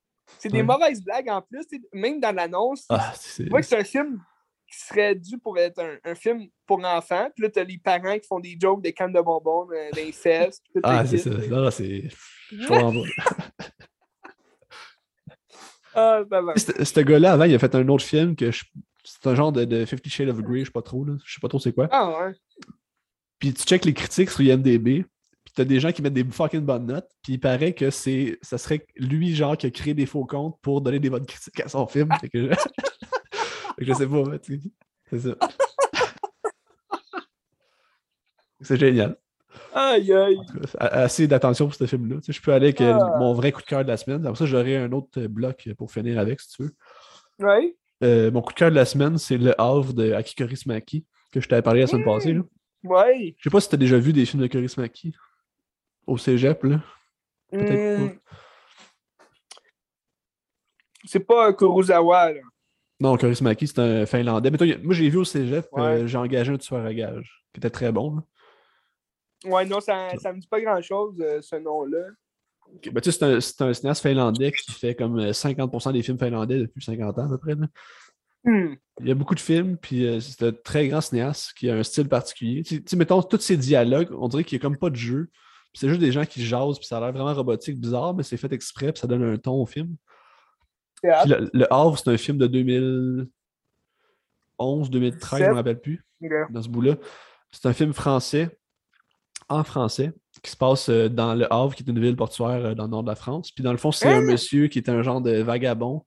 [0.50, 1.66] des mauvaises blagues en plus.
[1.94, 4.22] Même dans l'annonce, Ah, c'est- tu vois que c'est un film
[4.72, 7.30] qui serait dû pour être un, un film pour enfants.
[7.36, 10.64] Puis là, t'as les parents qui font des jokes des cannes de bonbons euh, d'inceste.
[10.84, 11.30] Ah, c'est ça.
[11.30, 12.10] Non, c'est.
[12.52, 12.92] Je comprends
[13.58, 13.66] pas.
[16.00, 16.22] Ah.
[16.58, 18.66] Ce gars-là, avant, il a fait un autre film que je-
[19.04, 21.14] c'est un genre de, de Fifty Shades of Grey, je sais pas trop, là.
[21.26, 21.88] Je sais pas trop c'est quoi.
[21.92, 22.34] Ah, ouais.
[23.40, 25.06] Puis tu checkes les critiques sur IMDB,
[25.44, 28.38] puis t'as des gens qui mettent des fucking bonnes notes, puis il paraît que c'est
[28.42, 31.60] ça serait lui, genre, qui a créé des faux comptes pour donner des bonnes critiques
[31.62, 32.10] à son film.
[32.22, 32.54] Fait que je,
[33.80, 34.24] Fait que je sais pas,
[35.10, 35.36] c'est ça.
[38.62, 39.18] c'est génial.
[39.74, 40.38] Aïe, aïe.
[40.80, 42.18] Assez d'attention pour ce film-là.
[42.18, 43.18] Tu sais, je peux aller avec euh, Ah.
[43.20, 44.26] mon vrai coup de cœur de la semaine.
[44.26, 46.76] Après ça, j'aurai un autre euh, bloc pour finir avec, si tu veux.
[48.04, 51.42] Euh, mon coup de cœur de la semaine, c'est Le Havre de Aki Kaurismäki, que
[51.42, 52.14] je t'avais parlé la semaine Mmh.
[52.14, 52.34] passée.
[52.34, 52.42] Là.
[52.84, 53.36] Ouais.
[53.38, 55.14] Je sais pas si tu as déjà vu des films de Kaurismäki
[56.06, 56.64] au cégep.
[56.64, 56.82] Là.
[57.52, 58.10] Peut-être Hmm.
[61.06, 62.40] C'est pas Kurosawa, là.
[63.00, 64.50] Non, Kaurismäki, c'est un Finlandais.
[64.52, 65.82] Mais toi, moi, j'ai vu au cégep, Ouais.
[65.82, 68.16] euh, j'ai engagé un tueur à gage, qui était très bon.
[68.18, 68.24] là.
[69.46, 72.08] Ouais, non, ça, ça me dit pas grand-chose, euh, ce nom-là.
[72.92, 76.20] Ben, tu sais, c'est un, un cinéaste finlandais qui fait comme euh, 50% des films
[76.20, 77.56] finlandais depuis 50 ans à peu près.
[77.56, 77.68] là.
[78.44, 78.76] Hmm.
[79.02, 81.76] Il y a beaucoup de films, puis euh, c'est un très grand cinéaste qui a
[81.76, 82.64] un style particulier.
[82.64, 85.30] Tu sais- mettons, tous ces dialogues, on dirait qu'il n'y a comme pas de jeu.
[85.74, 88.38] C'est juste des gens qui jasent, puis ça a l'air vraiment robotique, bizarre, mais c'est
[88.38, 89.96] fait exprès, puis ça donne un ton au film.
[91.02, 96.04] Puis le, Le Havre, c'est un film de 2011, 2013, je ne me rappelle plus,
[96.50, 96.96] dans ce bout-là.
[97.52, 98.58] C'est un film français,
[99.50, 100.12] en français,
[100.44, 102.90] qui se passe euh, dans Le Havre, qui est une ville portuaire euh, dans le
[102.90, 103.52] nord de la France.
[103.52, 104.22] Puis dans le fond, c'est un Hein?
[104.32, 106.04] monsieur qui est un genre de vagabond.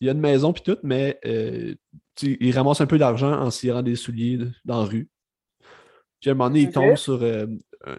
[0.00, 1.74] Il a une maison, puis tout, mais euh,
[2.22, 5.08] il ramasse un peu d'argent en s'irant des souliers dans la rue.
[6.20, 7.46] Puis à un moment donné, il tombe sur euh,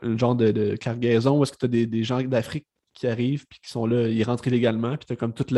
[0.01, 3.07] un genre de, de cargaison où est-ce que tu as des, des gens d'Afrique qui
[3.07, 5.51] arrivent, puis qui sont là, ils rentrent illégalement, puis tu as comme toute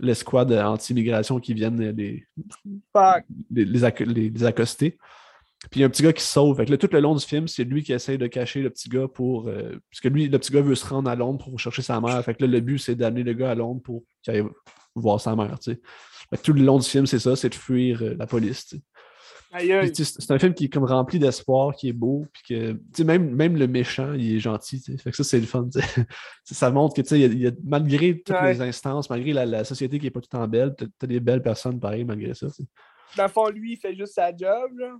[0.00, 2.24] l'escouade anti-immigration qui viennent les,
[2.92, 3.24] Fuck.
[3.50, 4.98] les, les acc- les- les accoster.
[5.70, 6.56] Puis il y a un petit gars qui se sauve.
[6.56, 8.70] Fait que là, tout le long du film, c'est lui qui essaie de cacher le
[8.70, 9.48] petit gars pour.
[9.48, 12.00] euh, parce que lui, le petit gars veut se rendre à Londres pour chercher sa
[12.00, 12.22] mère.
[12.24, 14.44] Fait que là, le but, c'est d'amener le gars à Londres pour qu'il aille
[14.94, 15.58] voir sa mère.
[15.62, 15.76] Fait
[16.36, 18.74] que tout le long du film, c'est ça, c'est de fuir euh, la police.
[19.56, 22.42] c'est un film qui est comme rempli d'espoir, qui est beau, puis
[22.94, 24.80] que même, même le méchant, il est gentil.
[25.02, 25.68] Fait que ça, c'est le fun.
[26.44, 28.52] ça montre que tu sais, il y a- il y a- malgré toutes Ouais.
[28.54, 31.06] les instances, malgré la, la société qui n'est pas tout le temps belle, tu as
[31.06, 32.46] des belles personnes pareil malgré ça.
[32.48, 32.64] tu sais.
[33.16, 34.94] Dans le fond, lui, il fait juste sa job, là.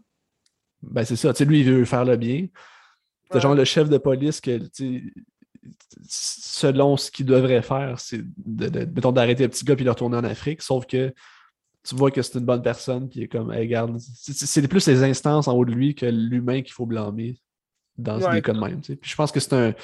[0.83, 1.33] Ben, c'est ça.
[1.33, 2.47] Tu sais, lui, il veut faire le bien.
[3.33, 3.41] Ouais.
[3.41, 4.59] genre le chef de police que,
[6.09, 9.91] selon ce qu'il devrait faire, c'est de, de- mettons, d'arrêter le petit gars puis de
[9.91, 10.63] retourner en Afrique.
[10.63, 11.13] Sauf que
[11.87, 14.47] tu vois que c'est une bonne personne puis il est comme, hey, regarde, c'est- c'est
[14.47, 17.39] c'est plus les instances en haut de lui que l'humain qu'il faut blâmer
[17.97, 18.37] dans Ouais.
[18.37, 18.81] des cas de même.
[18.81, 19.75] Puis je pense que c'est un.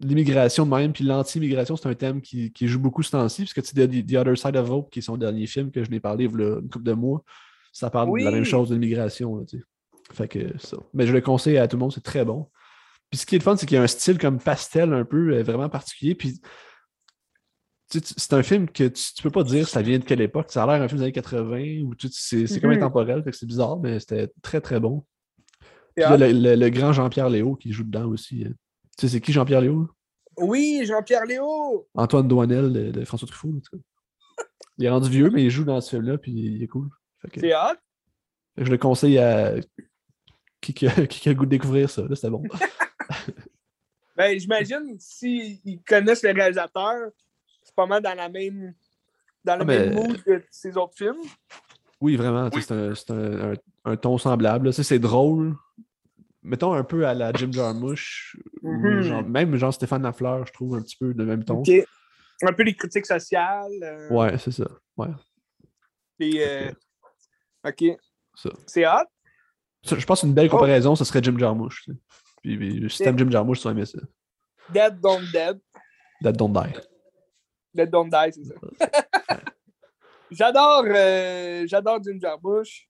[0.00, 3.52] L'immigration de même, puis l'anti-immigration, c'est un thème qui, qui joue beaucoup ce temps-ci, parce
[3.52, 5.82] que tu sais, The, The Other Side of Hope, qui est son dernier film que
[5.82, 7.24] je n'ai parlé il y a une couple de mois,
[7.72, 9.36] ça parle de la même chose de l'immigration.
[9.38, 9.64] là, tu sais.
[10.12, 10.76] Fait que ça.
[10.94, 12.48] Mais je le conseille à tout le monde, c'est très bon.
[13.10, 15.04] Puis ce qui est le fun, c'est qu'il y a un style comme pastel un
[15.04, 16.14] peu euh, vraiment particulier.
[16.14, 16.40] Puis
[17.90, 20.50] tu sais, c'est un film que tu, peux pas dire ça vient de quelle époque.
[20.50, 22.78] Ça a l'air un film des années 80 ou tu- c'est c'est comme Mhm.
[22.78, 25.04] intemporel, c'est bizarre, mais c'était très très bon.
[25.94, 28.44] Puis là, le, le- le grand Jean-Pierre Léo qui joue dedans aussi.
[28.46, 28.52] hein.
[28.98, 29.88] Tu sais, c'est qui Jean-Pierre Léo?
[30.36, 31.88] Oui, Jean-Pierre Léo!
[31.94, 33.48] Antoine Douanel de, de François Truffaut.
[33.48, 34.44] en tout cas.
[34.76, 36.88] Il est rendu vieux, mais il joue dans ce film-là, puis il est cool.
[37.32, 39.54] Que- fait que je le conseille à
[40.60, 42.02] qui, qui a, qui a le goût de découvrir ça.
[42.02, 42.42] Là, c'était bon.
[44.16, 47.10] Ben, j'imagine s'ils connaissent le réalisateur,
[47.62, 48.74] c'est pas mal dans la même
[49.44, 51.22] dans le Ah, même mais- mood que ses autres films.
[52.00, 52.50] Oui, vraiment.
[52.50, 54.72] C'est un, c'est un- un- un ton semblable.
[54.72, 55.54] C'est drôle.
[56.42, 59.02] Mettons un peu à la Jim Jarmusch, Mhm.
[59.02, 61.62] genre- même genre Stéphane Lafleur, je trouve un petit peu de même ton.
[62.42, 63.70] Un peu les critiques sociales.
[63.82, 64.66] euh, Ouais, c'est ça.
[64.96, 65.08] Ouais.
[66.18, 66.72] les, euh,
[67.64, 67.84] Ok.
[68.34, 68.50] Ça.
[68.66, 69.06] C'est hot.
[69.84, 70.56] Je pense qu'une belle Oh.
[70.56, 71.84] comparaison, ce serait Jim Jarmusch.
[71.84, 71.98] tu sais.
[72.42, 73.98] Puis, puis, si t'aimes Jim Jarmusch, tu aimer ça.
[74.70, 75.60] Dead Don't Dead.
[76.22, 76.74] That Don't Die.
[77.74, 78.54] Dead Don't Die, c'est ça.
[80.30, 82.88] j'adore euh, j'adore Jim Jarmusch.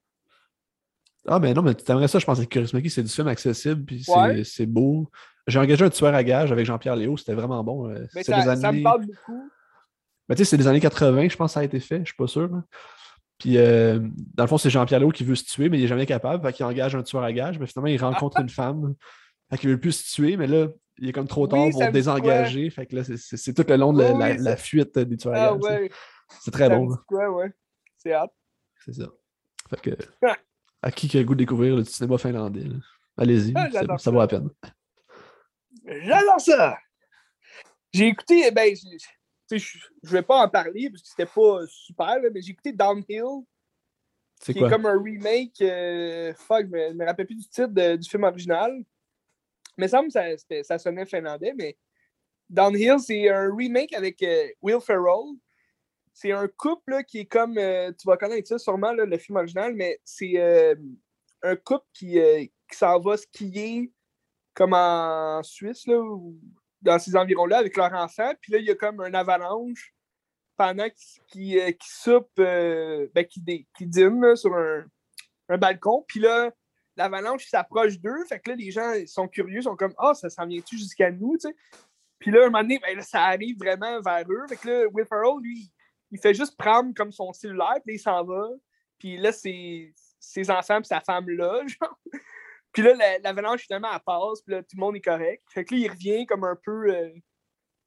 [1.27, 3.85] Ah, mais non, mais tu aimerais ça, je pense que Kurismaki, c'est du film accessible,
[3.85, 4.45] puis c'est Ouais.
[4.45, 5.11] c'est beau.
[5.47, 7.89] J'ai engagé un tueur à gage avec Jean-Pierre Léo, c'était vraiment bon.
[7.91, 9.51] euh, Mais c'est ça, des ça me années- parle beaucoup.
[10.29, 12.05] Mais tu sais, c'est des années 80, je pense que ça a été fait, je
[12.07, 12.49] suis pas sûr.
[12.55, 12.65] hein.
[13.39, 14.01] Puis, euh,
[14.35, 16.45] dans le fond, c'est Jean-Pierre Léo qui veut se tuer, mais il n'est jamais capable.
[16.47, 17.59] Fait qu'il engage un tueur à gage.
[17.59, 18.95] Mais finalement, il rencontre une femme.
[19.51, 20.67] Fait qu'il veut plus se tuer, mais là,
[20.99, 22.69] il est comme trop tard Oui, pour désengager.
[22.71, 24.99] Fait que là, c'est- tout le long de la, Oui, la- oui, la ça- fuite
[24.99, 25.55] des tueurs Ah à ça.
[25.57, 25.91] ouais.
[26.41, 26.87] C'est très ça bon.
[26.91, 27.53] dit quoi, ouais.
[27.97, 28.33] C'est hâte.
[28.85, 29.07] C'est ça.
[29.71, 29.91] Fait que,
[30.23, 30.37] Ah.
[30.83, 32.65] à qui qui a le goût de découvrir le cinéma finlandais,
[33.17, 34.51] allez-y, Ah, ça, ça vaut la peine.
[35.87, 36.77] J'adore ça!
[37.93, 38.75] J'ai écouté, ben,
[39.51, 42.73] je, je vais pas en parler parce que c'était pas super, là, mais j'ai écouté
[42.73, 43.45] Downhill,
[44.41, 44.69] C'est qui quoi?
[44.69, 48.09] est comme un remake, euh, fuck, je me, me rappelle plus du titre de- du
[48.09, 48.85] film original.
[49.77, 51.77] Mais ça me semble que ça, ça sonnait finlandais, mais
[52.51, 55.37] Downhill, c'est un remake avec euh, Will Ferrell.
[56.13, 59.19] C'est un couple là, qui est comme, euh, tu vas connaître ça sûrement, là, le
[59.19, 60.37] film original, mais c'est
[61.43, 62.19] un couple qui,
[62.69, 63.93] qui s'en va skier
[64.53, 66.37] comme en Suisse, là, ou
[66.83, 68.33] dans ces environs-là, avec leur enfant.
[68.41, 69.95] Puis là, il y a comme un avalanche
[70.57, 73.43] pendant qu'ils qui, euh, qui soupent, euh, ben, qui,
[73.77, 74.85] qui là, sur un,
[75.49, 76.05] un balcon.
[76.07, 76.51] Puis là,
[76.97, 78.25] l'avalanche s'approche d'eux.
[78.29, 81.37] Fait que là, les gens sont curieux, sont comme Ah, ça s'en vient-tu jusqu'à nous?
[81.37, 81.57] tu sais?
[82.19, 84.45] Puis là, un moment donné, ben, ça arrive vraiment vers eux.
[84.49, 85.07] Fait que là, Will
[85.43, 85.71] lui,
[86.11, 88.49] il fait juste prendre comme son cellulaire, puis il s'en va.
[88.99, 91.99] Puis là, c'est ses enfants et sa femme là, genre.
[92.73, 95.43] Puis là, la- l'avalanche, finalement, elle passe, puis là, tout le monde est correct.
[95.51, 96.95] Fait que là, il revient comme un peu.
[96.95, 97.11] euh,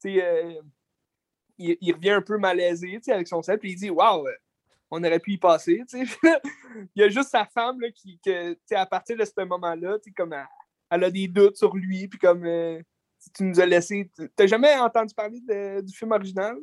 [0.01, 0.61] tu sais, euh,
[1.57, 4.27] il, il revient un peu malaisé, tu sais, avec son set, puis il dit Waouh,
[4.27, 4.35] euh,
[4.89, 6.19] on aurait pu y passer, tu sais.
[6.95, 9.43] il y a juste sa femme, là, qui, que, tu sais, à partir de ce
[9.45, 10.47] moment-là, tu sais, comme elle,
[10.89, 12.81] elle a des doutes sur lui, puis comme euh,
[13.35, 14.09] tu nous as laissé.
[14.35, 16.57] T'as jamais entendu parler de- du film original?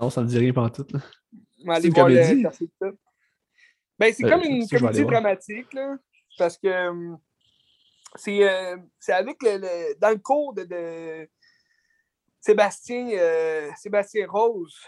[0.00, 0.52] Non, ça me dit rien.
[0.54, 2.42] On va aller C'est une
[2.80, 2.98] le-.
[3.98, 5.96] Ben, c'est Euh, comme une comédie dramatique, là,
[6.36, 7.14] parce que euh,
[8.16, 11.28] c'est euh, c'est avec le, le- dans le cours de, de
[12.40, 14.78] Sébastien, euh, Sébastien Rose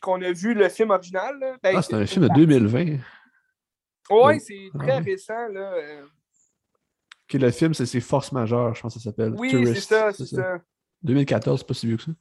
[0.00, 1.38] qu'on a vu le film original.
[1.62, 2.98] Ben, Ah, c'est un film de 2020.
[4.10, 5.02] Ouais, c'est Ah très ouais.
[5.02, 5.48] récent.
[5.48, 5.72] Là.
[5.74, 6.06] euh.
[7.32, 9.34] Le film, c'est c'est Force majeure, je pense que ça s'appelle.
[9.36, 10.58] Oui, c'est ça, c'est ça.
[11.02, 12.12] 2014, c'est pas si vieux que ça.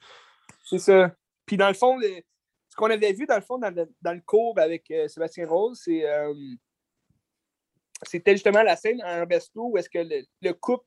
[0.64, 1.16] C'est ça.
[1.46, 4.22] Puis dans le fond, ce qu'on avait vu dans le fond dans le, dans le
[4.22, 6.04] courbe avec euh, Sébastien Rose, c'est
[8.04, 10.86] c'était justement la scène un resto où est-ce que le, le couple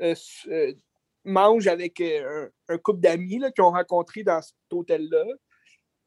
[0.00, 0.14] euh,
[0.48, 0.72] euh,
[1.24, 5.24] mange avec euh, un, couple d'amis là, qui ont rencontré dans cet hôtel-là.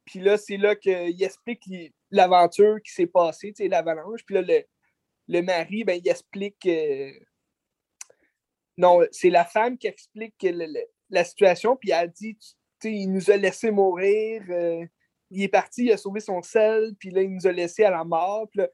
[0.04, 4.24] Puis là, c'est là qu'il explique li- l'aventure qui s'est passée, l'avalanche.
[4.26, 4.64] Puis là, le,
[5.28, 6.68] le mari, ben, il explique.
[8.76, 10.34] Non, c'est la femme qui explique
[11.10, 12.36] la situation, puis elle dit
[12.80, 14.42] tu il nous a laissé mourir,
[15.30, 17.90] il est parti, il a sauvé son sel, puis là, il nous a laissé à
[17.90, 18.48] la mort.
[18.50, 18.68] Puis là,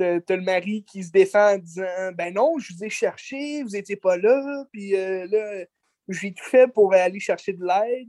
[0.00, 3.70] t'as, le mari qui se défend en disant Ben non, je vous ai cherché, vous
[3.70, 5.64] n'étiez pas là, puis euh, là,
[6.08, 8.08] j'ai tout fait pour aller chercher de l'aide.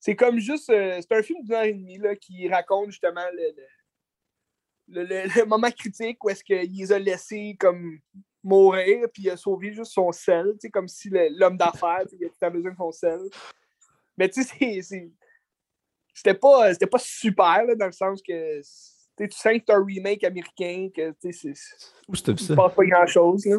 [0.00, 0.70] C'est, comme juste.
[0.70, 5.44] euh, c'est un film d'une heure et demie là, qui raconte justement le, le, le-
[5.46, 7.98] moment critique où est-ce qu'il les a laissés comme
[8.42, 12.70] mourir, puis il a sauvé juste son sel, comme si l'homme d'affaires, il a besoin
[12.70, 13.20] de son sel.
[14.16, 14.80] Mais tu sais,
[16.14, 18.60] c'était pas, pas super, là, dans le sens que
[19.24, 21.52] tu sens que c'est un remake américain, que c'est-
[22.08, 23.44] Où se passe pas grand-chose.
[23.46, 23.58] là.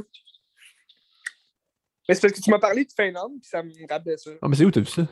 [2.08, 4.32] Mais c'est parce que tu m'as parlé de Finlande, puis ça me rappelait ça.
[4.42, 5.06] Ah, mais c'est où t'as vu ça?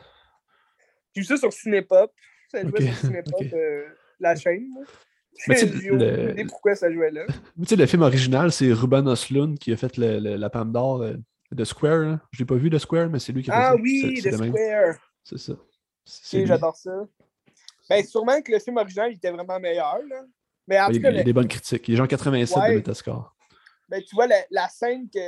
[1.13, 2.11] J'ai vu ça sur Cinépop.
[2.51, 3.85] Ça jouait sur Cinépop, euh,
[4.19, 4.69] la chaîne.
[4.79, 4.85] là.
[5.49, 7.25] Mais le- pourquoi ça jouait là.
[7.27, 10.71] Tu sais, le film original, c'est Ruben Östlund qui a fait le- le- la Palme
[10.71, 11.15] d'Or euh,
[11.51, 11.97] de Square.
[11.99, 12.19] là.
[12.31, 13.75] Je l'ai pas vu de Square, mais c'est lui qui a fait Ah ça.
[13.81, 14.47] oui, C'est- c'est The.
[14.47, 14.95] Square.
[15.23, 15.53] C'est ça.
[16.45, 16.91] J'adore ça.
[17.89, 19.99] Ben, sûrement que le film original il était vraiment meilleur.
[20.07, 20.23] Là.
[20.67, 21.87] Mais en Il tout y cas, a, il y a le- des bonnes critiques.
[21.87, 22.69] Il est genre 87 Ouais.
[22.71, 23.35] de Metascore.
[23.89, 25.19] ben, tu vois, la, la scène que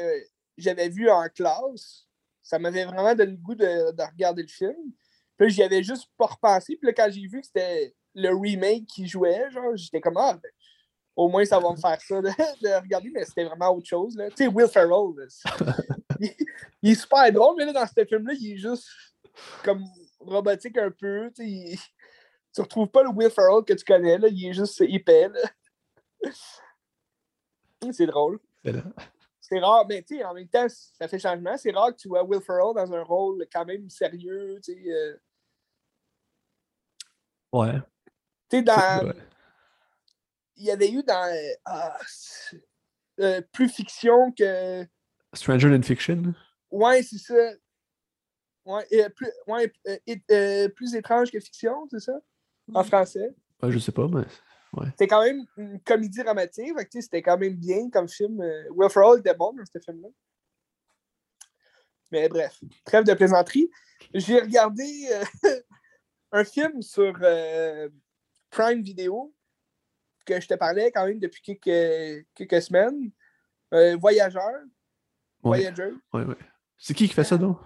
[0.58, 2.08] j'avais vue en classe,
[2.42, 4.76] ça m'avait vraiment donné le goût de, de regarder le film.
[5.38, 6.76] Puis j'y avais juste pas repensé.
[6.78, 10.34] Puis là, quand j'ai vu que c'était le remake qui jouait, genre, j'étais comme, ah,
[10.42, 10.50] ben,
[11.16, 12.30] au moins, ça va me faire ça de,
[12.64, 14.16] de regarder, mais c'était vraiment autre chose.
[14.36, 15.26] Tu sais, Will Ferrell, là,
[16.20, 16.32] il,
[16.82, 18.88] il est super drôle, mais là, dans ce film-là, il est juste
[19.64, 19.84] comme
[20.20, 21.30] robotique un peu.
[21.40, 21.78] Il-
[22.53, 25.30] tu retrouves pas le Will Ferrell que tu connais, là, il est juste épais.
[27.91, 28.40] C'est drôle.
[29.40, 31.56] C'est rare, mais tu sais, en même temps, ça fait changement.
[31.57, 34.60] C'est rare que tu vois Will Ferrell dans un rôle quand même sérieux.
[34.64, 35.18] Tu sais, euh,
[37.53, 37.80] Ouais.
[38.49, 39.07] tu sais, dans.
[39.07, 39.14] Ouais.
[40.57, 41.32] Il y avait eu dans.
[41.34, 41.98] euh, ah,
[43.19, 44.86] euh, plus fiction que.
[45.34, 46.34] Stranger Than Fiction?
[46.72, 47.36] Ouais, c'est ça.
[48.65, 49.98] Ouais, euh, plus, ouais, euh,
[50.32, 52.19] euh, plus étrange que fiction, c'est ça?
[52.73, 53.34] En français.
[53.61, 54.23] Ouais, je sais pas, mais.
[54.91, 56.73] C'était quand même une comédie dramatique.
[56.91, 58.41] C'était quand même bien comme film.
[58.41, 60.10] euh, Will Ferrell était bon dans ce film-là.
[62.11, 63.69] Mais bref, trêve de plaisanterie.
[64.14, 65.60] J'ai regardé euh,
[66.31, 67.89] un film sur euh,
[68.49, 69.34] Prime Video,
[70.26, 73.11] que je te parlais quand même depuis quelques, quelques semaines.
[73.73, 74.61] Euh, Voyageur.
[75.41, 75.91] Voyager.
[76.14, 76.38] Ouais, ouais.
[76.77, 77.57] C'est qui qui fait ça, donc?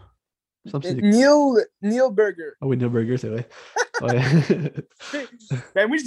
[0.65, 2.51] Neil, Neil Burger.
[2.61, 3.47] Ah oui, Neil Burger, c'est vrai.
[4.01, 4.19] Ouais.
[5.75, 5.97] ben, moi,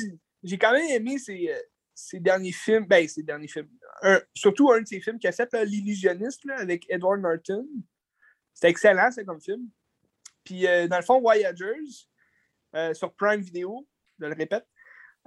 [0.43, 1.49] j'ai quand même aimé ses,
[1.95, 2.87] ses, derniers films.
[2.87, 3.69] Ben, ses derniers films.
[4.35, 7.69] surtout un de ses films qu'il a fait, L'Illusionniste, avec Edward Norton.
[8.53, 9.69] C'était excellent, c'est comme film.
[10.45, 12.07] Puis, euh, dans le fond, Voyagers,
[12.77, 13.87] euh, sur Prime Video,
[14.21, 14.67] je le répète,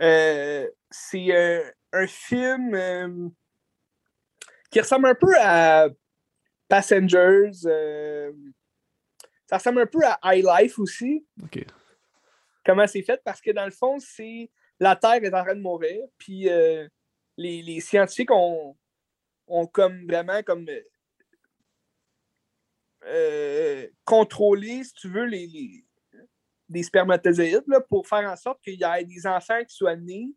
[0.02, 3.32] euh, c'est un film
[4.70, 5.90] qui ressemble un peu à
[6.68, 7.52] Passengers.
[9.48, 11.26] Ça ressemble un peu à High Life aussi.
[11.44, 11.66] OK.
[12.66, 13.22] Comment c'est fait?
[13.24, 16.44] Parce que dans le fond, c'est la Terre est en train de mourir, puis
[17.38, 18.76] les, les, scientifiques ont,
[19.48, 20.68] ont comme vraiment comme
[23.08, 25.48] euh, contrôler, si tu veux, les,
[26.70, 30.28] les, spermatozoïdes pour faire en sorte qu'il y ait des enfants qui soient nés,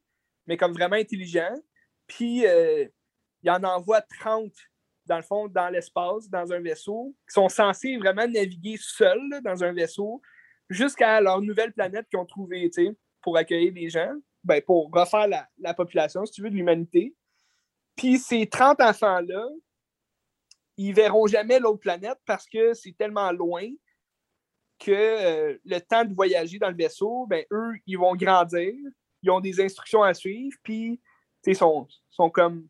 [0.47, 1.57] mais comme vraiment intelligents.
[2.07, 2.87] Puis, euh,
[3.43, 4.53] il en envoie 30,
[5.11, 9.65] dans le fond, dans l'espace, dans un vaisseau, qui sont censés vraiment naviguer seuls dans
[9.65, 10.23] un vaisseau
[10.69, 12.71] jusqu'à leur nouvelle planète qu'ils ont trouvée,
[13.21, 14.13] pour accueillir des gens,
[14.45, 17.13] ben, pour refaire la, la population, si tu veux, de l'humanité.
[17.97, 19.49] Puis ces 30 enfants-là,
[20.77, 23.69] ils verront jamais l'autre planète parce que c'est tellement loin
[24.79, 28.73] que euh, le temps de voyager dans le vaisseau, ben, eux, ils vont grandir,
[29.23, 31.01] ils ont des instructions à suivre, puis
[31.47, 32.69] ils sont, sont comme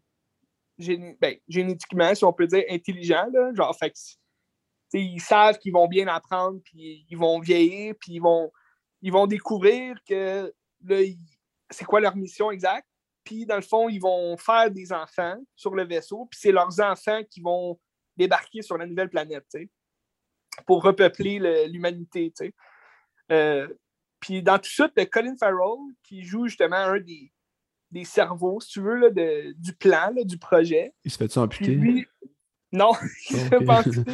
[1.20, 3.26] ben, génétiquement, si on peut dire, intelligents.
[3.32, 3.94] Là, genre, fait,
[4.92, 8.50] ils savent qu'ils vont bien apprendre, puis ils vont vieillir, puis ils vont,
[9.02, 10.52] ils vont découvrir que
[11.70, 12.86] c'est quoi leur mission exacte.
[13.24, 16.80] Puis, dans le fond, ils vont faire des enfants sur le vaisseau, puis c'est leurs
[16.80, 17.78] enfants qui vont
[18.16, 19.46] débarquer sur la nouvelle planète,
[20.66, 22.32] pour repeupler l'humanité,
[23.30, 23.68] euh,
[24.18, 27.32] puis dans tout ça, Colin Farrell qui joue justement un des,
[27.90, 30.94] des cerveaux, si tu veux, là, de, du plan, du projet.
[31.04, 32.06] Il se fait ça amputer?
[32.72, 32.92] Non,
[33.30, 34.12] il se fait pas amputer.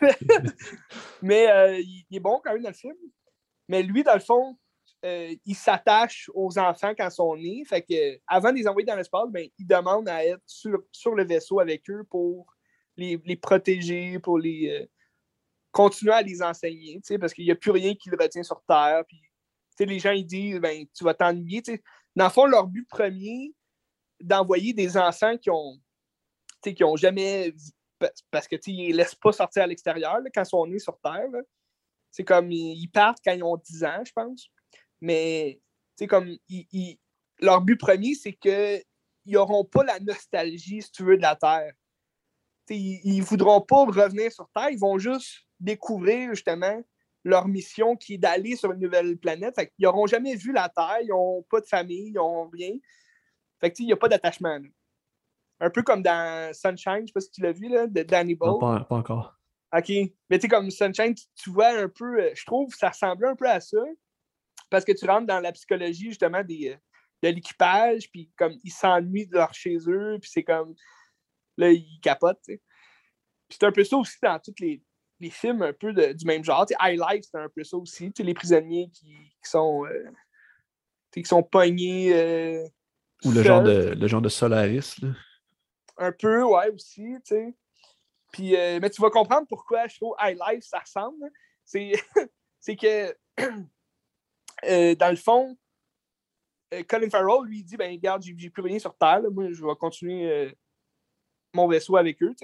[1.22, 2.96] Mais euh, il, est bon quand même dans le film.
[3.68, 4.56] Mais lui, dans le fond,
[5.04, 7.64] euh, il s'attache aux enfants quand ils sont nés.
[7.66, 11.14] Fait que, avant de les envoyer dans l'espace, ben, il demande à être sur, sur,
[11.14, 12.54] le vaisseau avec eux pour
[12.96, 14.86] les, protéger, pour les euh,
[15.70, 19.04] continuer à les enseigner, parce qu'il n'y a plus rien qui le retient sur Terre.
[19.06, 19.20] Puis,
[19.80, 21.62] les gens ils disent ben, tu vas t'ennuyer.
[22.18, 23.54] Dans le fond, leur but premier,
[24.20, 25.78] d'envoyer des enfants qui ont
[26.60, 27.54] qui ont jamais
[28.32, 31.30] parce que ils ne laissent pas sortir à l'extérieur quand ils sont nés sur Terre.
[32.10, 34.48] C'est comme ils partent quand ils ont 10 ans, je pense.
[35.00, 35.60] Mais
[36.08, 36.36] comme
[37.40, 38.82] leur but premier, c'est qu'ils
[39.26, 41.72] n'auront pas la nostalgie, si tu veux, de la Terre
[42.74, 46.82] ils ne voudront pas revenir sur Terre, ils vont juste découvrir justement
[47.28, 49.54] leur mission qui est d'aller sur une nouvelle planète.
[49.78, 52.72] ils n'auront jamais vu la Terre, ils n'ont pas de famille, ils n'ont rien.
[53.60, 54.58] Fait il n'y a pas d'attachement.
[55.60, 58.02] Un peu comme dans Sunshine, je ne sais pas si tu l'as vu, là, de
[58.02, 58.58] Danny Boyle.
[58.60, 59.34] pas, encore.
[59.76, 59.88] OK.
[59.88, 63.34] Mais tu sais, comme Sunshine, tu, vois un peu, euh, je trouve, ça ressemble un
[63.34, 63.78] peu à ça.
[64.70, 66.76] Parce que tu rentres dans la psychologie, justement, des, euh,
[67.22, 70.74] de l'équipage, puis comme ils s'ennuient de leur chez eux, puis c'est comme
[71.56, 72.40] là, il capote.
[73.50, 74.80] c'est un peu ça aussi dans tous les,
[75.30, 76.66] films un peu du même genre.
[76.80, 78.12] High Life, c'est un peu ça aussi.
[78.18, 80.10] les prisonniers qui, sont, euh,
[81.12, 82.14] qui sont pognés.
[82.14, 82.66] Euh,
[83.24, 84.96] Ou le genre, de, le genre de Solaris.
[85.96, 87.16] Un peu, ouais, aussi.
[88.32, 91.30] Puis, euh, mais tu vas comprendre pourquoi je trouve High Life, ça ressemble.
[91.64, 91.92] C'est,
[92.60, 93.16] c'est que,
[94.94, 95.56] dans le fond,
[96.88, 99.22] Colin Farrell, lui, dit ben, Regarde, j'ai, plus rien sur Terre.
[99.32, 100.54] moi, je vais continuer
[101.54, 102.34] mon vaisseau avec eux.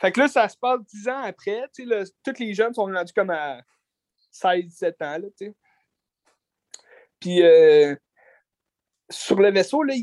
[0.00, 1.62] Fait que là, ça se passe dix ans après.
[1.78, 3.60] Là, tous les jeunes sont rendus comme à
[4.32, 5.18] 16-17 ans.
[5.18, 5.52] Là,
[7.20, 7.94] Puis euh,
[9.10, 9.94] sur le vaisseau, là,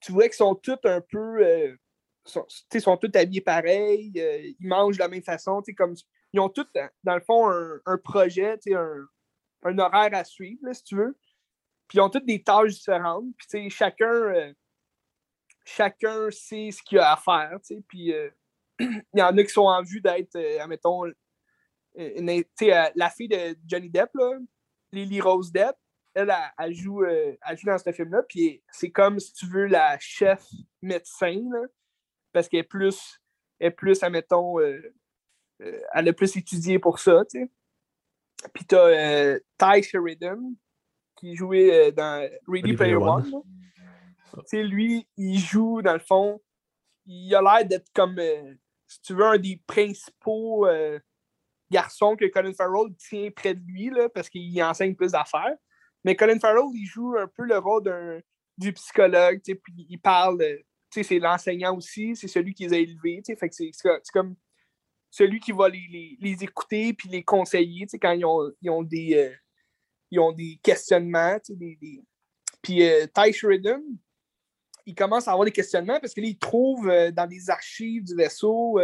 [0.00, 1.44] tu vois qu'ils sont tous un peu.
[1.44, 1.76] Euh,
[2.24, 5.62] sont, sont tous habillés pareil, euh, ils mangent de la même façon.
[5.76, 5.94] Comme,
[6.32, 6.66] ils ont tous,
[7.02, 9.06] dans le fond, un, un projet, un,
[9.64, 11.18] un, horaire à suivre, si tu veux.
[11.88, 13.26] Puis ils ont toutes des tâches différentes.
[13.36, 14.54] Puis chacun
[15.64, 17.58] chacun sait ce qu'il a à faire.
[17.88, 18.30] Puis euh,
[19.14, 22.40] il y en a qui sont en vue d'être, euh, admettons, euh,
[22.94, 24.38] la fille de Johnny Depp, là,
[24.92, 25.76] Lily Rose Depp,
[26.14, 27.04] elle, elle, joue,
[27.64, 28.22] dans ce film-là.
[28.28, 30.46] Puis c'est comme, si tu veux, la chef
[30.82, 31.40] médecin,
[32.32, 33.18] parce qu'elle est plus,
[33.60, 37.22] est plus admettons, elle a plus étudié pour ça.
[38.52, 40.52] Puis tu as Ty Sheridan,
[41.16, 43.42] qui jouait dans Ready Player One
[44.46, 46.40] sais, lui, il joue, dans le fond,
[47.06, 48.54] il a l'air d'être comme, euh,
[49.00, 50.98] tu veux, un des principaux euh,
[51.70, 55.56] garçons que Colin Farrell tient près de lui, là, parce qu'il enseigne plus d'affaires.
[56.04, 58.20] Mais Colin Farrell, il joue un peu le rôle d'un
[58.58, 60.44] du psychologue, puis il parle,
[60.90, 63.70] c'est l'enseignant aussi, c'est celui qui les a élevés, fait que c'est
[64.12, 64.36] comme
[65.10, 69.14] celui qui va les, les, écouter puis les conseiller quand ils ont, ils ont, des,
[69.14, 69.34] euh,
[70.10, 71.38] ils ont des questionnements.
[72.62, 73.82] Puis euh, Ty Sheridan,
[74.86, 78.80] il commence à avoir des questionnements parce qu'il trouve euh, dans les archives du vaisseau,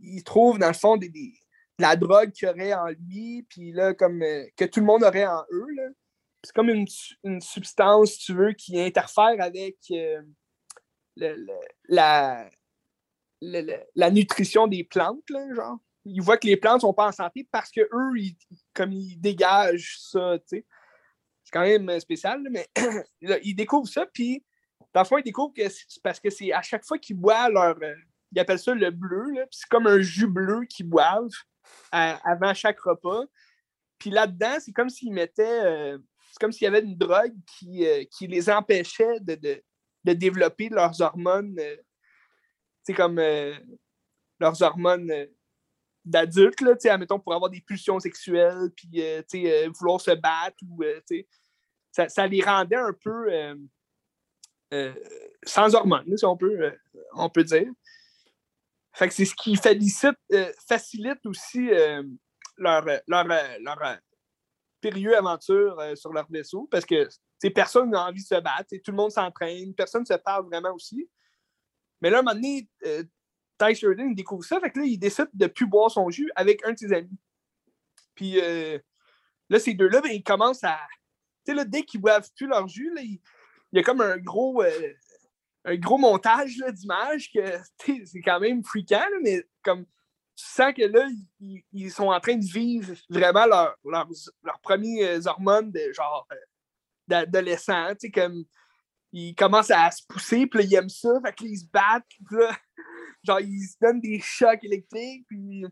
[0.00, 1.10] il trouve dans le fond des,
[1.78, 4.20] la drogue qu'il aurait en lui, puis là, comme
[4.56, 5.94] que tout le monde aurait en eux.
[6.44, 6.86] C'est comme une,
[7.40, 9.76] substance, si tu veux, qui interfère avec
[11.16, 11.46] le,
[11.88, 12.48] la,
[13.40, 15.78] la nutrition des plantes, là, genre.
[16.04, 18.36] Ils voient que les plantes sont pas en santé parce que eux, ils,
[18.72, 20.66] comme ils dégagent ça, tu sais.
[21.44, 22.66] C'est quand même spécial, mais
[23.42, 24.44] ils découvrent ça, puis
[24.94, 27.52] dans le fond, ils découvrent que c'est parce que c'est à chaque fois qu'ils boivent
[27.52, 27.76] leur.
[27.82, 27.94] Euh,
[28.32, 31.30] ils appellent ça le bleu, c'est comme un jus bleu qu'ils boivent
[31.90, 33.24] avant chaque repas.
[33.98, 35.64] Puis là-dedans, c'est comme s'ils mettaient.
[35.64, 35.98] Euh,
[36.30, 39.62] c'est comme s'il y avait une drogue qui, euh, qui les empêchait de, de,
[40.04, 41.58] de, développer leurs hormones
[42.88, 43.54] c'est comme euh,
[44.40, 45.26] leurs hormones euh,
[46.06, 50.82] d'adultes, là, admettons, pour avoir des pulsions sexuelles, puis euh, vouloir se battre, ou
[51.92, 53.28] ça, ça, les rendait un peu
[55.42, 56.72] sans hormones, si on peut,
[57.14, 57.70] on peut dire.
[58.94, 61.68] C'est ce qui facilite, aussi
[62.56, 63.98] leur, leur, leur
[64.80, 67.08] périlleuse aventure sur leur vaisseau parce que
[67.54, 70.74] personne n'a envie de se battre, tout le monde s'entraîne, personne ne se parle vraiment
[70.74, 71.08] aussi.
[72.00, 73.02] Mais là, un moment donné, euh,
[73.58, 73.74] Ty
[74.14, 76.92] découvre ça, là, il décide de ne plus boire son jus avec un de ses
[76.92, 77.18] amis.
[78.14, 78.78] Puis euh,
[79.48, 80.78] là, ces deux-là, ben, ils commencent à.
[81.46, 83.00] Dès qu'ils boivent plus leur jus, là,
[83.72, 84.62] il, y a comme un gros.
[84.62, 84.92] Euh,
[85.64, 87.40] un gros montage d'images que
[88.06, 91.08] c'est quand même fréquent, mais comme tu sens que là,
[91.72, 94.08] ils, sont en train de vivre vraiment leurs leur,
[94.44, 96.26] leur premières hormones de genre
[97.08, 98.44] d'adolescent, tu sais, comme
[99.12, 102.38] ils commencent à se pousser, puis là, ils aiment ça, fait qu'ils se battent, puis
[102.38, 102.56] là,
[103.24, 105.64] genre, ils se donnent des chocs électriques, puis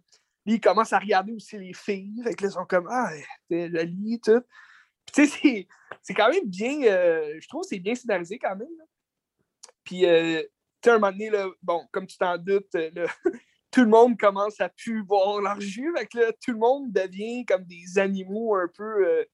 [0.46, 3.10] ils commencent à regarder aussi les filles, fait que là, ils sont comme, ah,
[3.48, 4.42] c'est joli, tout.
[5.12, 5.66] Tu sais,
[6.02, 8.68] c'est quand même bien, euh, je trouve que c'est bien scénarisé quand même.
[9.84, 10.48] Puis, euh, tu
[10.84, 13.06] sais, un moment donné, là, bon, comme tu t'en doutes, euh, là,
[13.70, 16.92] tout le monde commence à plus boire leur jus, fait que là, tout le monde
[16.92, 19.26] devient comme des animaux un peu,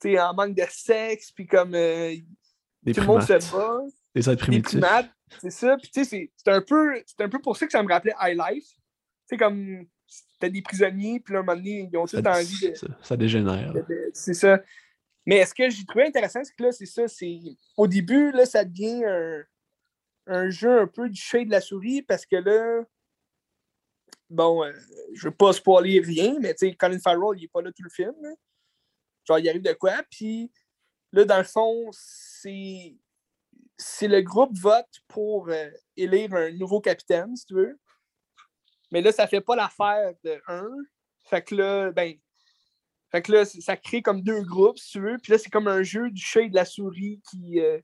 [0.00, 3.80] tu sais, en manque de sexe, puis comme tout le monde se bat.
[4.14, 4.80] Les êtres primitifs.
[5.40, 5.76] c'est ça.
[5.76, 8.36] Puis tu sais, c'est un, peu, un peu pour ça que ça me rappelait High
[8.36, 8.66] Life.
[8.68, 8.76] Tu
[9.26, 9.86] sais, comme
[10.38, 12.74] t'as des prisonniers, puis là, un moment donné, ils ont tout envie de.
[12.74, 13.72] Ça, ça dégénère.
[14.12, 14.60] C'est ça.
[15.26, 17.38] Mais ce que j'ai trouvé intéressant, c'est que là, c'est ça, c'est.
[17.76, 19.04] Au début, là, ça devient
[20.26, 22.84] un, jeu un peu du chat de la souris parce que là.
[24.30, 24.72] Bon, euh,
[25.14, 27.82] je veux pas spoiler rien, mais tu sais, Colin Farrell, il est pas là tout
[27.82, 28.14] le film.
[29.28, 30.50] Genre, il arrive de quoi, puis
[31.12, 32.96] Là, dans le fond, c'est,
[34.00, 37.78] le groupe vote pour euh, élire un nouveau capitaine, si tu veux.
[38.90, 40.70] Mais là, ça fait pas l'affaire de un.
[41.24, 42.14] Fait que là, ben,
[43.12, 45.18] fait que là, ça crée comme deux groupes, si tu veux.
[45.18, 47.78] Puis là, c'est comme un jeu du chat et de la souris qui, euh,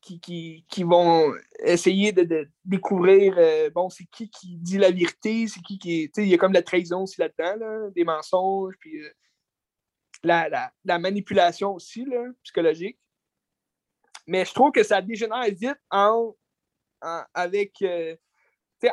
[0.00, 1.34] qui, qui, vont
[1.64, 6.16] essayer de, découvrir, euh, bon, c'est qui qui dit la vérité, c'est qui qui est...
[6.16, 9.02] Il y a comme la trahison aussi là-dedans, là, des mensonges, puis
[10.22, 13.00] la, manipulation aussi, là, psychologique.
[14.28, 16.36] Mais je trouve que ça dégénère vite en,
[17.34, 18.14] avec, euh,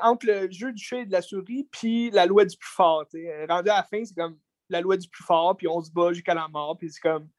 [0.02, 3.06] entre le jeu du chat et de la souris puis la loi du plus fort.
[3.48, 4.40] Rendu à la fin, c'est comme
[4.70, 7.30] la loi du plus fort, puis on se bat jusqu'à la mort, puis c'est comme.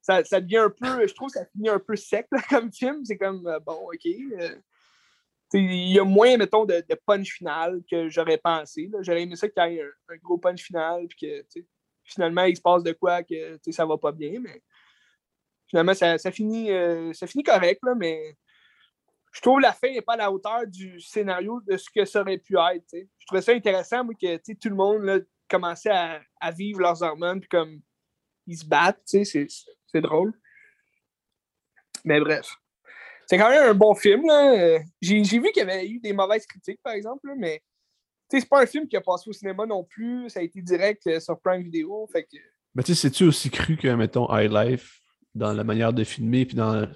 [0.00, 1.06] Ça, devient un peu.
[1.06, 3.04] Je trouve que ça finit un peu sec comme film.
[3.04, 4.06] C'est comme, euh, bon, OK.
[4.06, 4.54] Euh,
[5.52, 8.90] il y a moins, mettons, de, punch final que j'aurais pensé.
[9.00, 11.60] J'aurais aimé ça qu'il y ait un, un, gros punch final, puis que
[12.04, 14.62] finalement, il se passe de quoi que ça va pas bien, mais
[15.68, 18.36] finalement, ça, finit, euh, ça finit correct, là, mais
[19.32, 22.04] je trouve que la fin n'est pas à la hauteur du scénario de ce que
[22.04, 22.86] ça aurait pu être.
[22.92, 27.40] Je trouvais ça intéressant, moi, que tout le monde là, commençait à, vivre leurs hormones,
[27.40, 27.80] puis comme
[28.46, 30.32] ils se battent, c'est drôle.
[32.04, 32.54] Mais bref.
[33.26, 34.24] C'est quand même un bon film.
[35.00, 37.62] J'ai vu qu'il y avait eu des mauvaises critiques, par exemple, mais
[38.28, 40.28] c'est pas un film qui a passé au cinéma non plus.
[40.30, 42.08] Ça a été direct euh, sur Prime Video.
[42.12, 42.36] Fait que...
[42.74, 45.00] Mais tu sais, c'est-tu aussi cru que, mettons, High Life,
[45.34, 46.88] dans la manière de filmer, puis dans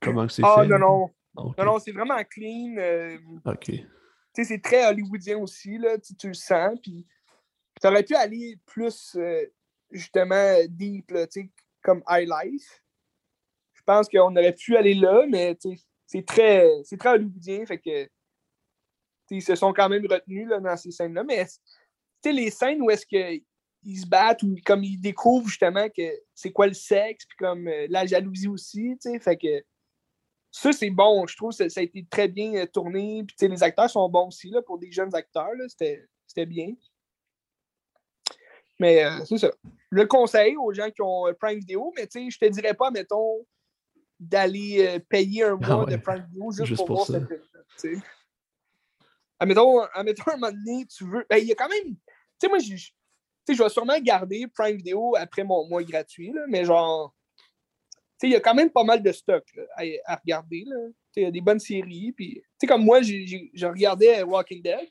[0.00, 0.60] comment c'est ah, fait?
[0.62, 1.10] Ah, non, non.
[1.36, 2.76] Non, non, c'est vraiment clean.
[2.78, 3.66] Euh, OK.
[3.66, 3.82] Tu
[4.32, 5.96] sais, c'est très hollywoodien aussi, là.
[5.98, 7.06] Tu, le sens, puis
[7.80, 9.44] t'aurais pu aller plus, euh,
[9.90, 11.26] justement, deep, là,
[11.82, 12.82] comme High Life.
[13.74, 15.56] Je pense qu'on aurait pu aller là, mais
[16.06, 16.68] c'est très,
[16.98, 18.08] très hollywoodien, fait que
[19.30, 21.24] ils se sont quand même retenus dans ces scènes-là.
[21.24, 21.46] Mais
[22.24, 23.44] les scènes où est-ce qu'ils
[23.84, 26.02] ils se battent ou comme ils découvrent justement que
[26.34, 28.96] c'est quoi le sexe, puis comme euh, la jalousie aussi.
[29.20, 29.62] Fait que
[30.50, 31.26] ça, c'est bon.
[31.26, 33.24] Je trouve que ça, ça a été très bien euh, tourné.
[33.24, 36.74] Puis, les acteurs sont bons aussi, là, pour des jeunes acteurs, c'était bien.
[38.80, 39.50] Mais euh, c'est ça.
[39.64, 42.46] Je le conseille aux gens qui ont euh, Prime Video, mais tu sais, je te
[42.46, 43.46] dirais pas, mettons,
[44.18, 45.92] d'aller euh, payer un mois Ah ouais.
[45.92, 47.20] de Prime Video juste, Juste pour, pour voir ça.
[47.76, 47.98] cette.
[49.38, 51.24] Admettons, admettons, un moment donné, tu veux.
[51.28, 51.94] Ben, il y a quand même.
[51.94, 51.96] Tu
[52.40, 56.42] sais, moi, tu sais, je vais sûrement garder Prime Video après mon mois gratuit, là,
[56.48, 57.14] mais genre.
[57.38, 57.46] Tu
[58.20, 59.82] sais, il y a quand même pas mal de stock là, à,
[60.12, 60.64] à regarder.
[60.66, 60.76] là.
[60.86, 62.12] Tu sais, Il y a des bonnes séries.
[62.12, 64.88] Puis, tu sais, comme moi, je regardais Walking Dead.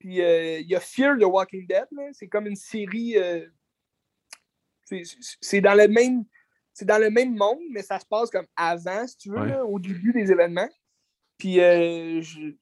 [0.00, 1.86] Puis euh, il y a Fear the Walking Dead.
[2.12, 3.16] C'est comme une série.
[3.16, 3.46] euh,
[5.40, 6.24] c'est- dans le même.
[6.72, 9.48] C'est dans le même monde, mais ça se passe comme avant, si tu veux, Ouais.
[9.48, 10.68] là, au début des événements.
[11.36, 12.52] Puis euh, je,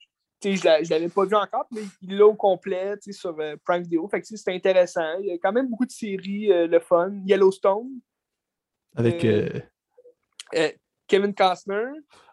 [0.43, 4.09] je l'a- je l'avais pas vu encore, mais il l'a au complet sur Prime Video.
[4.09, 5.19] Fait que c'est intéressant.
[5.21, 7.13] Il y a quand même beaucoup de séries, le fun.
[7.25, 8.01] Yellowstone,
[8.97, 9.25] Avec.
[11.07, 11.85] Kevin Costner.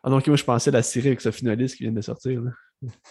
[0.04, 2.02] Ah non, ok, moi je pensais à la série avec ce finaliste qui vient de
[2.02, 2.42] sortir.
[2.42, 2.52] Là.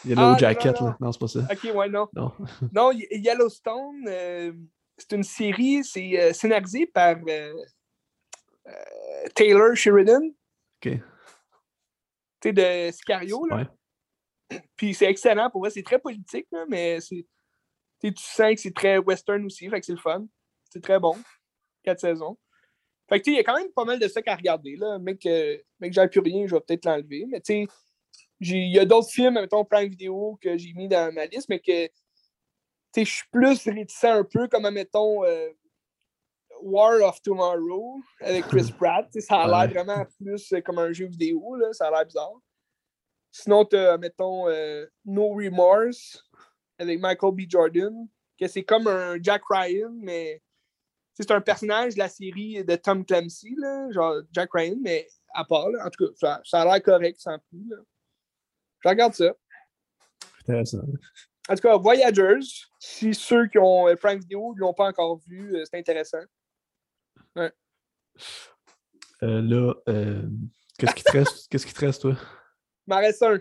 [0.04, 0.96] Yellow Ah, non, Jacket, non, là.
[1.00, 1.40] Non, c'est pas ça.
[1.50, 2.08] Ok, ouais, non.
[2.14, 2.32] Non.
[2.72, 4.52] Non, Ye- Yellowstone, euh,
[4.98, 7.52] c'est une série, c'est euh, scénarisé par euh,
[9.34, 10.22] Taylor Sheridan,
[10.84, 10.92] Ok.
[10.92, 11.00] tu
[12.42, 13.44] sais, de Sicario.
[13.46, 13.56] Là.
[14.50, 14.58] Ouais.
[14.76, 17.26] Puis c'est excellent pour moi, c'est très politique, là, mais c'est,
[18.00, 20.26] tu sens que c'est très western aussi, fait que c'est le fun.
[20.70, 21.16] C'est très bon.
[21.82, 22.36] Quatre saisons.
[23.08, 24.76] Fait que tu sais, il y a quand même pas mal de stock à regarder.
[24.76, 24.98] Là.
[24.98, 27.26] Mec, euh, mec j'ai plus rien, je vais peut-être l'enlever.
[27.28, 27.66] Mais tu sais,
[28.52, 31.60] il y a d'autres films, mettons Prime Video, que j'ai mis dans ma liste, mais
[31.60, 31.88] que
[32.96, 35.48] je suis plus réticent un peu, comme, mettons, euh,
[36.62, 39.08] War of Tomorrow avec Chris Pratt.
[39.20, 42.40] Ça a l'air vraiment plus euh, comme un jeu vidéo, là, ça a l'air bizarre.
[43.30, 46.24] Sinon, tu as, mettons, euh, No Remorse
[46.78, 47.40] avec Michael B.
[47.48, 48.08] Jordan,
[48.38, 50.40] que c'est comme un Jack Ryan, mais
[51.14, 55.44] c'est un personnage de la série de Tom Clancy, là, genre Jack Ryan, mais à
[55.44, 55.70] part.
[55.70, 55.86] Là.
[55.86, 57.72] En tout cas, ça, ça a l'air correct sans plus.
[58.84, 59.32] Je regarde ça.
[60.42, 60.82] Intéressant.
[61.48, 62.46] En tout cas, Voyagers,
[62.78, 66.22] si ceux qui ont euh, Prime Video ne l'ont pas encore vu, euh, c'est intéressant.
[67.36, 67.50] Euh,
[69.40, 70.22] là, euh,
[70.78, 71.46] qu'est-ce qui te reste?
[71.50, 72.16] Qu'est-ce qui te reste, toi?
[72.86, 73.40] Il m'en reste un.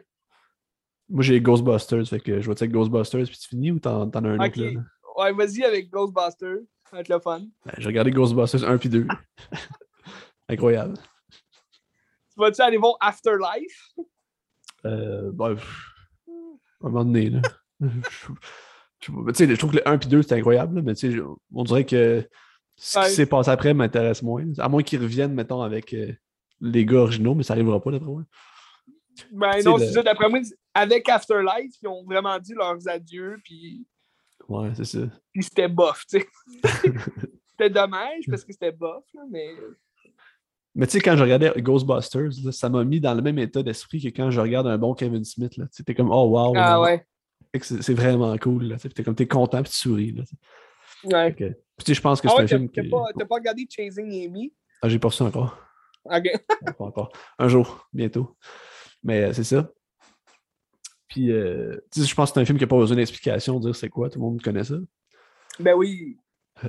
[1.10, 4.10] Moi, j'ai Ghostbusters, fait que je vais te dire Ghostbusters, puis tu finis ou t'en,
[4.10, 4.82] t'en as un autre, là?
[5.18, 6.60] Ouais, vas-y avec Ghostbusters.
[6.90, 7.42] Ça va être le fun.
[7.66, 9.06] Ben, j'ai regardé Ghostbusters 1 puis 2.
[10.50, 10.96] Incroyable.
[11.30, 13.94] Tu vas-tu aller voir Afterlife?
[14.86, 15.90] Euh, pff,
[16.28, 17.42] à un moment donné, là.
[17.82, 17.88] je,
[19.02, 20.94] je- trouve que le 1 puis 2, c'était incroyable, là, mais
[21.54, 22.28] on dirait que
[22.76, 23.06] ce Ouais.
[23.06, 24.46] qui s'est passé après m'intéresse moins.
[24.58, 26.12] À moins qu'ils reviennent, mettons, avec euh,
[26.62, 28.24] les gars originaux, mais ça arrivera pas, d'après moi.
[29.32, 30.04] Ben non, le- c'est ça.
[30.04, 30.40] D'après moi,
[30.74, 33.86] avec Afterlife, ils ont vraiment dit leurs adieux, puis,
[34.50, 35.00] Ouais, c'est ça.
[35.32, 36.28] puis c'était bof, tu sais.
[37.52, 39.54] c'était dommage parce que c'était bof, là, mais.
[40.76, 43.62] Mais tu sais, quand je regardais Ghostbusters, là, ça m'a mis dans le même état
[43.62, 45.60] d'esprit que quand je regarde un bon Kevin Smith.
[45.76, 47.06] Tu T'es comme, oh wow, Ah ouais.
[47.62, 48.76] C'est vraiment cool.
[48.82, 50.12] Tu T'es comme, t'es content puis tu souris.
[50.14, 50.24] Là.
[51.04, 51.34] ouais.
[51.36, 52.90] Que- Puis tu sais, je pense que Ah c'est ouais, un film t'as qui.
[52.90, 54.52] pas, pas regardé Chasing Amy?
[54.82, 55.58] Ah, j'ai pas reçu encore.
[56.06, 56.24] Ok.
[56.78, 57.12] Pas encore.
[57.40, 58.36] Un jour, bientôt.
[59.04, 59.70] Mais euh, c'est ça.
[61.08, 63.60] Puis, euh, tu sais, je pense que c'est un film qui n'a pas besoin d'explication,
[63.60, 64.76] dire c'est quoi, tout le monde connaît ça.
[65.60, 66.18] Ben oui.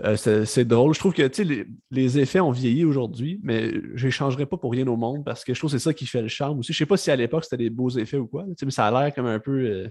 [0.02, 0.16] Euh,
[0.46, 0.94] c'est drôle.
[0.94, 4.72] Je trouve que les, les effets ont vieilli aujourd'hui, mais je les changerais pas pour
[4.72, 6.72] rien au monde parce que je trouve que c'est ça qui fait le charme aussi.
[6.72, 8.90] Je sais pas si à l'époque c'était des beaux effets ou quoi, mais ça a
[9.04, 9.52] l'air comme un peu.
[9.52, 9.88] euh,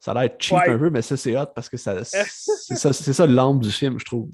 [0.00, 0.70] ça a l'air cheap Ouais.
[0.70, 3.98] un peu, mais ça c'est hot parce que ça, c'est ça, ça l'âme du film,
[3.98, 4.28] je trouve.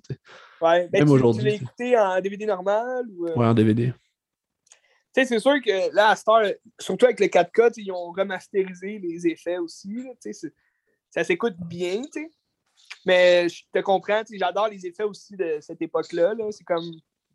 [0.60, 0.88] Ouais.
[0.88, 3.04] Ben, Même aujourd'hui, Tu l'as écouté en DVD normal?
[3.16, 3.92] Ou, euh, Ouais, en DVD.
[3.92, 6.42] Tu sais, c'est sûr que là, à Star,
[6.80, 9.92] surtout avec le 4K, tu sais, ils ont remasterisé les effets aussi.
[10.02, 10.10] là,
[11.10, 12.30] ça s'écoute bien, tu sais.
[13.06, 16.34] Mais je te comprends, j'adore les effets aussi de cette époque-là.
[16.34, 16.84] là, C'est comme.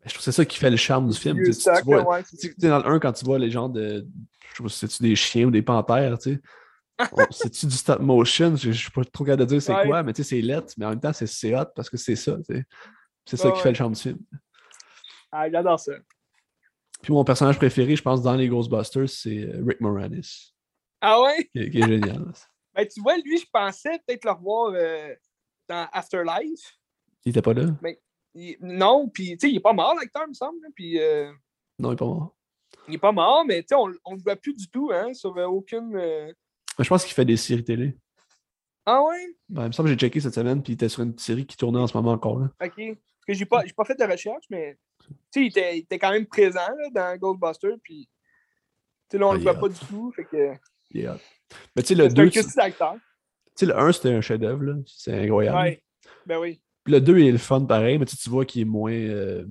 [0.04, 1.36] Je trouve que c'est ça qui fait le charme du film.
[1.38, 2.22] tu sais, tu stock, vois- ouais,
[2.58, 4.06] dans le 1, quand tu vois les gens de.
[4.50, 6.40] Je sais pas si c'est-tu des chiens ou des panthères, tu sais.
[7.30, 8.56] C'est-tu du stop motion?
[8.56, 9.86] Je, je suis pas trop capable de dire c'est Ouais.
[9.86, 11.96] quoi, mais tu sais, c'est lettre, mais en même temps, c'est- c'est hot parce que
[11.96, 12.36] c'est ça.
[13.26, 14.18] C'est ça Ouais, qui fait le charme du film.
[15.32, 15.92] Ah, j'adore ça.
[17.02, 20.52] Puis mon personnage préféré, je pense, dans les Ghostbusters, c'est euh, Rick Moranis,
[21.00, 21.44] Ah ouais?
[21.54, 22.32] qui, qui est génial.
[22.74, 25.12] Ben, tu vois, lui, je pensais peut-être le revoir euh,
[25.70, 26.78] dans Afterlife.
[27.24, 27.66] Il était pas là?
[28.34, 30.58] Il- Non, puis, tu sais, il est pas mort, l'acteur, il me semble.
[30.74, 31.32] Puis, euh,
[31.78, 32.36] Non, il est pas mort.
[32.88, 35.12] il est pas mort, mais, tu sais, on, on le voit plus du tout, hein,
[35.14, 35.94] sur euh, aucune.
[35.96, 36.32] euh,
[36.78, 37.96] Mais je pense qu'il fait des séries télé.
[38.86, 39.36] Ah ouais?
[39.48, 41.46] Ben, il me semble que j'ai checké cette semaine, puis il était sur une série
[41.46, 42.38] qui tournait en ce moment encore.
[42.40, 42.46] Là.
[42.46, 42.74] OK.
[42.76, 45.98] Parce que j'ai pas, pas fait de recherche, mais tu sais, il était, il était
[45.98, 48.08] quand même présent là, dans Ghostbusters, puis
[49.08, 51.18] tu sais, là, on Ah, le voit pas du tout, fait que hot.
[51.76, 52.96] Mais tu sais, le c'est un 2, tu petit acteur.
[53.60, 54.82] Sais, le 1, c'était un chef-d'œuvre.
[54.86, 55.58] C'est incroyable.
[55.58, 55.82] Ouais,
[56.26, 56.60] ben oui.
[56.84, 58.92] Puis le 2 est le fun pareil, mais tu, vois qu'il est moins.
[58.92, 59.44] euh,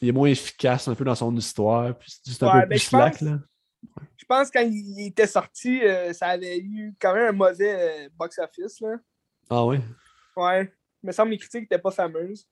[0.00, 1.96] il est moins efficace un peu dans son histoire.
[1.98, 3.38] Puis c'est juste un peu plus slack, là.
[4.16, 8.06] Je pense que quand il était sorti, euh, ça avait eu quand même un mauvais
[8.06, 8.80] euh, box-office.
[8.80, 8.96] là.
[9.48, 9.80] Ah ouais?
[10.36, 10.72] Ouais.
[11.02, 12.46] Il me semble que les critiques n'étaient pas fameuses.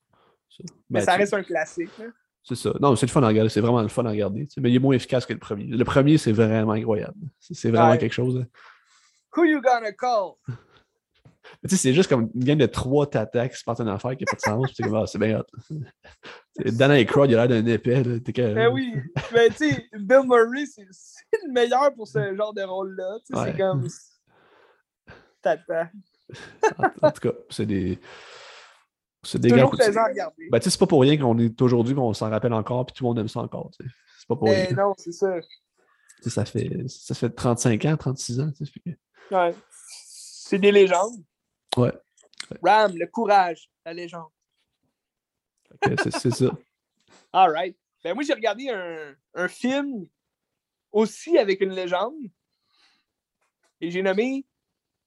[0.88, 1.90] Mais Ben, ça reste un classique.
[1.98, 2.06] là.
[2.42, 2.72] C'est ça.
[2.80, 3.50] Non, c'est le fun à regarder.
[3.50, 4.46] C'est vraiment le fun à regarder.
[4.58, 5.64] Mais il est moins efficace que le premier.
[5.64, 7.18] Le premier, c'est vraiment incroyable.
[7.40, 7.98] C'est vraiment Ouais.
[7.98, 8.38] quelque chose.
[8.38, 8.44] là.
[9.36, 10.34] Who you gonna call?
[11.62, 13.88] Mais Tu sais, c'est juste comme une gang de trois tatas qui se partent une
[13.88, 14.72] affaire qui n'a pas de sens.
[14.74, 15.44] c'est comme, ah, c'est bien hot.
[16.64, 18.02] Dan Aykroyd, il a l'air d'un épais.
[18.02, 18.18] Là.
[18.20, 18.94] Que- Ben oui.
[19.32, 20.82] Ben, tu sais, Bill Murray, c'est
[21.46, 23.18] le meilleur pour ce genre de rôle-là.
[23.26, 23.52] Tu sais, Ouais.
[23.52, 23.86] C'est comme.
[25.42, 25.90] Tata.
[26.78, 27.98] En, en tout cas, c'est des.
[29.22, 29.84] C'est des Toujours gars.
[29.84, 30.48] plaisant à regarder.
[30.50, 32.94] Ben, tu sais, c'est pas pour rien qu'on est aujourd'hui, qu'on s'en rappelle encore, puis
[32.94, 33.70] tout le monde aime ça encore.
[33.78, 33.90] tu sais.
[34.18, 34.76] C'est pas pour Mais rien.
[34.76, 35.40] non, c'est ça.
[35.40, 38.50] Tu sais, Ça fait, ça fait 35 ans, 36 ans.
[38.56, 38.72] tu sais,
[39.32, 39.54] Ouais.
[39.88, 41.16] C'est des légendes.
[41.76, 41.92] Ouais.
[42.62, 44.30] Ram, le courage, la légende.
[45.80, 46.50] que C'est ça.
[47.32, 47.76] All right.
[48.04, 50.06] Ben moi, j'ai regardé un, un film
[50.92, 52.14] aussi avec une légende.
[53.80, 54.46] Et j'ai nommé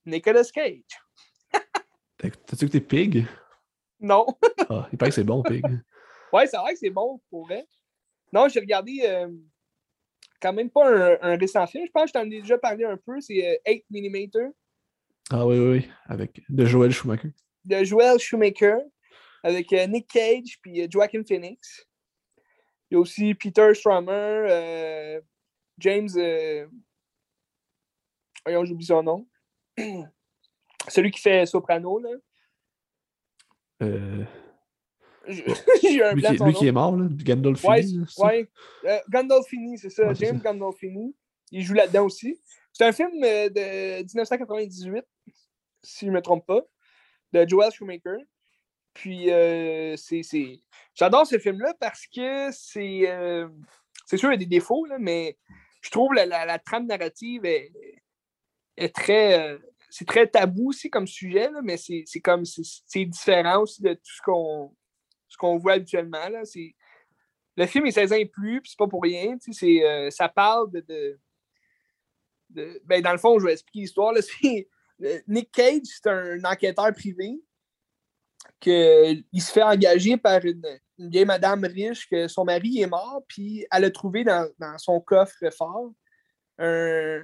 [0.06, 0.84] Nicolas Cage.
[2.18, 3.26] T'as- T'as-tu écouté Pig?
[4.00, 4.26] Non.
[4.70, 5.64] Ah, il paraît que c'est bon, Pig.
[6.34, 7.66] ouais, c'est vrai que c'est bon pour vrai.
[8.32, 9.30] Non, j'ai regardé euh,
[10.42, 11.86] quand même pas un, un récent film.
[11.88, 13.20] Je pense que je t'en ai déjà parlé un peu.
[13.22, 14.52] C'est euh, 8 mm
[15.30, 15.90] Ah oui, oui, oui.
[16.08, 17.32] Avec de Joël Schumacher.
[17.66, 18.80] de Joel Shoemaker
[19.44, 21.86] avec euh, Nick Cage puis euh, Joaquin Phoenix.
[22.90, 24.12] Il y a aussi Peter Strummer,
[24.50, 25.22] euh,
[25.78, 26.10] James.
[26.18, 26.68] Euh...
[28.46, 29.28] Voyons, j'oublie son nom.
[30.88, 32.10] Celui qui fait Soprano, là.
[33.84, 34.26] Euh,
[35.28, 38.00] J'ai un lui qui, lui qui est mort, là, Gandolfini.
[38.18, 38.50] Ouais, ouais.
[38.86, 40.08] Euh, Gandolfini, c'est ça.
[40.08, 40.40] Ouais, James.
[40.40, 41.16] Gandolfini.
[41.52, 42.40] Il joue là-dedans aussi.
[42.74, 45.06] C'est un film de 1998,
[45.84, 46.62] si je ne me trompe pas,
[47.34, 48.18] de Joel Schumacher.
[48.94, 50.62] Puis, euh, c'est.
[50.96, 53.10] J'adore ce film-là parce que c'est.
[53.10, 53.48] euh,
[54.06, 55.38] C'est sûr, il y a des défauts, là, mais
[55.82, 57.72] je trouve la, la- trame narrative est,
[58.78, 59.40] est très.
[59.40, 59.58] euh,
[59.92, 62.44] c'est très tabou aussi comme sujet, là, mais c'est comme.
[62.46, 64.76] C'est différent aussi de tout ce qu'on
[65.28, 66.28] ce qu'on voit habituellement.
[66.28, 66.44] Là.
[66.44, 66.76] C'est-
[67.56, 69.38] Le film est 16 ans et plus, puis c'est pas pour rien.
[70.10, 71.20] ça parle de.
[72.50, 74.14] de- ben, dans le fond, je vais expliquer l'histoire.
[75.28, 77.42] Nick Cage, c'est un enquêteur privé
[78.60, 80.62] que, il se fait engager par une,
[80.98, 85.50] vieille madame riche que son mari est mort, puis elle a trouvé dans, son coffre
[85.58, 85.94] fort
[86.60, 87.24] euh,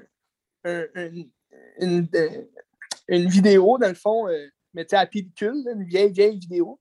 [3.08, 4.48] une vidéo, dans le fond, euh,
[4.92, 6.80] à pellicule, une vieille, vieille vidéo.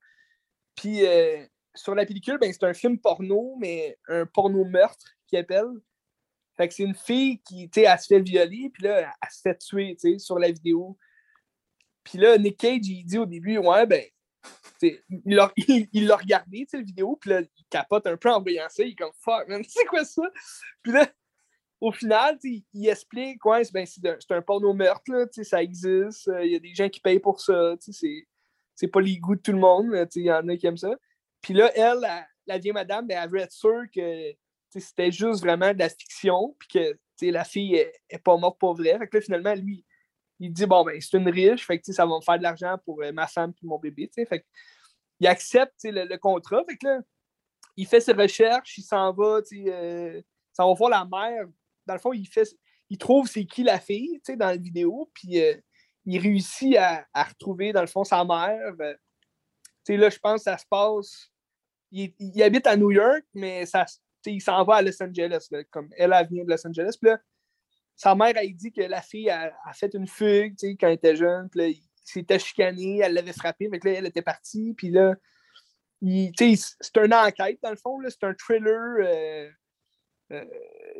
[0.77, 1.45] Puis euh,
[1.75, 5.71] sur la pellicule, ben, c'est un film porno, mais un porno meurtre qui appelle.
[6.57, 9.31] Fait que c'est une fille qui, tu sais, elle se fait violer, puis là, elle
[9.31, 10.97] se fait tuer, tu sais, sur la vidéo.
[12.05, 14.05] Puis là, Nick Cage, il dit au début, ouais, ben,
[14.83, 18.31] il l'a il, il regardé, tu sais, la vidéo, puis là, il capote un peu
[18.31, 20.23] en voyant ça, il est comme, fuck, man, c'est quoi ça?
[20.83, 21.11] Puis là,
[21.81, 25.63] au final, sais, il explique, ouais, c'est ben, c'est un, un porno meurtre, là, ça
[25.63, 29.37] existe, euh, il y a des gens qui payent pour ça, c'est- pas les goûts
[29.37, 30.95] de tout le monde, il y en a qui aiment ça.
[31.41, 34.35] Puis là, elle, la, la vieille madame, ben, elle veut être sûre que
[34.81, 38.75] c'était juste vraiment de la fiction, puis que la fille est, est pas morte pour
[38.75, 38.99] vrai.
[38.99, 39.85] Fait que là, finalement, lui,
[40.41, 42.77] il dit bon, ben, c'est une riche, fait que ça va me faire de l'argent
[42.85, 44.11] pour euh, ma femme et mon bébé.
[44.15, 44.45] Fait que,
[45.21, 46.63] il accepte le, le contrat.
[46.69, 47.01] Fait que là,
[47.77, 50.23] il fait ses recherches, il s'en va, euh,
[50.53, 51.47] s'en va voir la mère.
[51.87, 52.49] Dans le fond, il fait
[52.91, 55.55] il trouve c'est qui la fille dans la vidéo, puis euh,
[56.05, 58.75] il réussit à, à retrouver, dans le fond, sa mère.
[58.81, 58.95] Euh,
[59.89, 61.31] là, je pense que ça se passe.
[61.91, 63.87] Il, il habite à New York, mais ça,
[64.27, 65.49] il s'en va à Los Angeles.
[65.71, 66.97] comme elle, elle vient de Los Angeles.
[67.01, 67.19] Puis là,
[67.97, 71.49] sa mère, elle dit que la fille a, fait une fugue quand elle était jeune.
[71.49, 73.69] Puis là, il s'était chicané, elle l'avait frappé.
[73.71, 74.75] Que là, elle était partie.
[74.75, 75.15] Puis là,
[76.03, 77.99] c'est une enquête, dans le fond.
[78.09, 79.51] C'est un thriller euh,
[80.33, 80.45] euh,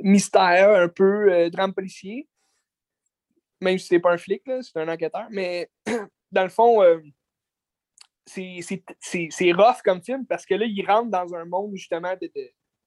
[0.03, 2.29] mystère, un peu euh, drame policier.
[3.61, 5.27] Même si c'est pas un flic, c'est un enquêteur.
[5.31, 5.71] Mais
[6.33, 6.81] dans le fond,
[8.27, 12.31] c'est- rough comme film parce que là, il rentre dans un monde justement de,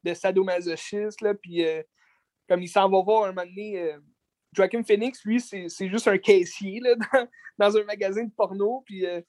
[0.04, 1.22] de sadomasochistes.
[1.22, 1.82] Là, puis euh,
[2.48, 4.00] comme il s'en va voir un moment donné, euh,
[4.86, 6.96] Phoenix, lui, c'est juste un caissier là,
[7.58, 8.84] dans, un magasin de porno.
[8.86, 9.22] Puis euh,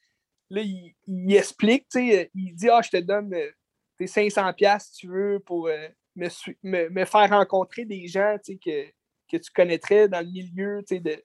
[0.51, 3.51] là, il, il explique, sais, il dit Ah, je te donne euh,
[3.99, 8.86] tes 500$ si tu veux pour euh, me, me, faire rencontrer des gens que,
[9.31, 11.23] que tu connaîtrais dans le milieu de,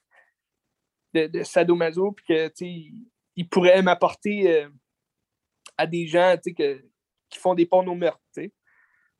[1.13, 4.69] de, de sadomaso, puis que il, il pourrait m'apporter euh,
[5.77, 6.85] à des gens que,
[7.29, 8.21] qui font des pornos meurtres.
[8.33, 8.53] tu sais.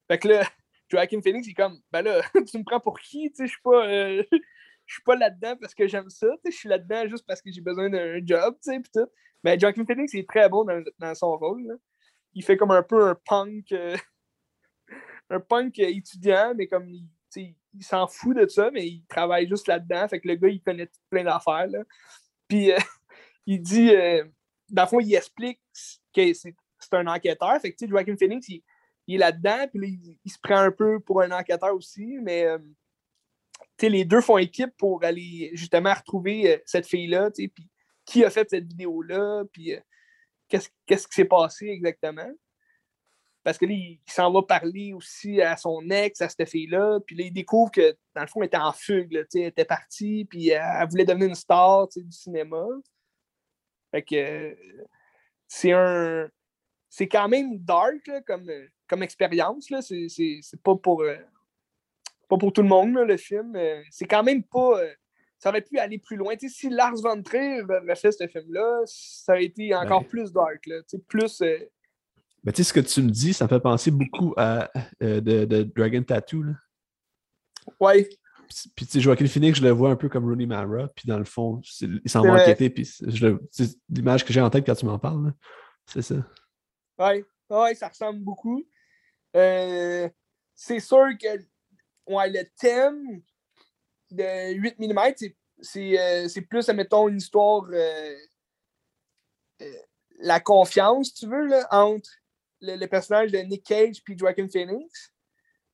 [0.07, 0.43] Fait que là,
[0.89, 3.29] Joaquin Phoenix, il est comme, ben là, tu me prends pour qui?
[3.31, 3.87] Tu sais, Je suis pas.
[3.87, 4.23] euh,
[4.85, 6.27] je suis pas là-dedans parce que j'aime ça.
[6.45, 9.07] Je suis là-dedans juste parce que j'ai besoin d'un job, tu sais, pis tout.
[9.43, 11.77] Mais Joaquin Phoenix est très bon dans, dans son rôle.
[12.33, 13.71] Il fait comme un peu un punk.
[13.71, 13.97] Euh,
[15.29, 17.07] un punk étudiant, mais comme il,
[17.73, 20.07] il s'en fout de ça, mais il travaille juste là-dedans.
[20.07, 21.67] Fait que le gars, il connaît plein d'affaires.
[22.47, 22.77] Puis euh,
[23.45, 24.23] il dit, euh,
[24.69, 25.59] dans le fond, il explique
[26.15, 26.55] que c'est
[26.91, 27.59] un enquêteur.
[27.61, 28.63] Fait que Joaquin Phoenix, il,
[29.07, 32.57] il est là-dedans, puis il, se prend un peu pour un enquêteur aussi, mais euh,
[33.81, 37.51] les deux font équipe pour aller justement retrouver cette fille-là, puis
[38.05, 39.73] qui a fait cette vidéo-là, puis
[40.47, 42.31] qu'est-ce qui s'est passé exactement?
[43.43, 46.99] Parce que là, il, s'en va parler aussi à son ex, à cette fille-là.
[47.05, 49.13] Puis là, il découvre que, dans le fond, elle était en fugue.
[49.13, 52.65] elle était partie, puis elle, voulait devenir une star du cinéma.
[53.91, 54.57] Fait que
[55.47, 56.29] c'est un.
[56.89, 58.49] C'est quand même dark comme,
[58.87, 59.71] comme expérience.
[59.81, 61.01] C'est pas pour.
[61.01, 61.15] Euh,
[62.29, 63.57] pas pour tout le monde, le film.
[63.91, 64.79] C'est quand même pas.
[64.79, 64.93] Euh,
[65.37, 66.35] ça aurait pu aller plus loin.
[66.37, 70.65] si Lars von Trier avait fait ce film-là, ça aurait été encore plus dark.
[70.67, 70.77] Là,
[71.07, 71.41] plus.
[71.41, 71.57] Euh,
[72.43, 75.63] mais tu sais, ce que tu me dis, ça me fait penser beaucoup à de,
[75.75, 76.43] Dragon Tattoo.
[76.43, 76.53] Là.
[77.79, 78.09] Ouais.
[78.75, 81.17] Puis, tu sais, Joaquin Phoenix, je le vois un peu comme Rooney Mara, puis dans
[81.17, 82.87] le fond, il s'en va enquêter, puis
[83.89, 85.33] l'image que j'ai en tête quand tu m'en parles,
[85.85, 86.15] c'est ça.
[86.97, 87.25] Ouais.
[87.49, 88.63] ouais, ça ressemble beaucoup.
[89.35, 90.09] Euh,
[90.55, 91.39] c'est sûr que
[92.07, 93.21] ouais, le thème
[94.11, 94.99] de 8 mm,
[95.77, 97.65] euh, c'est plus, admettons, une histoire,
[100.19, 102.09] la confiance, tu veux, là, entre
[102.63, 105.11] le, personnage de Nick Cage puis Joaquin Phoenix.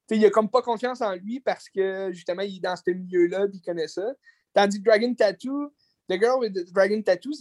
[0.09, 3.45] il a comme pas confiance en lui parce que justement il est dans ce milieu-là
[3.45, 4.13] et il connaît ça.
[4.53, 5.73] Tandis que Dragon Tattoo,
[6.09, 7.31] The Girl with the Dragon Tattoo,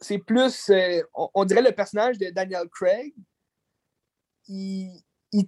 [0.00, 3.14] c'est plus, euh, on, dirait le personnage de Daniel Craig.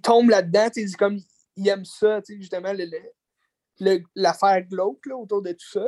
[0.01, 1.19] Tombe là-dedans, comme
[1.55, 2.73] il aime ça, justement,
[4.15, 5.85] l'affaire glauque autour de tout ça.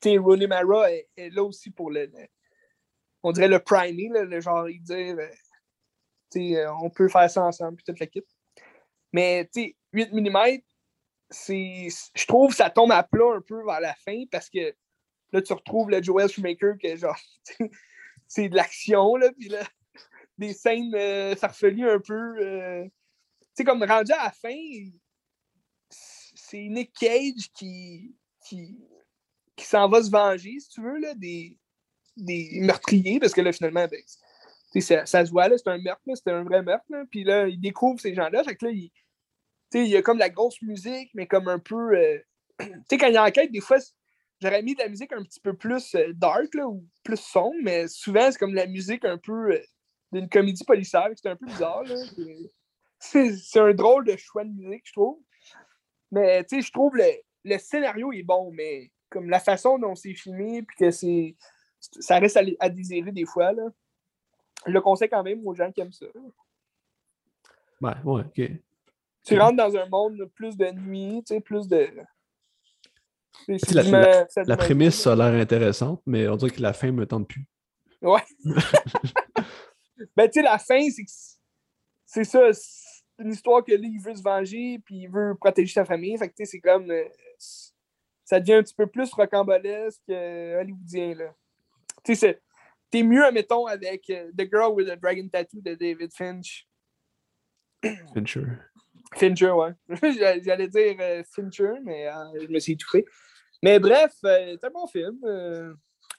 [0.00, 2.10] Puis Rooney Mara est, là aussi pour le,
[3.22, 5.28] on dirait le priming, le genre, il dit euh,
[6.36, 8.26] euh, on peut faire ça ensemble, puis toute l'équipe.
[9.12, 9.48] Mais
[9.92, 10.58] 8 mm,
[11.30, 14.74] je trouve que ça tombe à plat un peu vers la fin parce que
[15.32, 17.18] là, tu retrouves le Joel Shoemaker que genre,
[18.28, 19.62] c'est de l'action, là, puis là,
[20.38, 22.36] des scènes euh, un peu.
[22.40, 22.90] Euh, tu
[23.54, 24.56] sais, comme rendu à la fin,
[25.90, 28.14] c'est Nick Cage qui,
[28.44, 28.78] qui,
[29.56, 31.58] qui s'en va se venger, si tu veux, là, des,
[32.16, 34.00] des meurtriers, parce que là, finalement, ben,
[34.80, 36.86] ça, ça, se voit, c'est un meurtre, c'était un vrai meurtre.
[37.10, 38.44] Puis là, il découvre ces gens-là.
[38.44, 38.90] Fait que là, il,
[39.74, 41.96] il y a comme la grosse musique, mais comme un peu.
[41.96, 42.18] Euh,
[42.60, 43.78] tu sais, quand il enquête, des fois,
[44.40, 47.56] j'aurais mis de la musique un petit peu plus euh, dark là, ou plus sombre,
[47.62, 49.60] mais souvent, c'est comme la musique un peu
[50.12, 51.08] d'une comédie policière.
[51.14, 51.84] C'est un peu bizarre.
[52.98, 55.18] C'est un drôle de choix de musique, je trouve.
[56.10, 57.10] Mais tu sais, je trouve le,
[57.44, 61.36] le scénario est bon, mais comme la façon dont c'est filmé, puis que c'est.
[62.00, 63.52] Ça reste à, à désirer des fois.
[63.52, 63.64] Là
[64.66, 66.06] je le conseille quand même aux gens qui aiment ça.
[67.80, 68.50] Ouais, ouais, ok.
[69.24, 71.88] Tu rentres dans un monde plus de nuit, tu sais, plus de.
[73.48, 77.28] La, la, prémisse ça a l'air intéressante, mais on dirait que la fin me tente
[77.28, 77.46] plus.
[78.00, 78.22] Ouais.
[80.16, 81.04] ben, tu sais, la fin, c'est
[82.06, 82.52] c'est ça.
[82.52, 86.16] C'est une histoire que lui, il veut se venger, puis il veut protéger sa famille.
[86.18, 86.90] Fait que, tu sais, c'est comme.
[86.90, 87.04] Euh,
[88.26, 91.34] ça devient un petit peu plus rocambolesque euh, hollywoodien, là.
[92.04, 92.40] Tu sais,
[92.90, 96.68] t'es mieux, admettons, avec euh, The Girl with a Dragon Tattoo de David Finch.
[98.12, 98.46] Fincher.
[99.14, 99.72] Fincher, ouais.
[100.44, 102.08] J'allais dire euh, Fincher, mais
[102.40, 103.04] je me suis étouffé.
[103.62, 105.18] Mais bref, c'est un bon film.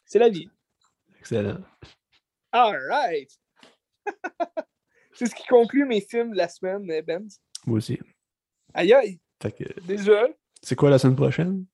[0.05, 0.49] c'est la vie.
[1.19, 1.61] Excellent.
[2.53, 3.29] All right.
[5.13, 7.27] c'est ce qui conclut mes films de la semaine, Ben.
[7.65, 7.99] Moi aussi.
[8.73, 9.19] Aïe aïe.
[9.85, 10.27] Déjà.
[10.61, 11.65] C'est quoi la semaine prochaine?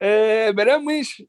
[0.00, 1.24] ben là, moi, je,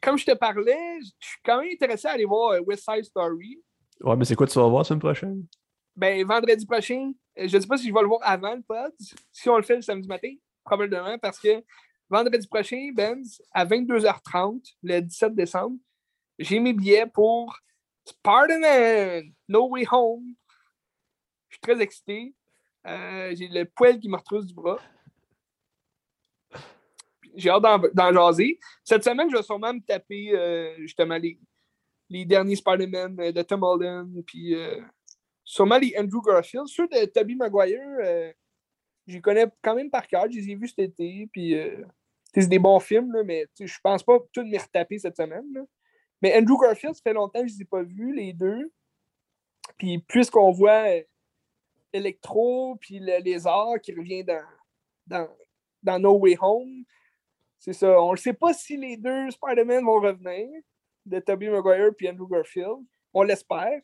[0.00, 3.04] comme je te parlais, je suis quand même intéressé à aller voir euh, West Side
[3.04, 3.62] Story.
[4.00, 5.46] Ouais, mais c'est quoi tu vas voir la semaine prochaine?
[5.96, 7.12] Ben, vendredi prochain.
[7.38, 8.92] Euh, je ne sais pas si je vais le voir avant le pod.
[9.32, 10.32] Si on le fait le samedi matin,
[10.64, 11.62] probablement, parce que
[12.10, 15.76] vendredi prochain, Benz, à 22h30, le 17 décembre,
[16.38, 17.56] j'ai mes billets pour
[18.04, 20.34] Spider-Man No Way Home.
[21.48, 22.34] Je suis très excité.
[22.86, 24.78] Euh, j'ai le poil qui me retrousse du bras
[27.36, 27.64] j'ai hâte
[27.94, 28.60] d'en jaser.
[28.84, 31.36] Cette semaine, je vais sûrement me taper euh, justement les,
[32.08, 34.54] les derniers Spider-Man euh, de Tom Holland, puis
[35.42, 36.68] sûrement les Andrew Garfield.
[36.68, 38.32] Ceux de Tobey Maguire,
[39.04, 40.30] j'y connais quand même par cœur.
[40.30, 41.56] Je les ai vus cet été, puis
[42.32, 45.66] c'est des bons films, là, mais je pense pas tout me retaper cette semaine.
[46.24, 48.72] Mais Andrew Garfield, ça fait longtemps que je ne les ai pas vus, les deux.
[49.76, 50.86] Puis puisqu'on voit
[51.92, 54.42] Electro, puis le lézard qui revient dans,
[55.06, 55.28] dans,
[55.82, 56.84] dans No Way Home,
[57.58, 58.00] c'est ça.
[58.00, 60.48] On ne sait pas si les deux Spider-Man vont revenir,
[61.04, 62.86] de Tobey Maguire et Andrew Garfield.
[63.12, 63.82] On l'espère.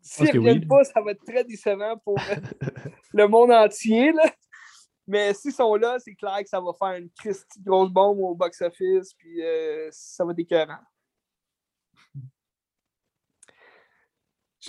[0.00, 2.14] S'ils ne reviennent pas, ça va être très décevant pour
[3.12, 4.12] le monde entier.
[4.12, 4.22] Là.
[5.04, 7.10] Mais s'ils sont là, c'est clair que ça va faire une
[7.66, 10.78] grosse bombe au box-office, puis euh, ça va être écœurant.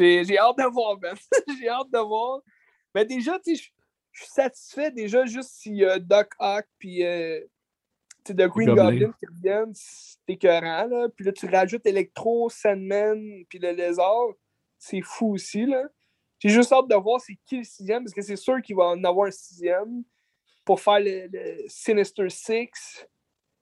[0.01, 1.15] J'ai hâte de voir, Ben.
[1.59, 2.41] J'ai hâte de voir.
[2.93, 3.71] Mais déjà, tu sais,
[4.11, 7.39] je suis satisfait déjà juste si euh, Doc Ock puis euh,
[8.25, 10.85] The Green Goblin qui reviennent, c'est écœurant.
[10.87, 11.09] Là.
[11.15, 14.33] Puis là, tu rajoutes Electro, Sandman, puis le Lézard.
[14.77, 15.65] C'est fou aussi.
[15.65, 15.83] là.
[16.39, 18.85] J'ai juste hâte de voir c'est qui le sixième, parce que c'est sûr qu'il va
[18.85, 20.03] en avoir un sixième
[20.65, 21.29] pour faire le,
[21.67, 23.07] Sinister Six,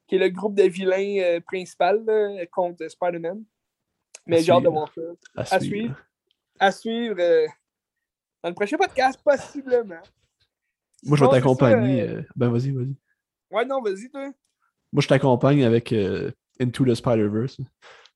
[0.08, 2.02] qui est le groupe de vilains euh, principal
[2.52, 3.44] contre Spider-Man.
[4.26, 5.02] Mais j'ai hâte de voir ça.
[5.56, 5.96] À, suivre.
[6.60, 7.48] À suivre euh,
[8.44, 10.02] dans le prochain podcast, possiblement.
[11.04, 12.02] Moi, je vais t'accompagner.
[12.02, 12.96] Euh, ben, vas-y, vas-y.
[13.52, 14.30] Ouais, non, vas-y, toi.
[14.92, 15.94] Moi, je t'accompagne avec
[16.60, 17.62] Into the Spider-Verse.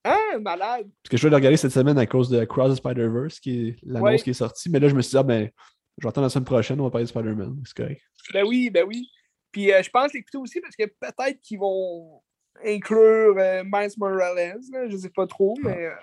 [0.04, 0.90] Ah, malade!
[1.02, 3.70] Parce que je vais le regarder cette semaine à cause de Cross the Spider-Verse, qui
[3.70, 4.70] est l'annonce qui est sortie.
[4.70, 5.50] Mais là, je me suis dit, ah, ben,
[5.98, 7.62] je vais attendre la semaine prochaine, on va parler de Spider-Man.
[7.66, 8.02] C'est correct.
[8.34, 9.10] Ben oui, ben oui.
[9.52, 12.22] Puis euh, je pense l'écouter aussi parce que peut-être qu'ils vont
[12.66, 14.60] inclure euh, Miles Morales.
[14.72, 15.96] Là, je ne sais pas trop, ah, mais euh,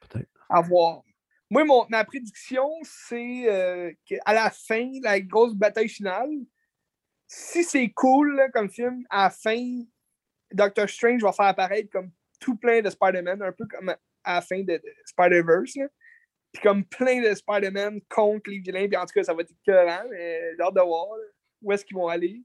[0.00, 0.28] peut-être.
[0.48, 1.02] à voir.
[1.52, 6.30] Moi, mon, ma prédiction, c'est qu'à la fin, la grosse bataille finale,
[7.28, 9.82] si c'est cool comme film, à la fin,
[10.50, 12.10] Doctor Strange va faire apparaître comme
[12.40, 15.76] tout plein de Spider-Man, un peu comme à la fin de, Spider-Verse.
[16.52, 18.88] Puis comme plein de Spider-Man contre les vilains.
[18.88, 20.08] Puis en tout cas, ça va être écœurant.
[20.08, 21.06] Mais j'ai de voir
[21.60, 22.42] où est-ce qu'ils vont aller.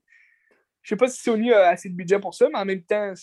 [0.81, 3.13] Je sais pas si Sony a assez de budget pour ça, mais en même temps,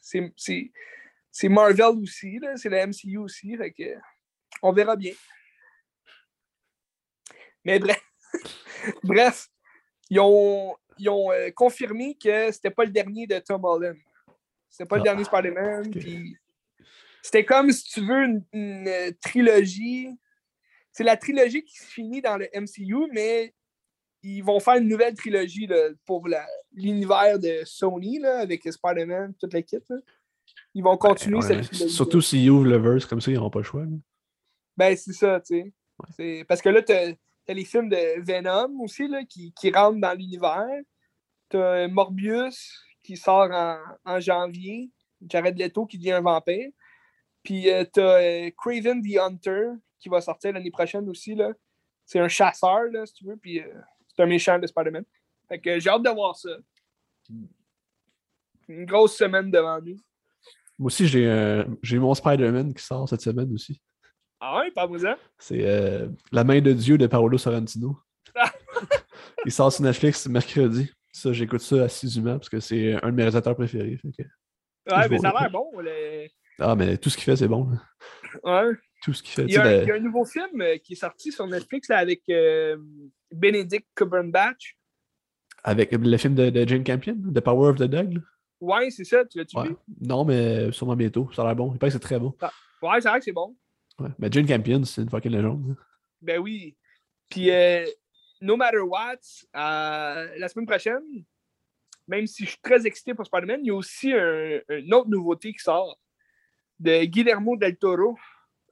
[0.00, 2.40] c'est Marvel aussi.
[2.56, 3.56] C'est la MCU aussi.
[4.62, 5.12] On verra bien.
[7.64, 8.00] Mais bref,
[9.02, 9.48] bref
[10.10, 13.96] ils ont, ils ont euh, confirmé que c'était pas le dernier de Tom Holland.
[14.68, 15.90] C'était pas le ah, dernier Spider-Man.
[15.90, 16.36] Puis
[17.22, 20.10] c'était comme, si tu veux, une, trilogie.
[20.92, 23.54] C'est la trilogie qui se finit dans le MCU, mais
[24.22, 25.68] ils vont faire une nouvelle trilogie
[26.04, 26.28] pour
[26.72, 29.84] l'univers de Sony avec Spider-Man, toute l'équipe.
[30.74, 31.92] Ils vont continuer cette trilogie.
[31.92, 33.84] Surtout s'ils ouvrent le verse comme ça, ils n'auront pas le choix.
[34.76, 35.72] Ben, c'est ça, tu
[36.16, 36.44] sais.
[36.46, 37.14] Parce que là, tu as,
[37.48, 40.80] les films de Venom aussi là, qui, qui rentrent dans l'univers.
[41.48, 44.90] Tu as Morbius qui sort en, en janvier.
[45.26, 46.70] Jared Leto qui devient un vampire.
[47.42, 49.68] Puis euh, t'as euh, Craven the Hunter
[50.00, 51.34] qui va sortir l'année prochaine aussi.
[51.34, 51.52] Là.
[52.04, 53.36] C'est un chasseur, là, si tu veux.
[53.36, 53.72] Puis euh,
[54.08, 55.04] c'est un méchant de Spider-Man.
[55.48, 56.50] Fait que j'ai hâte de voir ça.
[58.68, 59.96] Une grosse semaine devant nous.
[60.78, 63.80] Moi aussi, j'ai j'ai mon Spider-Man qui sort cette semaine aussi.
[64.40, 64.98] Ah ouais, pas vous
[65.38, 67.98] C'est La main de Dieu de Paolo Sorrentino.
[69.46, 70.90] Il sort sur Netflix mercredi.
[71.12, 73.98] Ça, j'écoute ça assidûment parce que c'est un de mes réalisateurs préférés.
[74.04, 75.70] Ouais, mais ça a l'air bon.
[75.80, 76.30] Les...
[76.58, 77.70] Ah, mais tout ce qu'il fait, c'est bon.
[78.44, 78.72] Ouais.
[79.02, 79.44] Tout ce qu'il fait.
[79.44, 81.90] Il y, a, il y, a, un nouveau film euh, qui est sorti sur Netflix
[81.90, 82.76] avec euh,
[83.32, 84.76] Benedict Cumberbatch.
[85.64, 88.20] Avec le film de, de, Jane Campion, The Power of the Dog.
[88.60, 89.24] Ouais, c'est ça.
[89.24, 89.76] Tu l'as-tu vu?
[90.00, 91.30] Non, mais sûrement bientôt.
[91.34, 91.72] Ça a l'air bon.
[91.72, 92.34] Il paraît que c'est très bon.
[92.40, 92.52] Ah,
[92.82, 93.56] ouais, c'est vrai que c'est bon.
[93.98, 94.10] Ouais.
[94.18, 95.64] Mais Jane Campion, c'est une fucking légende.
[95.70, 95.76] Hein.
[96.20, 96.76] Ben oui.
[97.28, 97.84] Puis, euh,
[98.40, 99.18] No Matter What,
[99.54, 101.02] la semaine prochaine,
[102.08, 105.08] même si je suis très excité pour Spider-Man, il y a aussi un, une autre
[105.08, 105.98] nouveauté qui sort
[106.78, 108.16] de Guillermo del Toro.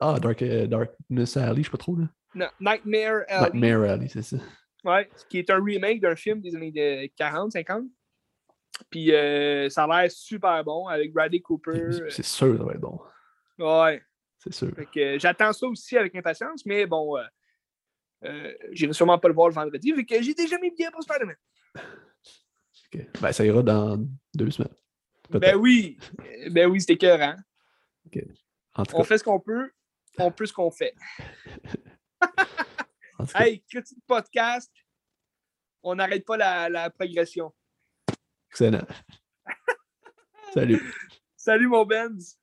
[0.00, 1.96] Ah, Dark, uh, Darkness Alley, je sais pas trop.
[1.96, 2.08] Là.
[2.34, 3.50] Non, Nightmare Alley.
[3.52, 4.36] Nightmare Alley, c'est ça.
[4.84, 7.84] Ouais, qui est un remake d'un film des années 40, 50.
[8.90, 12.10] Puis euh, ça a l'air super bon avec Bradley Cooper.
[12.10, 13.00] C'est sûr, ça va être bon.
[13.58, 14.02] Ouais.
[14.44, 14.72] C'est sûr.
[14.96, 17.24] Euh, j'attends ça aussi avec impatience, mais bon, euh,
[18.24, 21.02] euh, j'irai sûrement pas le voir le vendredi, vu que j'ai déjà mis bien pour
[21.02, 21.36] Spider-Man.
[23.20, 23.98] Ben, ça ira dans
[24.36, 24.72] deux semaines.
[25.28, 25.98] Ben oui.
[26.52, 27.34] Ben oui, c'était cœur, hein?
[28.76, 29.72] On fait ce qu'on peut,
[30.16, 30.94] on peut ce qu'on fait.
[33.34, 34.70] hey, critique podcast,
[35.82, 37.52] on n'arrête pas la, la progression.
[38.48, 38.86] Excellent.
[40.54, 40.80] Salut.
[41.36, 42.38] Salut mon Benz.